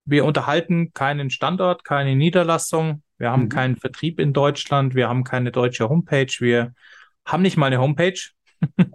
[0.06, 3.04] wir unterhalten keinen Standort, keine Niederlassung.
[3.18, 3.50] Wir haben mhm.
[3.50, 4.96] keinen Vertrieb in Deutschland.
[4.96, 6.34] Wir haben keine deutsche Homepage.
[6.40, 6.74] Wir
[7.26, 8.20] haben nicht mal eine Homepage.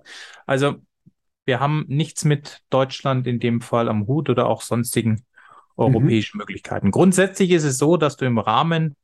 [0.46, 0.76] also
[1.44, 5.24] wir haben nichts mit Deutschland in dem Fall am Hut oder auch sonstigen
[5.76, 6.40] europäischen mhm.
[6.40, 6.90] Möglichkeiten.
[6.90, 8.96] Grundsätzlich ist es so, dass du im Rahmen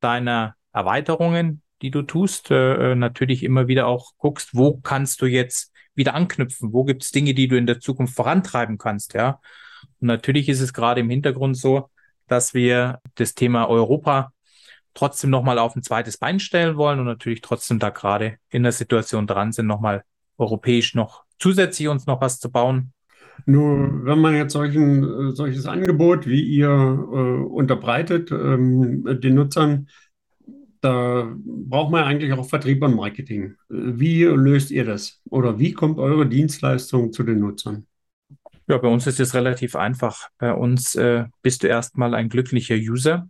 [0.00, 5.26] deiner Erweiterungen, die du tust, äh, äh, natürlich immer wieder auch guckst, wo kannst du
[5.26, 9.40] jetzt wieder anknüpfen, wo gibt es Dinge, die du in der Zukunft vorantreiben kannst, ja.
[10.00, 11.88] Und natürlich ist es gerade im Hintergrund so,
[12.28, 14.32] dass wir das Thema Europa
[14.92, 18.72] trotzdem nochmal auf ein zweites Bein stellen wollen und natürlich trotzdem da gerade in der
[18.72, 20.02] Situation dran sind, nochmal
[20.36, 22.92] europäisch noch zusätzlich uns noch was zu bauen.
[23.44, 29.88] Nur wenn man jetzt solchen, äh, solches Angebot wie ihr äh, unterbreitet, ähm, den Nutzern,
[30.80, 33.54] da braucht man eigentlich auch Vertrieb und Marketing.
[33.68, 35.20] Wie löst ihr das?
[35.30, 37.86] Oder wie kommt eure Dienstleistung zu den Nutzern?
[38.68, 40.28] Ja, bei uns ist es relativ einfach.
[40.38, 43.28] Bei uns äh, bist du erstmal ein glücklicher User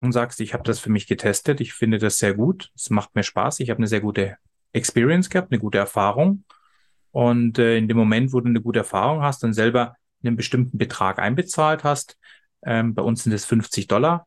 [0.00, 3.14] und sagst, ich habe das für mich getestet, ich finde das sehr gut, es macht
[3.14, 4.36] mir Spaß, ich habe eine sehr gute
[4.72, 6.44] Experience gehabt, eine gute Erfahrung.
[7.12, 10.78] Und äh, in dem Moment, wo du eine gute Erfahrung hast und selber einen bestimmten
[10.78, 12.18] Betrag einbezahlt hast,
[12.64, 14.26] ähm, bei uns sind es 50 Dollar,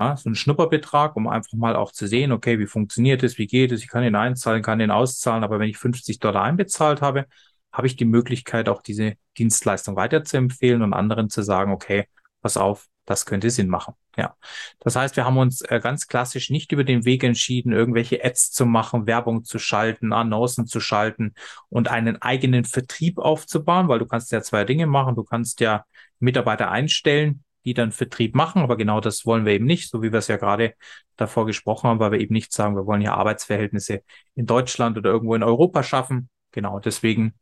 [0.00, 3.46] ja, so ein Schnupperbetrag, um einfach mal auch zu sehen, okay, wie funktioniert es, wie
[3.46, 7.02] geht es, ich kann ihn einzahlen, kann ihn auszahlen, aber wenn ich 50 Dollar einbezahlt
[7.02, 7.26] habe,
[7.70, 12.06] habe ich die Möglichkeit, auch diese Dienstleistung weiterzuempfehlen und anderen zu sagen, okay,
[12.40, 13.94] pass auf, das könnte Sinn machen.
[14.16, 14.36] Ja.
[14.78, 18.52] Das heißt, wir haben uns äh, ganz klassisch nicht über den Weg entschieden, irgendwelche Ads
[18.52, 21.34] zu machen, Werbung zu schalten, Annoncen zu schalten
[21.68, 25.14] und einen eigenen Vertrieb aufzubauen, weil du kannst ja zwei Dinge machen.
[25.14, 25.84] Du kannst ja
[26.20, 28.62] Mitarbeiter einstellen, die dann Vertrieb machen.
[28.62, 30.74] Aber genau das wollen wir eben nicht, so wie wir es ja gerade
[31.16, 34.02] davor gesprochen haben, weil wir eben nicht sagen, wir wollen ja Arbeitsverhältnisse
[34.34, 36.28] in Deutschland oder irgendwo in Europa schaffen.
[36.52, 37.34] Genau deswegen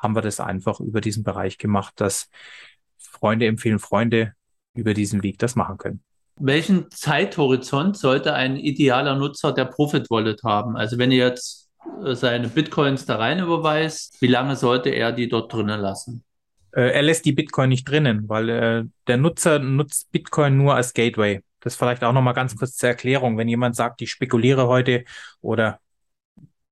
[0.00, 2.28] haben wir das einfach über diesen Bereich gemacht, dass
[2.96, 4.34] Freunde empfehlen Freunde
[4.74, 6.02] über diesen Weg das machen können.
[6.36, 10.76] Welchen Zeithorizont sollte ein idealer Nutzer der Profit Wallet haben?
[10.76, 11.68] Also wenn ihr jetzt
[12.04, 16.22] äh, seine Bitcoins da rein überweist, wie lange sollte er die dort drinnen lassen?
[16.72, 20.94] Äh, er lässt die Bitcoin nicht drinnen, weil äh, der Nutzer nutzt Bitcoin nur als
[20.94, 21.40] Gateway.
[21.60, 23.36] Das vielleicht auch nochmal ganz kurz zur Erklärung.
[23.36, 25.04] Wenn jemand sagt, ich spekuliere heute
[25.40, 25.80] oder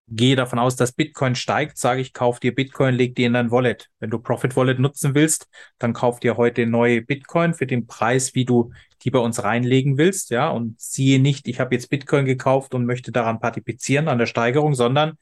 [0.08, 3.50] gehe davon aus, dass Bitcoin steigt, sage ich, kauf dir Bitcoin, leg dir in dein
[3.50, 3.90] Wallet.
[3.98, 8.34] Wenn du Profit Wallet nutzen willst, dann kauf dir heute neue Bitcoin für den Preis,
[8.34, 8.72] wie du
[9.02, 12.86] die bei uns reinlegen willst, ja, und siehe nicht, ich habe jetzt Bitcoin gekauft und
[12.86, 15.18] möchte daran partizipieren an der Steigerung, sondern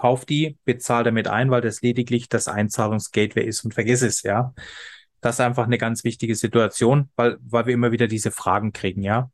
[0.00, 4.54] kauf die, bezahl damit ein, weil das lediglich das Einzahlungsgateway ist und vergiss es, ja.
[5.20, 9.02] Das ist einfach eine ganz wichtige Situation, weil, weil wir immer wieder diese Fragen kriegen,
[9.02, 9.30] ja.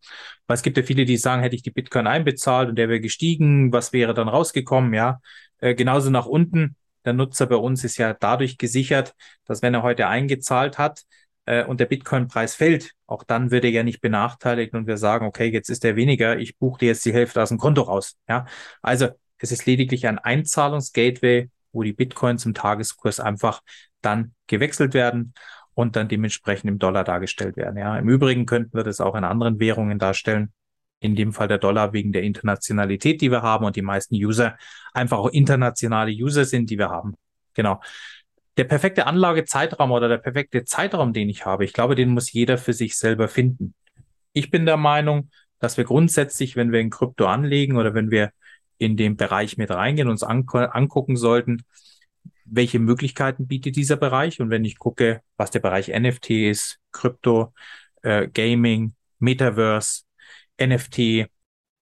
[0.48, 3.00] Weil es gibt ja viele, die sagen, hätte ich die Bitcoin einbezahlt und der wäre
[3.00, 5.20] gestiegen, was wäre dann rausgekommen, ja.
[5.58, 6.76] Äh, genauso nach unten.
[7.04, 9.14] Der Nutzer bei uns ist ja dadurch gesichert,
[9.44, 11.02] dass wenn er heute eingezahlt hat
[11.44, 15.26] äh, und der Bitcoin-Preis fällt, auch dann wird er ja nicht benachteiligt und wir sagen,
[15.26, 18.16] okay, jetzt ist er weniger, ich buche dir jetzt die Hälfte aus dem Konto raus,
[18.28, 18.46] ja.
[18.82, 23.62] Also es ist lediglich ein Einzahlungsgateway, wo die Bitcoins im Tageskurs einfach
[24.00, 25.34] dann gewechselt werden
[25.74, 27.76] und dann dementsprechend im Dollar dargestellt werden.
[27.76, 30.52] Ja, im Übrigen könnten wir das auch in anderen Währungen darstellen.
[31.00, 34.56] In dem Fall der Dollar wegen der Internationalität, die wir haben und die meisten User
[34.94, 37.14] einfach auch internationale User sind, die wir haben.
[37.52, 37.82] Genau.
[38.56, 42.56] Der perfekte Anlagezeitraum oder der perfekte Zeitraum, den ich habe, ich glaube, den muss jeder
[42.56, 43.74] für sich selber finden.
[44.32, 48.30] Ich bin der Meinung, dass wir grundsätzlich, wenn wir in Krypto anlegen oder wenn wir
[48.78, 51.64] in den Bereich mit reingehen, uns angucken sollten,
[52.44, 54.40] welche Möglichkeiten bietet dieser Bereich.
[54.40, 57.52] Und wenn ich gucke, was der Bereich NFT ist, Krypto,
[58.02, 60.02] äh, Gaming, Metaverse,
[60.60, 61.28] NFT,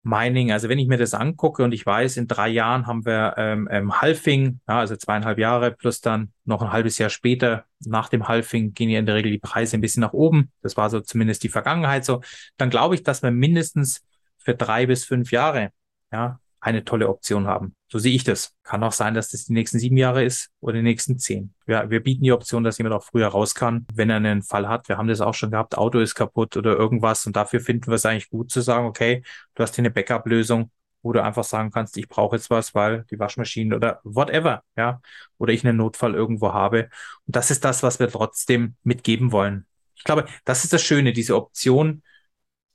[0.06, 3.34] Mining, also wenn ich mir das angucke und ich weiß, in drei Jahren haben wir
[3.38, 8.10] ähm, ähm, Halving, ja, also zweieinhalb Jahre plus dann noch ein halbes Jahr später, nach
[8.10, 10.52] dem Halving gehen ja in der Regel die Preise ein bisschen nach oben.
[10.60, 12.20] Das war so zumindest die Vergangenheit so.
[12.58, 14.04] Dann glaube ich, dass wir mindestens
[14.36, 15.70] für drei bis fünf Jahre
[16.12, 17.76] ja, eine tolle Option haben.
[17.88, 18.54] So sehe ich das.
[18.62, 21.52] Kann auch sein, dass das die nächsten sieben Jahre ist oder die nächsten zehn.
[21.66, 24.66] Ja, wir bieten die Option, dass jemand auch früher raus kann, wenn er einen Fall
[24.66, 24.88] hat.
[24.88, 27.26] Wir haben das auch schon gehabt, Auto ist kaputt oder irgendwas.
[27.26, 29.22] Und dafür finden wir es eigentlich gut zu sagen, okay,
[29.54, 30.70] du hast hier eine Backup-Lösung,
[31.02, 35.02] wo du einfach sagen kannst, ich brauche jetzt was, weil die Waschmaschine oder whatever, ja,
[35.36, 36.88] oder ich einen Notfall irgendwo habe.
[37.26, 39.66] Und das ist das, was wir trotzdem mitgeben wollen.
[39.96, 42.02] Ich glaube, das ist das Schöne, diese Option,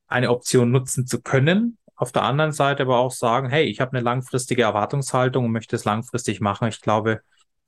[0.08, 3.92] eine Option nutzen zu können, auf der anderen Seite aber auch sagen, hey, ich habe
[3.92, 6.70] eine langfristige Erwartungshaltung und möchte es langfristig machen.
[6.70, 7.20] Ich glaube,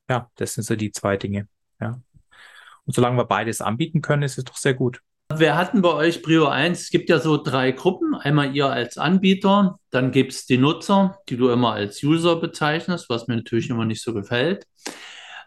[0.10, 1.49] ja, das sind so die zwei Dinge.
[1.82, 1.99] Ja.
[2.86, 5.02] Und solange wir beides anbieten können, ist es doch sehr gut.
[5.36, 8.16] Wir hatten bei euch Prio 1, es gibt ja so drei Gruppen.
[8.16, 13.10] Einmal ihr als Anbieter, dann gibt es die Nutzer, die du immer als User bezeichnest,
[13.10, 14.66] was mir natürlich immer nicht so gefällt.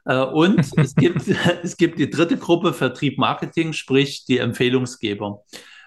[0.05, 1.27] Äh, und es, gibt,
[1.63, 5.43] es gibt die dritte Gruppe, Vertrieb Marketing, sprich die Empfehlungsgeber.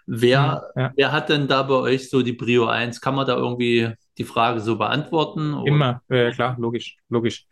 [0.09, 0.91] Wer, ja.
[0.95, 3.01] wer hat denn da bei euch so die Prio 1?
[3.01, 5.53] Kann man da irgendwie die Frage so beantworten?
[5.53, 5.67] Oder?
[5.67, 7.45] Immer, äh, klar, logisch, logisch.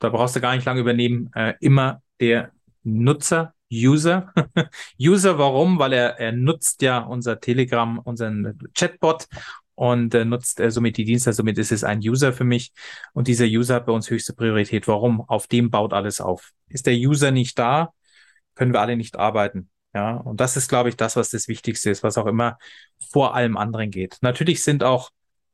[0.00, 1.30] Da brauchst du gar nicht lange übernehmen.
[1.34, 2.50] Äh, immer der
[2.82, 4.32] Nutzer, User.
[5.00, 5.78] User, warum?
[5.78, 9.28] Weil er, er nutzt ja unser Telegram, unseren Chatbot
[9.76, 11.32] und äh, nutzt äh, somit die Dienste.
[11.32, 12.72] Somit ist es ein User für mich.
[13.12, 14.88] Und dieser User hat bei uns höchste Priorität.
[14.88, 15.20] Warum?
[15.20, 16.50] Auf dem baut alles auf.
[16.68, 17.92] Ist der User nicht da,
[18.56, 19.70] können wir alle nicht arbeiten.
[19.94, 22.58] Ja, und das ist, glaube ich, das, was das Wichtigste ist, was auch immer
[23.10, 24.16] vor allem anderen geht.
[24.22, 25.10] Natürlich sind auch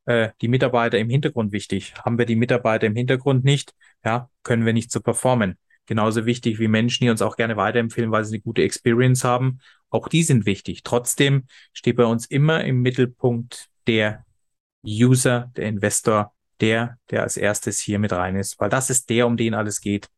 [0.06, 1.94] äh, die Mitarbeiter im Hintergrund wichtig.
[2.04, 3.74] Haben wir die Mitarbeiter im Hintergrund nicht,
[4.04, 5.58] ja, können wir nicht so performen.
[5.86, 9.58] Genauso wichtig wie Menschen, die uns auch gerne weiterempfehlen, weil sie eine gute Experience haben.
[9.90, 10.82] Auch die sind wichtig.
[10.84, 14.24] Trotzdem steht bei uns immer im Mittelpunkt der
[14.86, 19.26] User, der Investor, der, der als erstes hier mit rein ist, weil das ist der,
[19.26, 20.08] um den alles geht.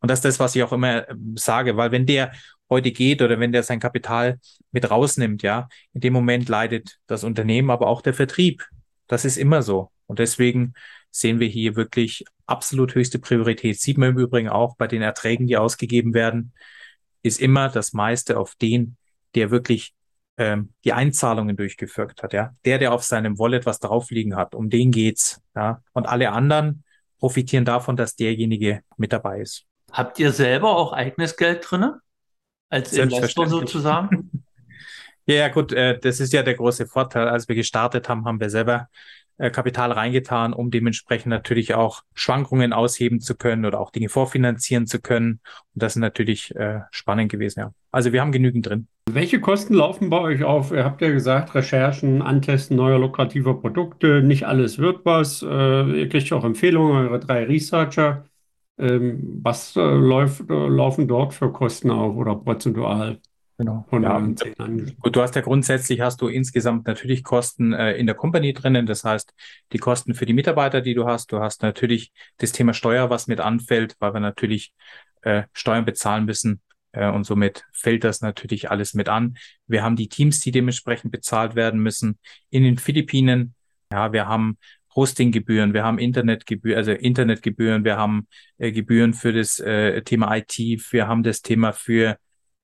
[0.00, 2.32] Und das ist das, was ich auch immer ähm, sage, weil wenn der
[2.68, 4.38] heute geht oder wenn der sein Kapital
[4.72, 8.64] mit rausnimmt, ja, in dem Moment leidet das Unternehmen, aber auch der Vertrieb.
[9.06, 9.90] Das ist immer so.
[10.06, 10.74] Und deswegen
[11.10, 13.80] sehen wir hier wirklich absolut höchste Priorität.
[13.80, 16.52] Sieht man im Übrigen auch bei den Erträgen, die ausgegeben werden,
[17.22, 18.96] ist immer das meiste auf den,
[19.34, 19.94] der wirklich
[20.38, 22.54] ähm, die Einzahlungen durchgeführt hat, ja.
[22.64, 25.82] Der, der auf seinem Wallet was drauf liegen hat, um den geht's, ja.
[25.92, 26.84] Und alle anderen
[27.18, 29.64] profitieren davon, dass derjenige mit dabei ist.
[29.90, 32.00] Habt ihr selber auch eigenes Geld drinne?
[32.68, 34.30] Als Investor sozusagen?
[35.26, 37.28] ja, gut, äh, das ist ja der große Vorteil.
[37.28, 38.88] Als wir gestartet haben, haben wir selber
[39.38, 44.86] äh, Kapital reingetan, um dementsprechend natürlich auch Schwankungen ausheben zu können oder auch Dinge vorfinanzieren
[44.86, 45.40] zu können.
[45.74, 47.72] Und das ist natürlich äh, spannend gewesen, ja.
[47.90, 48.88] Also wir haben genügend drin.
[49.10, 50.72] Welche Kosten laufen bei euch auf?
[50.72, 55.42] Ihr habt ja gesagt, Recherchen, Antesten neuer lukrativer Produkte, nicht alles wird was.
[55.42, 58.24] Äh, ihr kriegt auch Empfehlungen, eure drei Researcher.
[58.78, 63.18] Ähm, was äh, läuft, äh, laufen dort für Kosten auf oder prozentual?
[63.58, 63.86] Genau.
[63.88, 64.20] Von ja,
[65.00, 68.84] gut, du hast ja grundsätzlich hast du insgesamt natürlich Kosten äh, in der Company drinnen.
[68.84, 69.32] Das heißt,
[69.72, 71.32] die Kosten für die Mitarbeiter, die du hast.
[71.32, 74.74] Du hast natürlich das Thema Steuer, was mit anfällt, weil wir natürlich
[75.22, 76.60] äh, Steuern bezahlen müssen.
[76.92, 79.38] Äh, und somit fällt das natürlich alles mit an.
[79.66, 82.18] Wir haben die Teams, die dementsprechend bezahlt werden müssen.
[82.50, 83.54] In den Philippinen,
[83.90, 84.58] ja, wir haben
[84.96, 88.26] Hostinggebühren, wir haben Internetgebühren, also Internetgebühren, wir haben
[88.58, 90.58] äh, Gebühren für das äh, Thema IT,
[90.90, 92.16] wir haben das Thema für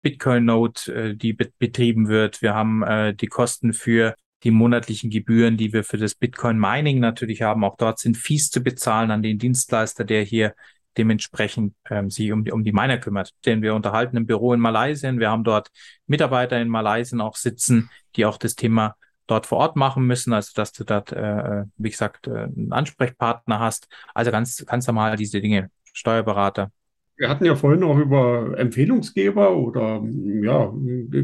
[0.03, 2.43] Bitcoin-Node, äh, die be betrieben wird.
[2.43, 7.43] Wir haben äh, die Kosten für die monatlichen Gebühren, die wir für das Bitcoin-Mining natürlich
[7.43, 7.65] haben.
[7.65, 10.55] Auch dort sind Fees zu bezahlen an den Dienstleister, der hier
[10.99, 13.33] dementsprechend ähm, sich um die, um die Miner kümmert.
[13.47, 15.13] Denn wir unterhalten im Büro in Malaysia.
[15.13, 15.71] Wir haben dort
[16.07, 18.97] Mitarbeiter in Malaysia auch sitzen, die auch das Thema
[19.33, 22.73] dort vor Ort machen müssen, also dass du dort, äh, äh wie gesagt, äh, einen
[22.73, 23.89] Ansprechpartner hast.
[24.15, 25.71] Also ganz, ganz normal diese Dinge.
[25.95, 26.71] Steuerberater,
[27.17, 30.03] wir hatten ja vorhin auch über Empfehlungsgeber oder
[30.43, 30.73] ja,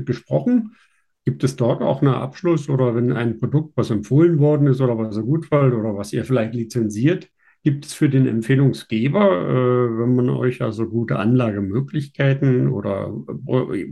[0.04, 0.76] gesprochen.
[1.24, 4.96] Gibt es dort auch einen Abschluss oder wenn ein Produkt, was empfohlen worden ist oder
[4.96, 7.28] was ihr gut fällt oder was ihr vielleicht lizenziert,
[7.64, 13.12] gibt es für den Empfehlungsgeber, äh, wenn man euch also gute Anlagemöglichkeiten oder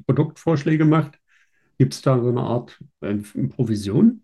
[0.06, 1.18] Produktvorschläge macht,
[1.78, 4.22] gibt es da so eine Art äh, Provision?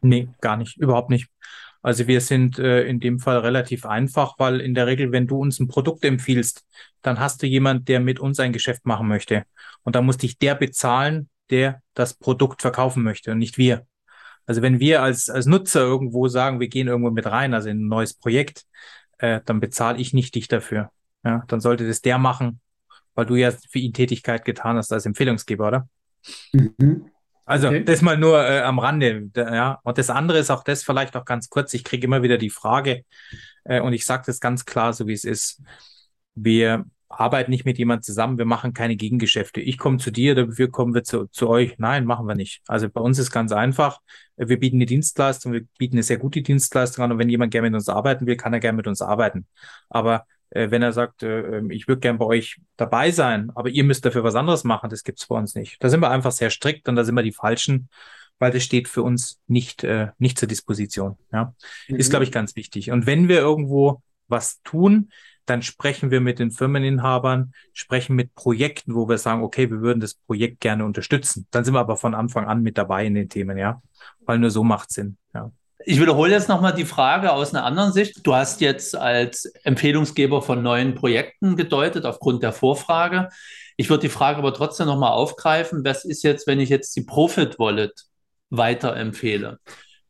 [0.00, 1.28] Nee, gar nicht, überhaupt nicht.
[1.82, 5.38] Also wir sind äh, in dem Fall relativ einfach, weil in der Regel, wenn du
[5.38, 6.66] uns ein Produkt empfiehlst,
[7.02, 9.44] dann hast du jemand, der mit uns ein Geschäft machen möchte.
[9.84, 13.86] Und dann muss dich der bezahlen, der das Produkt verkaufen möchte und nicht wir.
[14.46, 17.84] Also wenn wir als, als Nutzer irgendwo sagen, wir gehen irgendwo mit rein, also in
[17.84, 18.64] ein neues Projekt,
[19.18, 20.90] äh, dann bezahle ich nicht dich dafür.
[21.24, 22.60] Ja, dann sollte das der machen,
[23.14, 25.88] weil du ja für ihn Tätigkeit getan hast als Empfehlungsgeber, oder?
[26.52, 27.10] Mhm.
[27.44, 27.84] Also okay.
[27.84, 29.30] das mal nur äh, am Rande.
[29.36, 29.78] Ja.
[29.84, 31.72] Und das andere ist auch das vielleicht auch ganz kurz.
[31.74, 33.04] Ich kriege immer wieder die Frage
[33.64, 35.62] äh, und ich sage das ganz klar, so wie es ist.
[36.34, 39.60] Wir arbeiten nicht mit jemandem zusammen, wir machen keine Gegengeschäfte.
[39.60, 41.76] Ich komme zu dir, dafür kommen wir zu, zu euch.
[41.78, 42.62] Nein, machen wir nicht.
[42.66, 44.00] Also bei uns ist ganz einfach.
[44.36, 47.70] Wir bieten eine Dienstleistung, wir bieten eine sehr gute Dienstleistung an und wenn jemand gerne
[47.70, 49.46] mit uns arbeiten will, kann er gerne mit uns arbeiten.
[49.88, 53.68] Aber äh, wenn er sagt, äh, ähm, ich würde gern bei euch dabei sein, aber
[53.68, 55.82] ihr müsst dafür was anderes machen, das gibt's bei uns nicht.
[55.82, 57.88] Da sind wir einfach sehr strikt und da sind wir die Falschen,
[58.38, 61.16] weil das steht für uns nicht, äh, nicht zur Disposition.
[61.32, 61.54] Ja?
[61.88, 61.96] Mhm.
[61.96, 62.90] Ist, glaube ich, ganz wichtig.
[62.90, 65.10] Und wenn wir irgendwo was tun,
[65.46, 70.00] dann sprechen wir mit den Firmeninhabern, sprechen mit Projekten, wo wir sagen, okay, wir würden
[70.00, 71.46] das Projekt gerne unterstützen.
[71.52, 73.80] Dann sind wir aber von Anfang an mit dabei in den Themen, ja.
[74.24, 75.52] Weil nur so macht Sinn, ja.
[75.88, 78.26] Ich wiederhole jetzt nochmal die Frage aus einer anderen Sicht.
[78.26, 83.28] Du hast jetzt als Empfehlungsgeber von neuen Projekten gedeutet aufgrund der Vorfrage.
[83.76, 85.84] Ich würde die Frage aber trotzdem nochmal aufgreifen.
[85.84, 87.92] Was ist jetzt, wenn ich jetzt die Profit Wallet
[88.50, 89.60] weiterempfehle?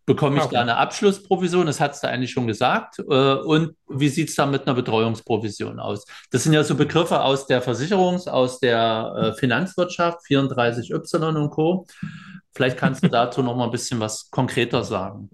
[0.07, 0.55] Bekomme ich okay.
[0.55, 1.67] da eine Abschlussprovision?
[1.67, 2.99] Das hast du eigentlich schon gesagt.
[3.01, 6.07] Äh, und wie sieht es da mit einer Betreuungsprovision aus?
[6.31, 11.87] Das sind ja so Begriffe aus der Versicherungs-, aus der äh, Finanzwirtschaft, 34y und Co.
[12.55, 15.29] Vielleicht kannst du dazu noch mal ein bisschen was konkreter sagen.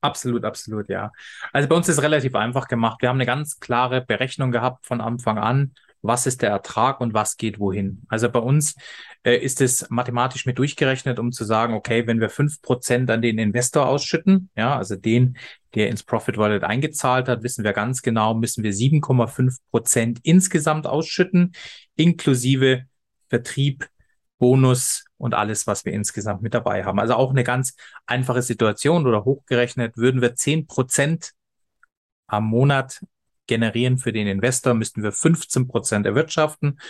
[0.00, 1.12] Absolut, absolut, ja.
[1.52, 3.02] Also bei uns ist relativ einfach gemacht.
[3.02, 5.74] Wir haben eine ganz klare Berechnung gehabt von Anfang an.
[6.02, 8.02] Was ist der Ertrag und was geht wohin?
[8.08, 8.74] Also bei uns
[9.22, 13.20] äh, ist es mathematisch mit durchgerechnet, um zu sagen, okay, wenn wir fünf Prozent an
[13.20, 15.36] den Investor ausschütten, ja, also den,
[15.74, 20.86] der ins Profit Wallet eingezahlt hat, wissen wir ganz genau, müssen wir 7,5 Prozent insgesamt
[20.86, 21.52] ausschütten,
[21.96, 22.84] inklusive
[23.28, 23.86] Vertrieb,
[24.40, 26.98] Bonus und alles, was wir insgesamt mit dabei haben.
[26.98, 27.76] Also auch eine ganz
[28.06, 31.32] einfache Situation oder hochgerechnet würden wir zehn Prozent
[32.26, 33.04] am Monat
[33.46, 36.80] generieren für den Investor, müssten wir 15 Prozent erwirtschaften.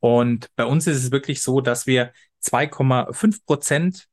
[0.00, 2.12] Und bei uns ist es wirklich so, dass wir
[2.42, 4.08] 2,5 Prozent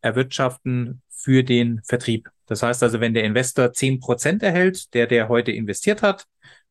[0.00, 2.30] erwirtschaften für den Vertrieb.
[2.46, 6.26] Das heißt also, wenn der Investor zehn Prozent erhält, der, der heute investiert hat,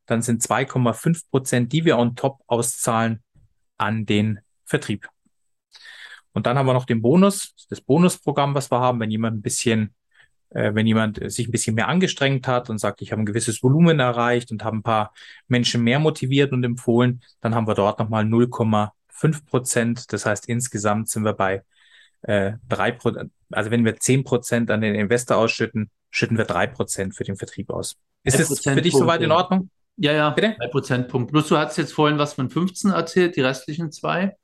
[0.05, 3.21] dann sind 2,5 Prozent, die wir on top auszahlen
[3.77, 5.09] an den Vertrieb.
[6.33, 9.41] Und dann haben wir noch den Bonus, das Bonusprogramm, was wir haben, wenn jemand ein
[9.41, 9.93] bisschen,
[10.49, 13.63] äh, wenn jemand sich ein bisschen mehr angestrengt hat und sagt, ich habe ein gewisses
[13.63, 15.13] Volumen erreicht und habe ein paar
[15.47, 20.13] Menschen mehr motiviert und empfohlen, dann haben wir dort nochmal 0,5 Prozent.
[20.13, 21.63] Das heißt, insgesamt sind wir bei
[22.21, 23.31] äh, drei Prozent.
[23.51, 27.35] Also wenn wir zehn Prozent an den Investor ausschütten, schütten wir drei Prozent für den
[27.35, 27.95] Vertrieb aus.
[28.23, 29.69] Ist es für dich soweit in Ordnung?
[29.97, 30.55] Ja, ja, Bitte?
[30.57, 31.31] drei Prozentpunkt.
[31.31, 34.37] Plus du hast jetzt vorhin was von 15 erzählt, die restlichen zwei.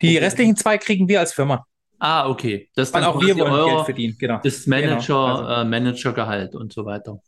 [0.00, 0.24] Die okay.
[0.24, 1.66] restlichen zwei kriegen wir als Firma.
[1.98, 2.70] Ah, okay.
[2.74, 4.40] Das Weil auch wir wollen Euro, Geld verdienen, genau.
[4.42, 5.48] Das Manager, genau.
[5.48, 7.20] Also, äh, Managergehalt und so weiter.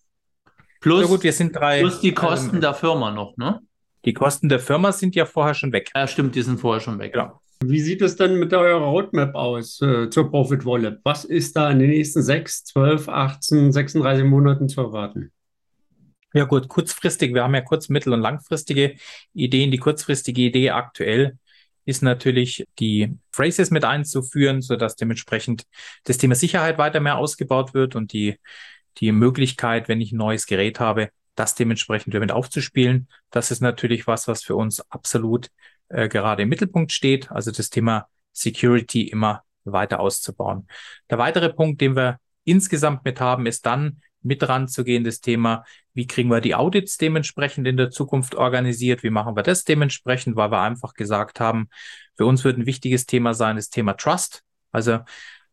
[0.81, 1.81] Plus, ja gut, wir sind drei.
[1.81, 3.61] Plus die Kosten also, der Firma noch, ne?
[4.05, 5.91] Die Kosten der Firma sind ja vorher schon weg.
[5.95, 7.13] Ja, stimmt, die sind vorher schon weg.
[7.13, 7.41] Genau.
[7.63, 11.01] Wie sieht es denn mit eurer Roadmap aus äh, zur Profit Wallet?
[11.05, 15.31] Was ist da in den nächsten 6, 12, 18, 36 Monaten zu erwarten?
[16.33, 18.95] Ja gut, kurzfristig, wir haben ja kurz-, mittel- und langfristige
[19.35, 19.71] Ideen.
[19.71, 21.37] Die kurzfristige Idee aktuell
[21.85, 25.65] ist natürlich, die Phrases mit einzuführen, sodass dementsprechend
[26.05, 28.39] das Thema Sicherheit weiter mehr ausgebaut wird und die,
[28.99, 33.09] die Möglichkeit, wenn ich ein neues Gerät habe, das dementsprechend damit aufzuspielen.
[33.31, 35.49] Das ist natürlich was, was für uns absolut
[35.89, 40.67] äh, gerade im Mittelpunkt steht, also das Thema Security immer weiter auszubauen.
[41.09, 45.65] Der weitere Punkt, den wir insgesamt mit haben, ist dann mit ranzugehen, das Thema,
[45.95, 50.37] wie kriegen wir die Audits dementsprechend in der Zukunft organisiert, wie machen wir das dementsprechend,
[50.37, 51.69] weil wir einfach gesagt haben,
[52.17, 54.43] für uns wird ein wichtiges Thema sein, das Thema Trust.
[54.73, 55.01] Also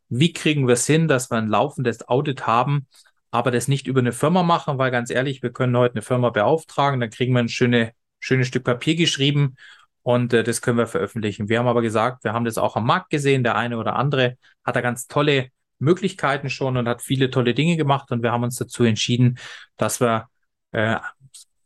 [0.10, 2.88] wie kriegen wir es hin, dass wir ein laufendes Audit haben,
[3.31, 6.30] aber das nicht über eine Firma machen, weil ganz ehrlich, wir können heute eine Firma
[6.30, 9.56] beauftragen, dann kriegen wir ein schöne, schönes Stück Papier geschrieben
[10.03, 11.49] und äh, das können wir veröffentlichen.
[11.49, 14.38] Wir haben aber gesagt, wir haben das auch am Markt gesehen, der eine oder andere
[14.64, 15.49] hat da ganz tolle
[15.80, 18.12] Möglichkeiten schon und hat viele tolle Dinge gemacht.
[18.12, 19.38] Und wir haben uns dazu entschieden,
[19.78, 20.28] dass wir,
[20.72, 20.98] äh,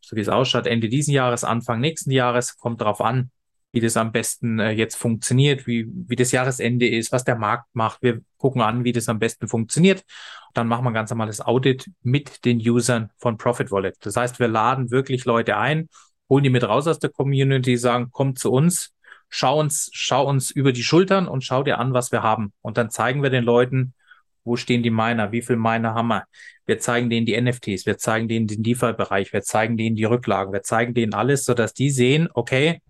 [0.02, 3.32] so wie es ausschaut, Ende diesen Jahres, Anfang nächsten Jahres, kommt darauf an,
[3.72, 7.68] wie das am besten äh, jetzt funktioniert, wie, wie das Jahresende ist, was der Markt
[7.74, 8.02] macht.
[8.02, 10.04] Wir gucken an, wie das am besten funktioniert.
[10.54, 13.96] dann machen wir ein ganz normales Audit mit den Usern von Profit Wallet.
[14.02, 15.88] Das heißt, wir laden wirklich Leute ein,
[16.30, 18.94] holen die mit raus aus der Community, sagen, kommt zu uns,
[19.30, 22.52] schau uns, schau uns über die Schultern und schau dir an, was wir haben.
[22.62, 23.94] Und dann zeigen wir den Leuten,
[24.44, 25.32] wo stehen die Miner?
[25.32, 26.26] Wie viel Miner haben wir?
[26.66, 30.54] Wir zeigen denen die NFTs, wir zeigen denen den DeFi-Bereich, wir zeigen denen die Rücklagen,
[30.54, 32.82] wir zeigen denen alles, sodass die sehen, okay,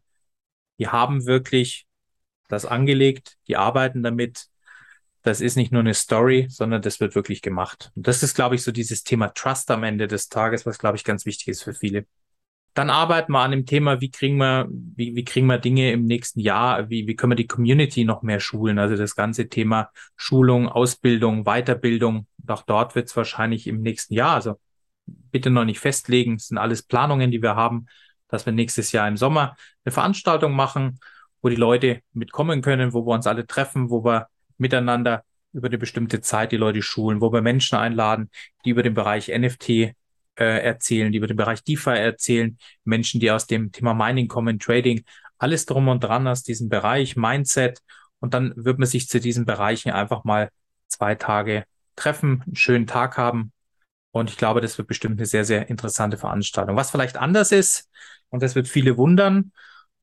[0.77, 1.85] die haben wirklich
[2.47, 4.47] das angelegt, die arbeiten damit.
[5.23, 7.91] Das ist nicht nur eine Story, sondern das wird wirklich gemacht.
[7.95, 10.97] Und das ist, glaube ich, so dieses Thema Trust am Ende des Tages, was, glaube
[10.97, 12.07] ich, ganz wichtig ist für viele.
[12.73, 16.05] Dann arbeiten wir an dem Thema, wie kriegen wir, wie, wie kriegen wir Dinge im
[16.05, 18.79] nächsten Jahr, wie, wie können wir die Community noch mehr schulen?
[18.79, 24.35] Also das ganze Thema Schulung, Ausbildung, Weiterbildung, auch dort wird es wahrscheinlich im nächsten Jahr,
[24.35, 24.59] also
[25.05, 27.87] bitte noch nicht festlegen, das sind alles Planungen, die wir haben,
[28.29, 30.99] dass wir nächstes Jahr im Sommer eine Veranstaltung machen,
[31.41, 34.27] wo die Leute mitkommen können, wo wir uns alle treffen, wo wir
[34.57, 35.23] miteinander
[35.53, 38.29] über eine bestimmte Zeit die Leute schulen, wo wir Menschen einladen,
[38.63, 39.93] die über den Bereich NFT
[40.41, 44.57] äh, erzählen, die über den Bereich DeFi erzählen, Menschen, die aus dem Thema Mining kommen,
[44.57, 45.03] Trading,
[45.37, 47.79] alles drum und dran aus diesem Bereich, Mindset.
[48.19, 50.49] Und dann wird man sich zu diesen Bereichen einfach mal
[50.87, 51.65] zwei Tage
[51.95, 53.51] treffen, einen schönen Tag haben.
[54.11, 56.75] Und ich glaube, das wird bestimmt eine sehr, sehr interessante Veranstaltung.
[56.75, 57.89] Was vielleicht anders ist,
[58.29, 59.51] und das wird viele wundern,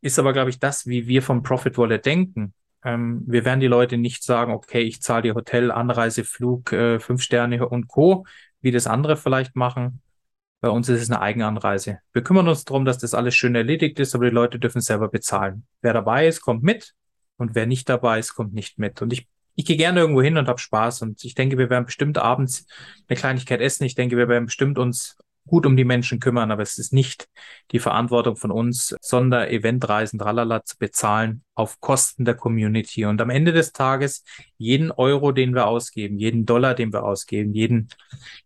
[0.01, 2.55] ist aber, glaube ich, das, wie wir vom Profit Wallet denken.
[2.85, 7.01] Ähm, wir werden die Leute nicht sagen, okay, ich zahle dir Hotel, Anreise, Flug, äh,
[7.01, 8.25] fünf Sterne und Co.,
[8.61, 10.01] wie das andere vielleicht machen,
[10.61, 12.01] bei uns ist es eine Eigenanreise.
[12.13, 15.09] Wir kümmern uns darum, dass das alles schön erledigt ist, aber die Leute dürfen selber
[15.09, 15.67] bezahlen.
[15.83, 16.95] Wer dabei ist, kommt mit
[17.37, 19.01] und wer nicht dabei ist, kommt nicht mit.
[19.01, 21.87] Und ich, ich gehe gerne irgendwo hin und habe Spaß und ich denke, wir werden
[21.87, 22.67] bestimmt abends
[23.09, 23.85] eine Kleinigkeit essen.
[23.85, 25.17] Ich denke, wir werden bestimmt uns
[25.47, 27.29] gut um die Menschen kümmern, aber es ist nicht
[27.73, 33.07] die Verantwortung von uns, Sonder-Eventreisen, tralala zu bezahlen auf Kosten der Community.
[33.07, 34.25] Und am Ende des Tages
[34.59, 37.89] jeden Euro, den wir ausgeben, jeden Dollar, den wir ausgeben, jeden,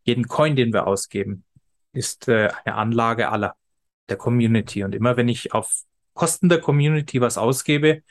[0.05, 1.45] jeden Coin, den wir ausgeben,
[1.93, 3.55] ist äh, eine Anlage aller
[4.09, 4.85] der Community.
[4.85, 5.83] Und immer wenn ich auf
[6.15, 8.03] Kosten der Community was ausgebe,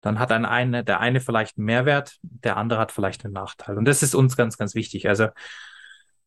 [0.00, 3.76] dann hat ein eine, der eine vielleicht einen Mehrwert, der andere hat vielleicht einen Nachteil.
[3.76, 5.08] Und das ist uns ganz, ganz wichtig.
[5.08, 5.28] Also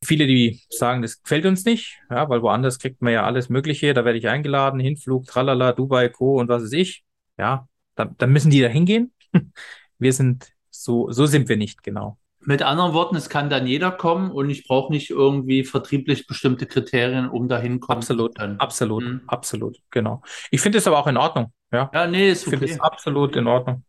[0.03, 3.93] viele, die sagen, das gefällt uns nicht, ja, weil woanders kriegt man ja alles Mögliche.
[3.93, 6.39] Da werde ich eingeladen, Hinflug, Tralala, Dubai, Co.
[6.39, 7.03] und was weiß ich.
[7.37, 9.13] Ja, dann, dann müssen die da hingehen.
[9.97, 12.17] Wir sind so, so sind wir nicht genau.
[12.45, 16.65] Mit anderen Worten, es kann dann jeder kommen und ich brauche nicht irgendwie vertrieblich bestimmte
[16.65, 19.21] Kriterien, um dahin kommen Absolut, absolut, mhm.
[19.27, 20.21] absolut, genau.
[20.51, 21.53] Ich finde es aber auch in Ordnung.
[21.71, 22.55] Ja, ja nee, ist okay.
[22.55, 23.83] Ich finde es absolut in Ordnung.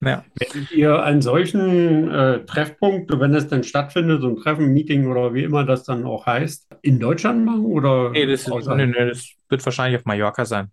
[0.00, 0.24] Ja.
[0.36, 5.34] Werdet ihr einen solchen äh, Treffpunkt, wenn es denn stattfindet, so ein Treffen, Meeting oder
[5.34, 8.10] wie immer das dann auch heißt, in Deutschland machen oder?
[8.10, 10.70] Nee, das, ist, nee, nee, das wird wahrscheinlich auf Mallorca sein.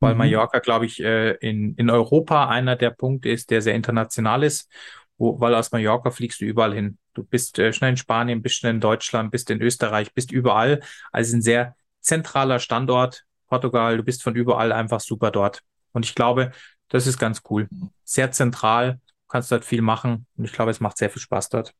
[0.00, 0.18] Weil mhm.
[0.18, 4.68] Mallorca, glaube ich, äh, in, in Europa einer der Punkte ist, der sehr international ist,
[5.16, 6.98] wo, weil aus Mallorca fliegst du überall hin.
[7.14, 10.80] Du bist äh, schnell in Spanien, bist schnell in Deutschland, bist in Österreich, bist überall.
[11.12, 15.62] Also ein sehr zentraler Standort, Portugal, du bist von überall einfach super dort.
[15.92, 16.52] Und ich glaube,
[16.88, 17.68] das ist ganz cool.
[18.04, 21.74] Sehr zentral, kannst dort viel machen und ich glaube, es macht sehr viel Spaß dort.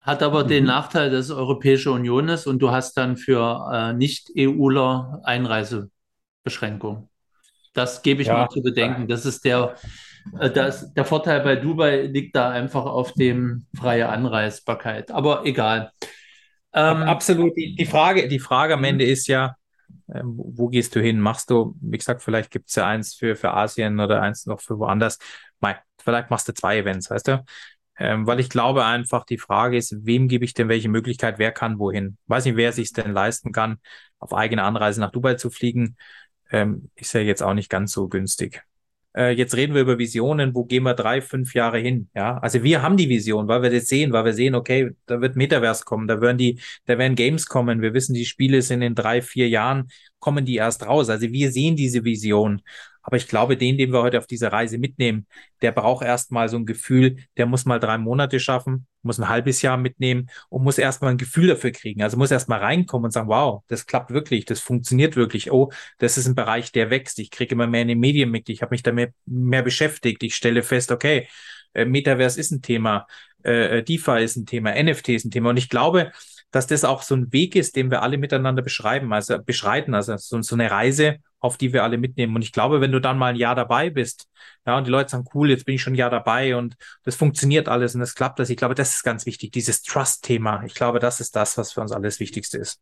[0.00, 0.48] Hat aber mhm.
[0.48, 7.08] den Nachteil, dass es Europäische Union ist und du hast dann für äh, Nicht-EUler Einreisebeschränkungen.
[7.72, 8.38] Das gebe ich ja.
[8.38, 9.08] mal zu bedenken.
[9.08, 9.74] Das ist der,
[10.32, 15.10] das, der Vorteil bei Dubai liegt da einfach auf dem freie Anreisbarkeit.
[15.10, 15.92] Aber egal.
[16.72, 17.56] Ähm, Absolut.
[17.56, 19.56] Die, die, Frage, die Frage am Ende ist ja,
[20.12, 21.20] ähm, wo gehst du hin?
[21.20, 24.60] Machst du, wie gesagt, vielleicht gibt es ja eins für, für Asien oder eins noch
[24.60, 25.18] für woanders.
[25.60, 27.44] Mei, vielleicht machst du zwei Events, weißt du?
[27.98, 31.50] Ähm, weil ich glaube einfach, die Frage ist, wem gebe ich denn welche Möglichkeit, wer
[31.50, 32.18] kann wohin?
[32.26, 33.78] Weiß nicht, wer sich denn leisten kann,
[34.18, 35.96] auf eigene Anreise nach Dubai zu fliegen,
[36.50, 38.62] ähm, ist ja jetzt auch nicht ganz so günstig
[39.16, 42.08] äh, jetzt reden wir über Visionen, wo gehen wir drei, fünf Jahre hin?
[42.14, 45.20] Ja, also wir haben die Vision, weil wir das sehen, weil wir sehen, okay, da
[45.20, 47.80] wird Metaverse kommen, da werden die, da werden Games kommen.
[47.80, 49.88] Wir wissen, die Spiele sind in drei, vier Jahren,
[50.18, 51.08] kommen die erst raus.
[51.08, 52.62] Also wir sehen diese Vision.
[53.06, 55.26] Aber ich glaube, den, den wir heute auf dieser Reise mitnehmen,
[55.62, 59.62] der braucht erstmal so ein Gefühl, der muss mal drei Monate schaffen, muss ein halbes
[59.62, 62.02] Jahr mitnehmen und muss erstmal ein Gefühl dafür kriegen.
[62.02, 65.52] Also muss erstmal reinkommen und sagen, wow, das klappt wirklich, das funktioniert wirklich.
[65.52, 67.20] Oh, das ist ein Bereich, der wächst.
[67.20, 68.48] Ich kriege immer mehr in den Medien mit.
[68.48, 70.24] Ich habe mich damit mehr beschäftigt.
[70.24, 71.28] Ich stelle fest, okay,
[71.74, 73.06] äh, Metaverse ist ein Thema,
[73.44, 75.50] äh, DeFi ist ein Thema, NFT ist ein Thema.
[75.50, 76.10] Und ich glaube,
[76.56, 80.16] dass das auch so ein Weg ist, den wir alle miteinander beschreiben, also beschreiten, also
[80.16, 82.34] so, so eine Reise, auf die wir alle mitnehmen.
[82.34, 84.26] Und ich glaube, wenn du dann mal ein Jahr dabei bist,
[84.66, 87.14] ja, und die Leute sagen, cool, jetzt bin ich schon ein Jahr dabei und das
[87.14, 88.48] funktioniert alles und das klappt das.
[88.48, 90.64] Ich glaube, das ist ganz wichtig, dieses Trust-Thema.
[90.64, 92.80] Ich glaube, das ist das, was für uns alles Wichtigste ist.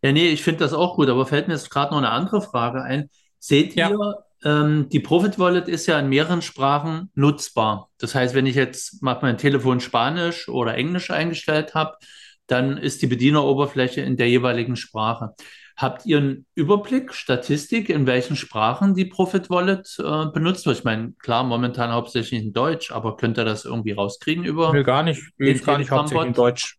[0.00, 2.40] Ja, nee, ich finde das auch gut, aber fällt mir jetzt gerade noch eine andere
[2.40, 3.10] Frage ein.
[3.40, 3.90] Seht ja.
[3.90, 4.14] ihr,
[4.44, 7.90] ähm, die Profit Wallet ist ja in mehreren Sprachen nutzbar.
[7.98, 11.96] Das heißt, wenn ich jetzt mal mein Telefon Spanisch oder Englisch eingestellt habe,
[12.52, 15.34] dann ist die Bedieneroberfläche in der jeweiligen Sprache.
[15.76, 20.78] Habt ihr einen Überblick, Statistik, in welchen Sprachen die Profit Wallet äh, benutzt wird?
[20.78, 24.72] Ich meine, klar, momentan hauptsächlich in Deutsch, aber könnt ihr das irgendwie rauskriegen über?
[24.72, 25.22] Nee, gar nicht.
[25.38, 26.76] Nee, gar nicht hauptsächlich in Deutsch.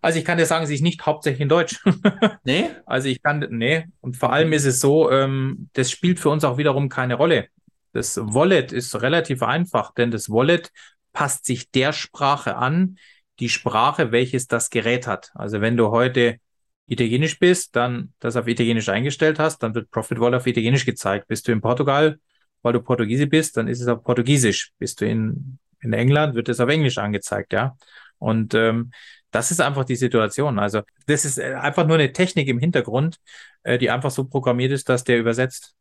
[0.00, 1.78] Also ich kann dir sagen, sie ist nicht hauptsächlich in Deutsch.
[2.44, 2.70] nee?
[2.86, 3.86] Also ich kann, nee.
[4.00, 7.48] Und vor allem ist es so, ähm, das spielt für uns auch wiederum keine Rolle.
[7.92, 10.70] Das Wallet ist relativ einfach, denn das Wallet
[11.12, 12.96] passt sich der Sprache an,
[13.40, 15.30] die Sprache, welches das Gerät hat.
[15.34, 16.38] Also wenn du heute
[16.86, 21.28] Italienisch bist, dann das auf Italienisch eingestellt hast, dann wird Profit Wall auf Italienisch gezeigt.
[21.28, 22.18] Bist du in Portugal,
[22.62, 24.72] weil du Portugiese bist, dann ist es auf Portugiesisch.
[24.78, 27.76] Bist du in, in England, wird es auf Englisch angezeigt, ja.
[28.18, 28.90] Und ähm,
[29.30, 30.58] das ist einfach die Situation.
[30.58, 33.18] Also das ist äh, einfach nur eine Technik im Hintergrund,
[33.62, 35.74] äh, die einfach so programmiert ist, dass der übersetzt.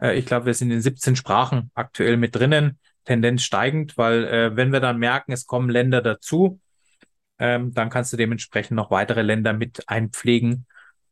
[0.00, 4.56] Äh, ich glaube, wir sind in 17 Sprachen aktuell mit drinnen, Tendenz steigend, weil äh,
[4.56, 6.60] wenn wir dann merken, es kommen Länder dazu,
[7.40, 10.66] ähm, dann kannst du dementsprechend noch weitere Länder mit einpflegen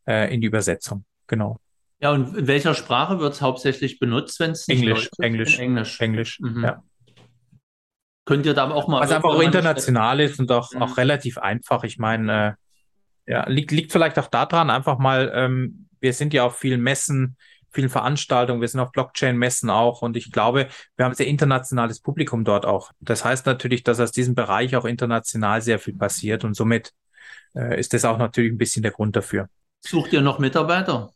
[0.07, 1.05] äh, in die Übersetzung.
[1.27, 1.59] Genau.
[2.01, 6.39] Ja, und in welcher Sprache wird es hauptsächlich benutzt, wenn es Englisch, Englisch, Englisch, Englisch,
[6.41, 6.63] mhm.
[6.63, 6.83] ja.
[8.25, 9.01] Könnt ihr da auch mal.
[9.01, 10.83] Was einfach auch international ist und auch, mhm.
[10.83, 11.83] auch relativ einfach.
[11.83, 12.57] Ich meine,
[13.27, 16.83] äh, ja, liegt, liegt vielleicht auch daran, einfach mal, ähm, wir sind ja auf vielen
[16.83, 17.37] Messen,
[17.71, 22.45] vielen Veranstaltungen, wir sind auf Blockchain-Messen auch und ich glaube, wir haben sehr internationales Publikum
[22.45, 22.93] dort auch.
[23.01, 26.93] Das heißt natürlich, dass aus diesem Bereich auch international sehr viel passiert und somit
[27.55, 29.49] äh, ist das auch natürlich ein bisschen der Grund dafür.
[29.81, 31.11] Sucht ihr noch Mitarbeiter?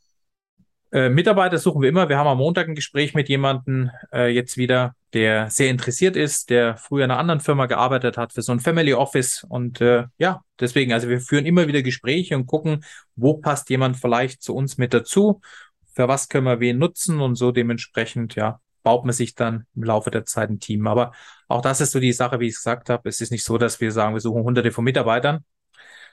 [0.92, 2.10] Äh, Mitarbeiter suchen wir immer.
[2.10, 6.50] Wir haben am Montag ein Gespräch mit jemandem äh, jetzt wieder, der sehr interessiert ist,
[6.50, 9.44] der früher in einer anderen Firma gearbeitet hat für so ein Family Office.
[9.48, 12.84] Und äh, ja, deswegen, also wir führen immer wieder Gespräche und gucken,
[13.16, 15.40] wo passt jemand vielleicht zu uns mit dazu
[15.92, 19.84] für was können wir wen nutzen und so dementsprechend, ja, baut man sich dann im
[19.84, 20.86] Laufe der Zeit ein Team.
[20.86, 21.12] Aber
[21.48, 23.08] auch das ist so die Sache, wie ich gesagt habe.
[23.08, 25.44] Es ist nicht so, dass wir sagen, wir suchen hunderte von Mitarbeitern,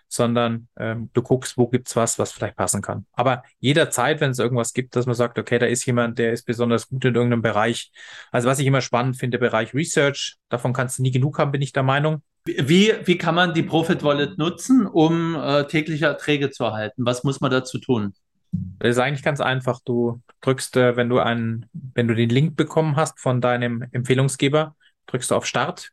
[0.07, 3.06] sondern ähm, du guckst, wo gibt's was, was vielleicht passen kann.
[3.14, 6.43] Aber jederzeit, wenn es irgendwas gibt, dass man sagt, okay, da ist jemand, der ist
[6.43, 7.91] besonders gut in irgendeinem Bereich.
[8.31, 11.51] Also was ich immer spannend finde, der Bereich Research, davon kannst du nie genug haben,
[11.51, 12.23] bin ich der Meinung.
[12.45, 17.06] Wie, wie kann man die Profit Wallet nutzen, um äh, tägliche Erträge zu erhalten?
[17.06, 18.14] Was muss man dazu tun?
[18.51, 19.80] Das ist eigentlich ganz einfach.
[19.84, 24.76] Du drückst, äh, wenn du einen, wenn du den Link bekommen hast von deinem Empfehlungsgeber,
[25.07, 25.91] drückst du auf Start.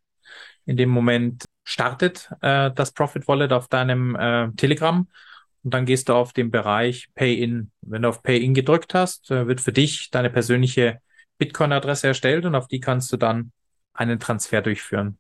[0.65, 5.07] In dem Moment startet äh, das Profit Wallet auf deinem äh, Telegram
[5.63, 7.73] und dann gehst du auf den Bereich Pay-in.
[7.83, 11.01] Wenn du auf Pay-in gedrückt hast, äh, wird für dich deine persönliche
[11.39, 13.53] Bitcoin-Adresse erstellt und auf die kannst du dann
[13.93, 15.19] einen Transfer durchführen.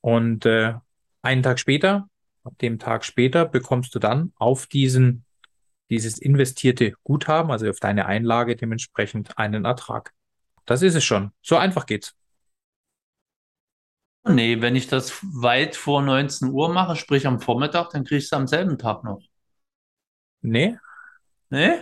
[0.00, 0.74] Und äh,
[1.22, 2.08] einen Tag später,
[2.44, 5.24] ab dem Tag später, bekommst du dann auf diesen,
[5.90, 10.12] dieses investierte Guthaben, also auf deine Einlage dementsprechend einen Ertrag.
[10.66, 11.32] Das ist es schon.
[11.42, 12.14] So einfach geht's.
[14.28, 18.24] Nee, wenn ich das weit vor 19 Uhr mache, sprich am Vormittag, dann kriege ich
[18.24, 19.20] es am selben Tag noch.
[20.42, 20.76] Nee.
[21.48, 21.78] Nee?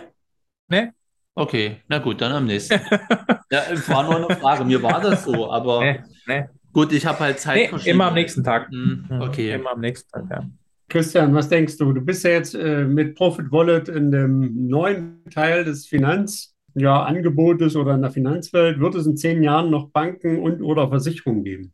[0.69, 0.91] Nee.
[1.35, 2.73] Okay, na gut, dann am nächsten.
[3.51, 4.63] ja, war nur eine Frage.
[4.63, 6.45] Mir war das so, aber nee, nee.
[6.73, 7.71] gut, ich habe halt Zeit.
[7.71, 8.69] Nee, immer am nächsten Tag.
[8.69, 9.53] Hm, okay.
[9.53, 10.49] Immer am nächsten Tag, ja.
[10.89, 11.91] Christian, was denkst du?
[11.91, 17.79] Du bist ja jetzt äh, mit Profit Wallet in dem neuen Teil des Finanzangebotes ja,
[17.79, 18.79] oder in der Finanzwelt.
[18.79, 21.73] Wird es in zehn Jahren noch Banken und oder Versicherungen geben?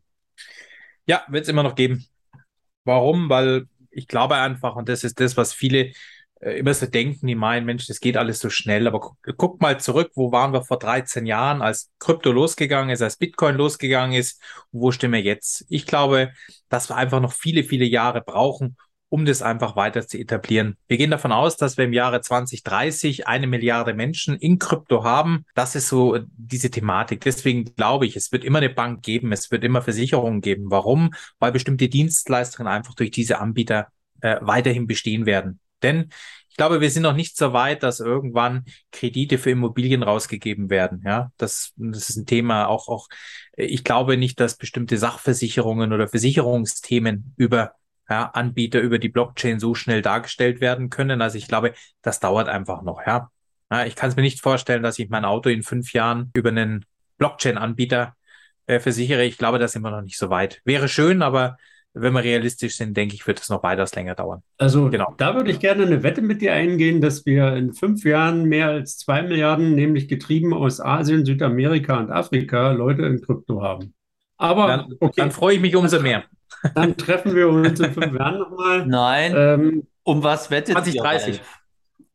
[1.06, 2.04] Ja, wird es immer noch geben.
[2.84, 3.28] Warum?
[3.28, 5.92] Weil ich glaube einfach, und das ist das, was viele
[6.40, 8.86] äh, immer so denken, die meinen, Mensch, das geht alles so schnell.
[8.88, 13.00] Aber guck, guck, mal zurück, wo waren wir vor 13 Jahren, als Krypto losgegangen ist,
[13.00, 14.42] als Bitcoin losgegangen ist,
[14.72, 15.64] wo stehen wir jetzt?
[15.68, 16.32] Ich glaube,
[16.68, 18.76] dass wir einfach noch viele, viele Jahre brauchen,
[19.08, 20.76] um das einfach weiter zu etablieren.
[20.88, 25.44] Wir gehen davon aus, dass wir im Jahre 2030 eine Milliarde Menschen in Krypto haben.
[25.54, 27.20] Das ist so diese Thematik.
[27.20, 30.70] Deswegen glaube ich, es wird immer eine Bank geben, es wird immer Versicherungen geben.
[30.70, 31.14] Warum?
[31.38, 33.88] Weil bestimmte Dienstleistungen einfach durch diese Anbieter
[34.20, 35.60] äh, weiterhin bestehen werden.
[35.82, 36.08] Denn
[36.54, 41.02] ich glaube, wir sind noch nicht so weit, dass irgendwann Kredite für Immobilien rausgegeben werden.
[41.04, 43.08] Ja, das, das ist ein Thema auch, auch,
[43.56, 47.74] ich glaube nicht, dass bestimmte Sachversicherungen oder Versicherungsthemen über
[48.08, 51.22] ja, Anbieter über die Blockchain so schnell dargestellt werden können.
[51.22, 51.72] Also ich glaube,
[52.02, 53.30] das dauert einfach noch, ja.
[53.70, 56.50] ja ich kann es mir nicht vorstellen, dass ich mein Auto in fünf Jahren über
[56.50, 56.84] einen
[57.18, 58.14] Blockchain-Anbieter
[58.66, 59.24] äh, versichere.
[59.24, 60.60] Ich glaube, da sind wir noch nicht so weit.
[60.64, 61.56] Wäre schön, aber
[61.94, 64.42] wenn wir realistisch sind, denke ich, wird es noch weitaus länger dauern.
[64.58, 65.14] Also genau.
[65.16, 68.68] da würde ich gerne eine Wette mit dir eingehen, dass wir in fünf Jahren mehr
[68.68, 73.94] als zwei Milliarden, nämlich getrieben aus Asien, Südamerika und Afrika, Leute in Krypto haben.
[74.36, 75.12] Aber dann, okay.
[75.16, 76.24] dann freue ich mich umso mehr.
[76.74, 78.86] Dann treffen wir uns in fünf Jahren nochmal.
[78.86, 79.34] Nein.
[79.36, 81.40] Ähm, um was wettet 2030.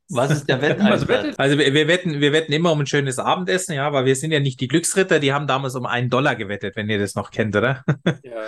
[0.10, 1.36] Was ist der Wetteinsatz?
[1.38, 4.32] Also wir, wir, wetten, wir wetten immer um ein schönes Abendessen, ja, weil wir sind
[4.32, 7.32] ja nicht die Glücksritter, die haben damals um einen Dollar gewettet, wenn ihr das noch
[7.32, 7.84] kennt, oder?
[8.24, 8.42] Ja.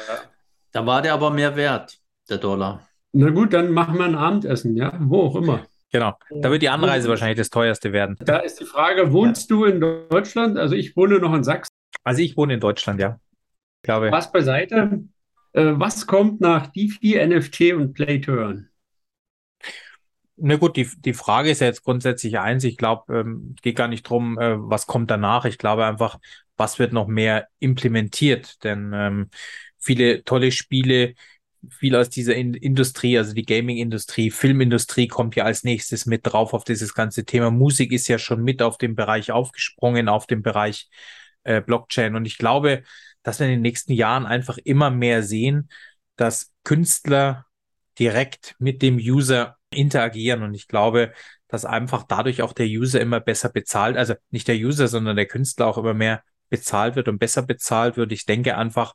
[0.73, 1.97] Da war der aber mehr wert,
[2.29, 2.87] der Dollar.
[3.11, 5.65] Na gut, dann machen wir ein Abendessen, ja, wo auch immer.
[5.91, 8.15] Genau, da wird die Anreise wahrscheinlich das teuerste werden.
[8.21, 9.55] Da ist die Frage, wohnst ja.
[9.57, 10.57] du in Deutschland?
[10.57, 11.73] Also ich wohne noch in Sachsen.
[12.05, 13.19] Also ich wohne in Deutschland, ja.
[13.77, 14.09] Ich glaube.
[14.11, 15.03] Was beiseite?
[15.53, 18.69] Äh, was kommt nach DeFi, NFT und Play to Earn?
[20.43, 22.63] Na gut, die, die Frage ist ja jetzt grundsätzlich eins.
[22.63, 25.45] Ich glaube, ähm, geht gar nicht drum, äh, was kommt danach.
[25.45, 26.19] Ich glaube einfach,
[26.57, 28.63] was wird noch mehr implementiert.
[28.63, 29.29] Denn ähm,
[29.77, 31.13] viele tolle Spiele,
[31.69, 36.53] viel aus dieser In Industrie, also die Gaming-Industrie, Filmindustrie kommt ja als nächstes mit drauf
[36.53, 37.51] auf dieses ganze Thema.
[37.51, 40.89] Musik ist ja schon mit auf dem Bereich aufgesprungen, auf dem Bereich
[41.43, 42.15] äh, Blockchain.
[42.15, 42.83] Und ich glaube,
[43.23, 45.69] dass wir in den nächsten Jahren einfach immer mehr sehen,
[46.15, 47.45] dass Künstler
[47.99, 50.43] direkt mit dem User interagieren.
[50.43, 51.13] Und ich glaube,
[51.47, 55.25] dass einfach dadurch auch der User immer besser bezahlt, also nicht der User, sondern der
[55.25, 58.11] Künstler auch immer mehr bezahlt wird und besser bezahlt wird.
[58.11, 58.93] Ich denke einfach,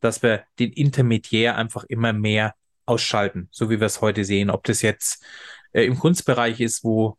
[0.00, 2.54] dass wir den Intermediär einfach immer mehr
[2.86, 4.50] ausschalten, so wie wir es heute sehen.
[4.50, 5.24] Ob das jetzt
[5.72, 7.16] äh, im Kunstbereich ist, wo,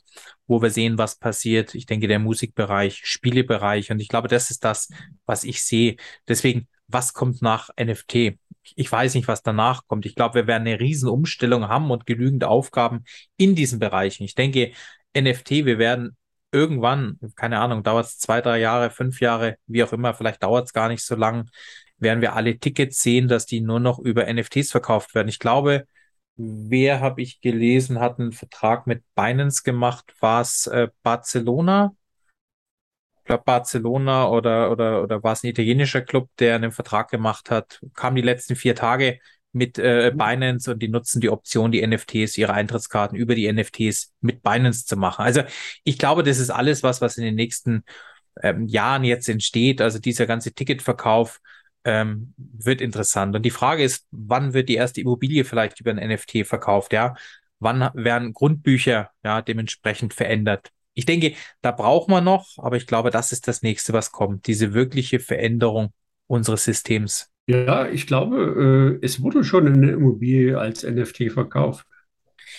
[0.48, 1.76] wo wir sehen, was passiert.
[1.76, 3.92] Ich denke, der Musikbereich, Spielebereich.
[3.92, 4.90] Und ich glaube, das ist das,
[5.26, 5.96] was ich sehe.
[6.28, 8.38] Deswegen, was kommt nach NFT?
[8.76, 10.06] Ich weiß nicht, was danach kommt.
[10.06, 13.04] Ich glaube, wir werden eine riesen Umstellung haben und genügend Aufgaben
[13.38, 14.24] in diesen Bereichen.
[14.24, 14.72] Ich denke,
[15.16, 16.16] NFT, wir werden
[16.52, 20.66] irgendwann, keine Ahnung, dauert es zwei, drei Jahre, fünf Jahre, wie auch immer, vielleicht dauert
[20.66, 21.50] es gar nicht so lang,
[21.98, 25.28] werden wir alle Tickets sehen, dass die nur noch über NFTs verkauft werden.
[25.28, 25.86] Ich glaube,
[26.40, 30.14] wer habe ich gelesen, hat einen Vertrag mit Binance gemacht?
[30.22, 31.94] War es äh, Barcelona?
[33.18, 37.52] Ich glaube Barcelona oder, oder, oder war es ein italienischer Club, der einen Vertrag gemacht
[37.52, 37.82] hat?
[37.94, 39.20] Kam die letzten vier Tage
[39.52, 40.18] mit äh, mhm.
[40.18, 44.86] Binance und die nutzen die Option, die NFTs, ihre Eintrittskarten über die NFTs mit Binance
[44.86, 45.24] zu machen.
[45.26, 45.42] Also
[45.84, 47.84] ich glaube, das ist alles was, was in den nächsten
[48.42, 49.82] ähm, Jahren jetzt entsteht.
[49.82, 51.42] Also dieser ganze Ticketverkauf,
[51.84, 53.36] ähm, wird interessant.
[53.36, 56.94] Und die Frage ist, wann wird die erste Immobilie vielleicht über ein NFT verkauft?
[56.94, 57.16] Ja,
[57.60, 60.72] wann werden Grundbücher ja dementsprechend verändert?
[60.94, 64.48] Ich denke, da braucht man noch, aber ich glaube, das ist das nächste, was kommt.
[64.48, 65.94] Diese wirkliche Veränderung
[66.28, 67.30] unseres Systems.
[67.48, 71.86] Ja, ich glaube, äh, es wurde schon eine Immobilie als NFT verkauft.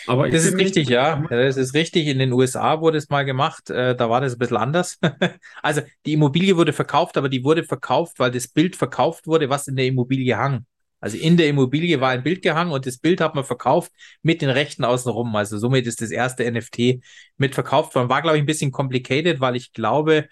[0.07, 1.25] Aber das ist richtig, ja.
[1.29, 2.07] Das ist richtig.
[2.07, 3.71] In den USA wurde es mal gemacht.
[3.71, 4.99] Äh, da war das ein bisschen anders.
[5.63, 9.69] also die Immobilie wurde verkauft, aber die wurde verkauft, weil das Bild verkauft wurde, was
[9.69, 10.67] in der Immobilie hang.
[11.01, 13.91] Also in der Immobilie war ein Bild gehangen und das Bild hat man verkauft
[14.23, 15.35] mit den Rechten außenrum.
[15.35, 17.03] Also somit ist das erste NFT
[17.39, 18.11] mit verkauft worden.
[18.11, 20.29] War, glaube ich, ein bisschen complicated, weil ich glaube,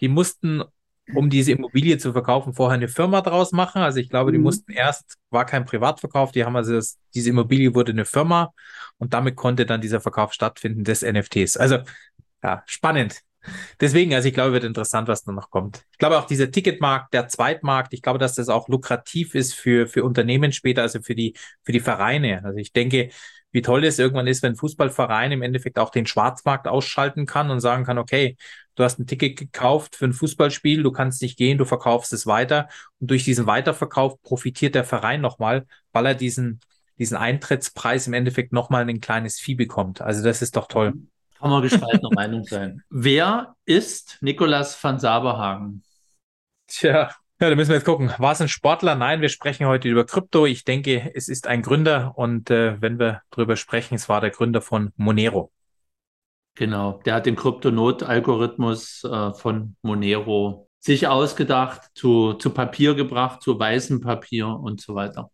[0.00, 0.62] die mussten
[1.14, 3.82] um diese Immobilie zu verkaufen, vorher eine Firma draus machen.
[3.82, 4.44] Also ich glaube, die mhm.
[4.44, 8.52] mussten erst, war kein Privatverkauf, die haben also das, diese Immobilie wurde eine Firma
[8.98, 11.56] und damit konnte dann dieser Verkauf stattfinden des NFTs.
[11.56, 11.78] Also
[12.42, 13.22] ja, spannend.
[13.80, 15.82] Deswegen, also ich glaube, wird interessant, was da noch kommt.
[15.92, 19.86] Ich glaube auch dieser Ticketmarkt, der Zweitmarkt, ich glaube, dass das auch lukrativ ist für,
[19.86, 22.42] für Unternehmen später, also für die, für die Vereine.
[22.44, 23.10] Also ich denke,
[23.52, 27.60] wie toll es irgendwann ist, wenn Fußballverein im Endeffekt auch den Schwarzmarkt ausschalten kann und
[27.60, 28.36] sagen kann, okay,
[28.74, 32.26] du hast ein Ticket gekauft für ein Fußballspiel, du kannst nicht gehen, du verkaufst es
[32.26, 32.68] weiter
[33.00, 36.60] und durch diesen Weiterverkauf profitiert der Verein nochmal, weil er diesen,
[36.98, 40.00] diesen Eintrittspreis im Endeffekt nochmal ein kleines Vieh bekommt.
[40.00, 40.94] Also das ist doch toll.
[41.38, 42.82] Kann man gespaltener Meinung sein.
[42.90, 45.82] Wer ist Nikolas van Saberhagen?
[46.66, 47.10] Tja,
[47.40, 48.12] ja, da müssen wir jetzt gucken.
[48.18, 48.94] War es ein Sportler?
[48.94, 50.46] Nein, wir sprechen heute über Krypto.
[50.46, 54.30] Ich denke, es ist ein Gründer und äh, wenn wir darüber sprechen, es war der
[54.30, 55.50] Gründer von Monero.
[56.54, 63.58] Genau, der hat den Kryptonot-Algorithmus äh, von Monero sich ausgedacht, zu, zu Papier gebracht, zu
[63.58, 65.30] weißem Papier und so weiter.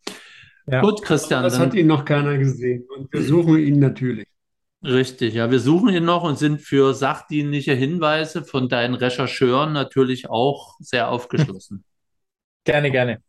[0.69, 0.81] Ja.
[0.81, 1.43] Gut, Christian.
[1.43, 4.27] Das hat ihn noch keiner gesehen und wir suchen ihn natürlich.
[4.85, 10.28] Richtig, ja, wir suchen ihn noch und sind für sachdienliche Hinweise von deinen Rechercheuren natürlich
[10.28, 11.85] auch sehr aufgeschlossen.
[12.66, 13.22] Gerne, gerne.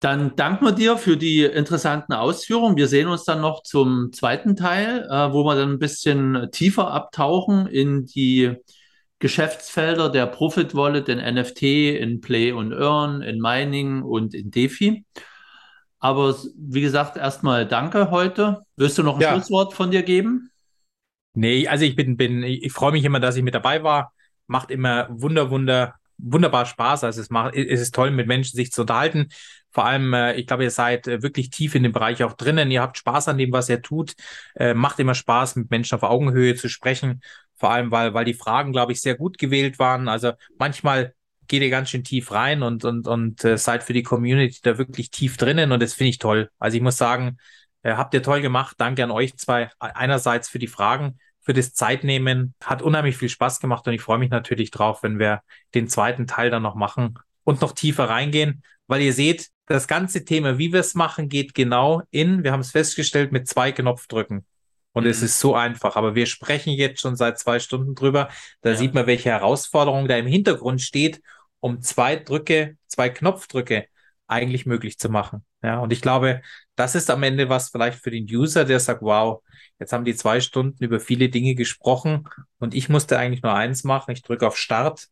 [0.00, 2.76] Dann danken wir dir für die interessanten Ausführungen.
[2.76, 6.90] Wir sehen uns dann noch zum zweiten Teil, äh, wo wir dann ein bisschen tiefer
[6.90, 8.56] abtauchen in die
[9.20, 15.04] Geschäftsfelder der Profit Wallet, in NFT, in Play und Earn, in Mining und in DeFi.
[15.98, 18.62] Aber wie gesagt, erstmal danke heute.
[18.76, 19.32] Wirst du noch ein ja.
[19.32, 20.50] Schlusswort von dir geben?
[21.34, 24.12] Nee, also ich bin, bin, ich freue mich immer, dass ich mit dabei war.
[24.46, 27.04] Macht immer wunder, wunder, wunderbar Spaß.
[27.04, 29.28] Also es macht, es ist toll, mit Menschen sich zu unterhalten.
[29.72, 32.70] Vor allem, äh, ich glaube, ihr seid äh, wirklich tief in dem Bereich auch drinnen.
[32.70, 34.14] Ihr habt Spaß an dem, was ihr tut.
[34.54, 37.20] Äh, macht immer Spaß, mit Menschen auf Augenhöhe zu sprechen.
[37.56, 40.08] Vor allem, weil, weil die Fragen, glaube ich, sehr gut gewählt waren.
[40.08, 41.14] Also manchmal
[41.46, 44.78] geht ihr ganz schön tief rein und, und, und äh, seid für die Community da
[44.78, 46.48] wirklich tief drinnen und das finde ich toll.
[46.58, 47.38] Also ich muss sagen,
[47.82, 48.76] äh, habt ihr toll gemacht.
[48.78, 49.70] Danke an euch zwei.
[49.78, 52.54] Einerseits für die Fragen, für das Zeitnehmen.
[52.62, 55.42] Hat unheimlich viel Spaß gemacht und ich freue mich natürlich drauf, wenn wir
[55.74, 60.24] den zweiten Teil dann noch machen und noch tiefer reingehen, weil ihr seht, das ganze
[60.24, 64.44] Thema, wie wir es machen, geht genau in, wir haben es festgestellt, mit zwei Knopfdrücken.
[64.92, 65.10] Und mhm.
[65.10, 65.96] es ist so einfach.
[65.96, 68.28] Aber wir sprechen jetzt schon seit zwei Stunden drüber.
[68.62, 68.76] Da ja.
[68.76, 71.22] sieht man, welche Herausforderung da im Hintergrund steht,
[71.60, 73.86] um zwei Drücke, zwei Knopfdrücke
[74.26, 75.44] eigentlich möglich zu machen.
[75.62, 76.42] Ja, und ich glaube,
[76.80, 79.42] das ist am Ende was vielleicht für den User, der sagt, wow,
[79.78, 82.26] jetzt haben die zwei Stunden über viele Dinge gesprochen
[82.58, 84.12] und ich musste eigentlich nur eins machen.
[84.12, 85.08] Ich drücke auf Start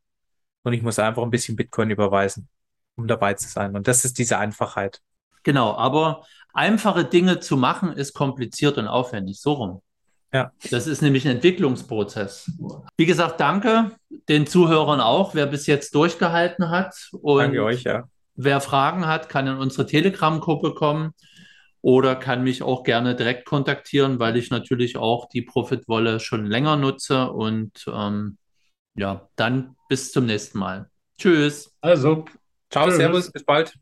[0.62, 2.48] und ich muss einfach ein bisschen Bitcoin überweisen,
[2.96, 3.76] um dabei zu sein.
[3.76, 5.02] Und das ist diese Einfachheit.
[5.42, 6.24] Genau, aber
[6.54, 9.38] einfache Dinge zu machen ist kompliziert und aufwendig.
[9.38, 9.82] So rum.
[10.32, 10.52] Ja.
[10.70, 12.50] Das ist nämlich ein Entwicklungsprozess.
[12.96, 13.92] Wie gesagt, danke
[14.30, 17.10] den Zuhörern auch, wer bis jetzt durchgehalten hat.
[17.12, 18.08] Und danke euch, ja.
[18.36, 21.12] Wer Fragen hat, kann in unsere Telegram-Gruppe kommen
[21.82, 26.76] oder kann mich auch gerne direkt kontaktieren, weil ich natürlich auch die Profitwolle schon länger
[26.76, 27.30] nutze.
[27.30, 28.38] Und ähm,
[28.94, 30.90] ja, dann bis zum nächsten Mal.
[31.18, 31.76] Tschüss.
[31.80, 32.24] Also,
[32.70, 32.96] ciao, Tschüss.
[32.96, 33.74] servus, bis bald.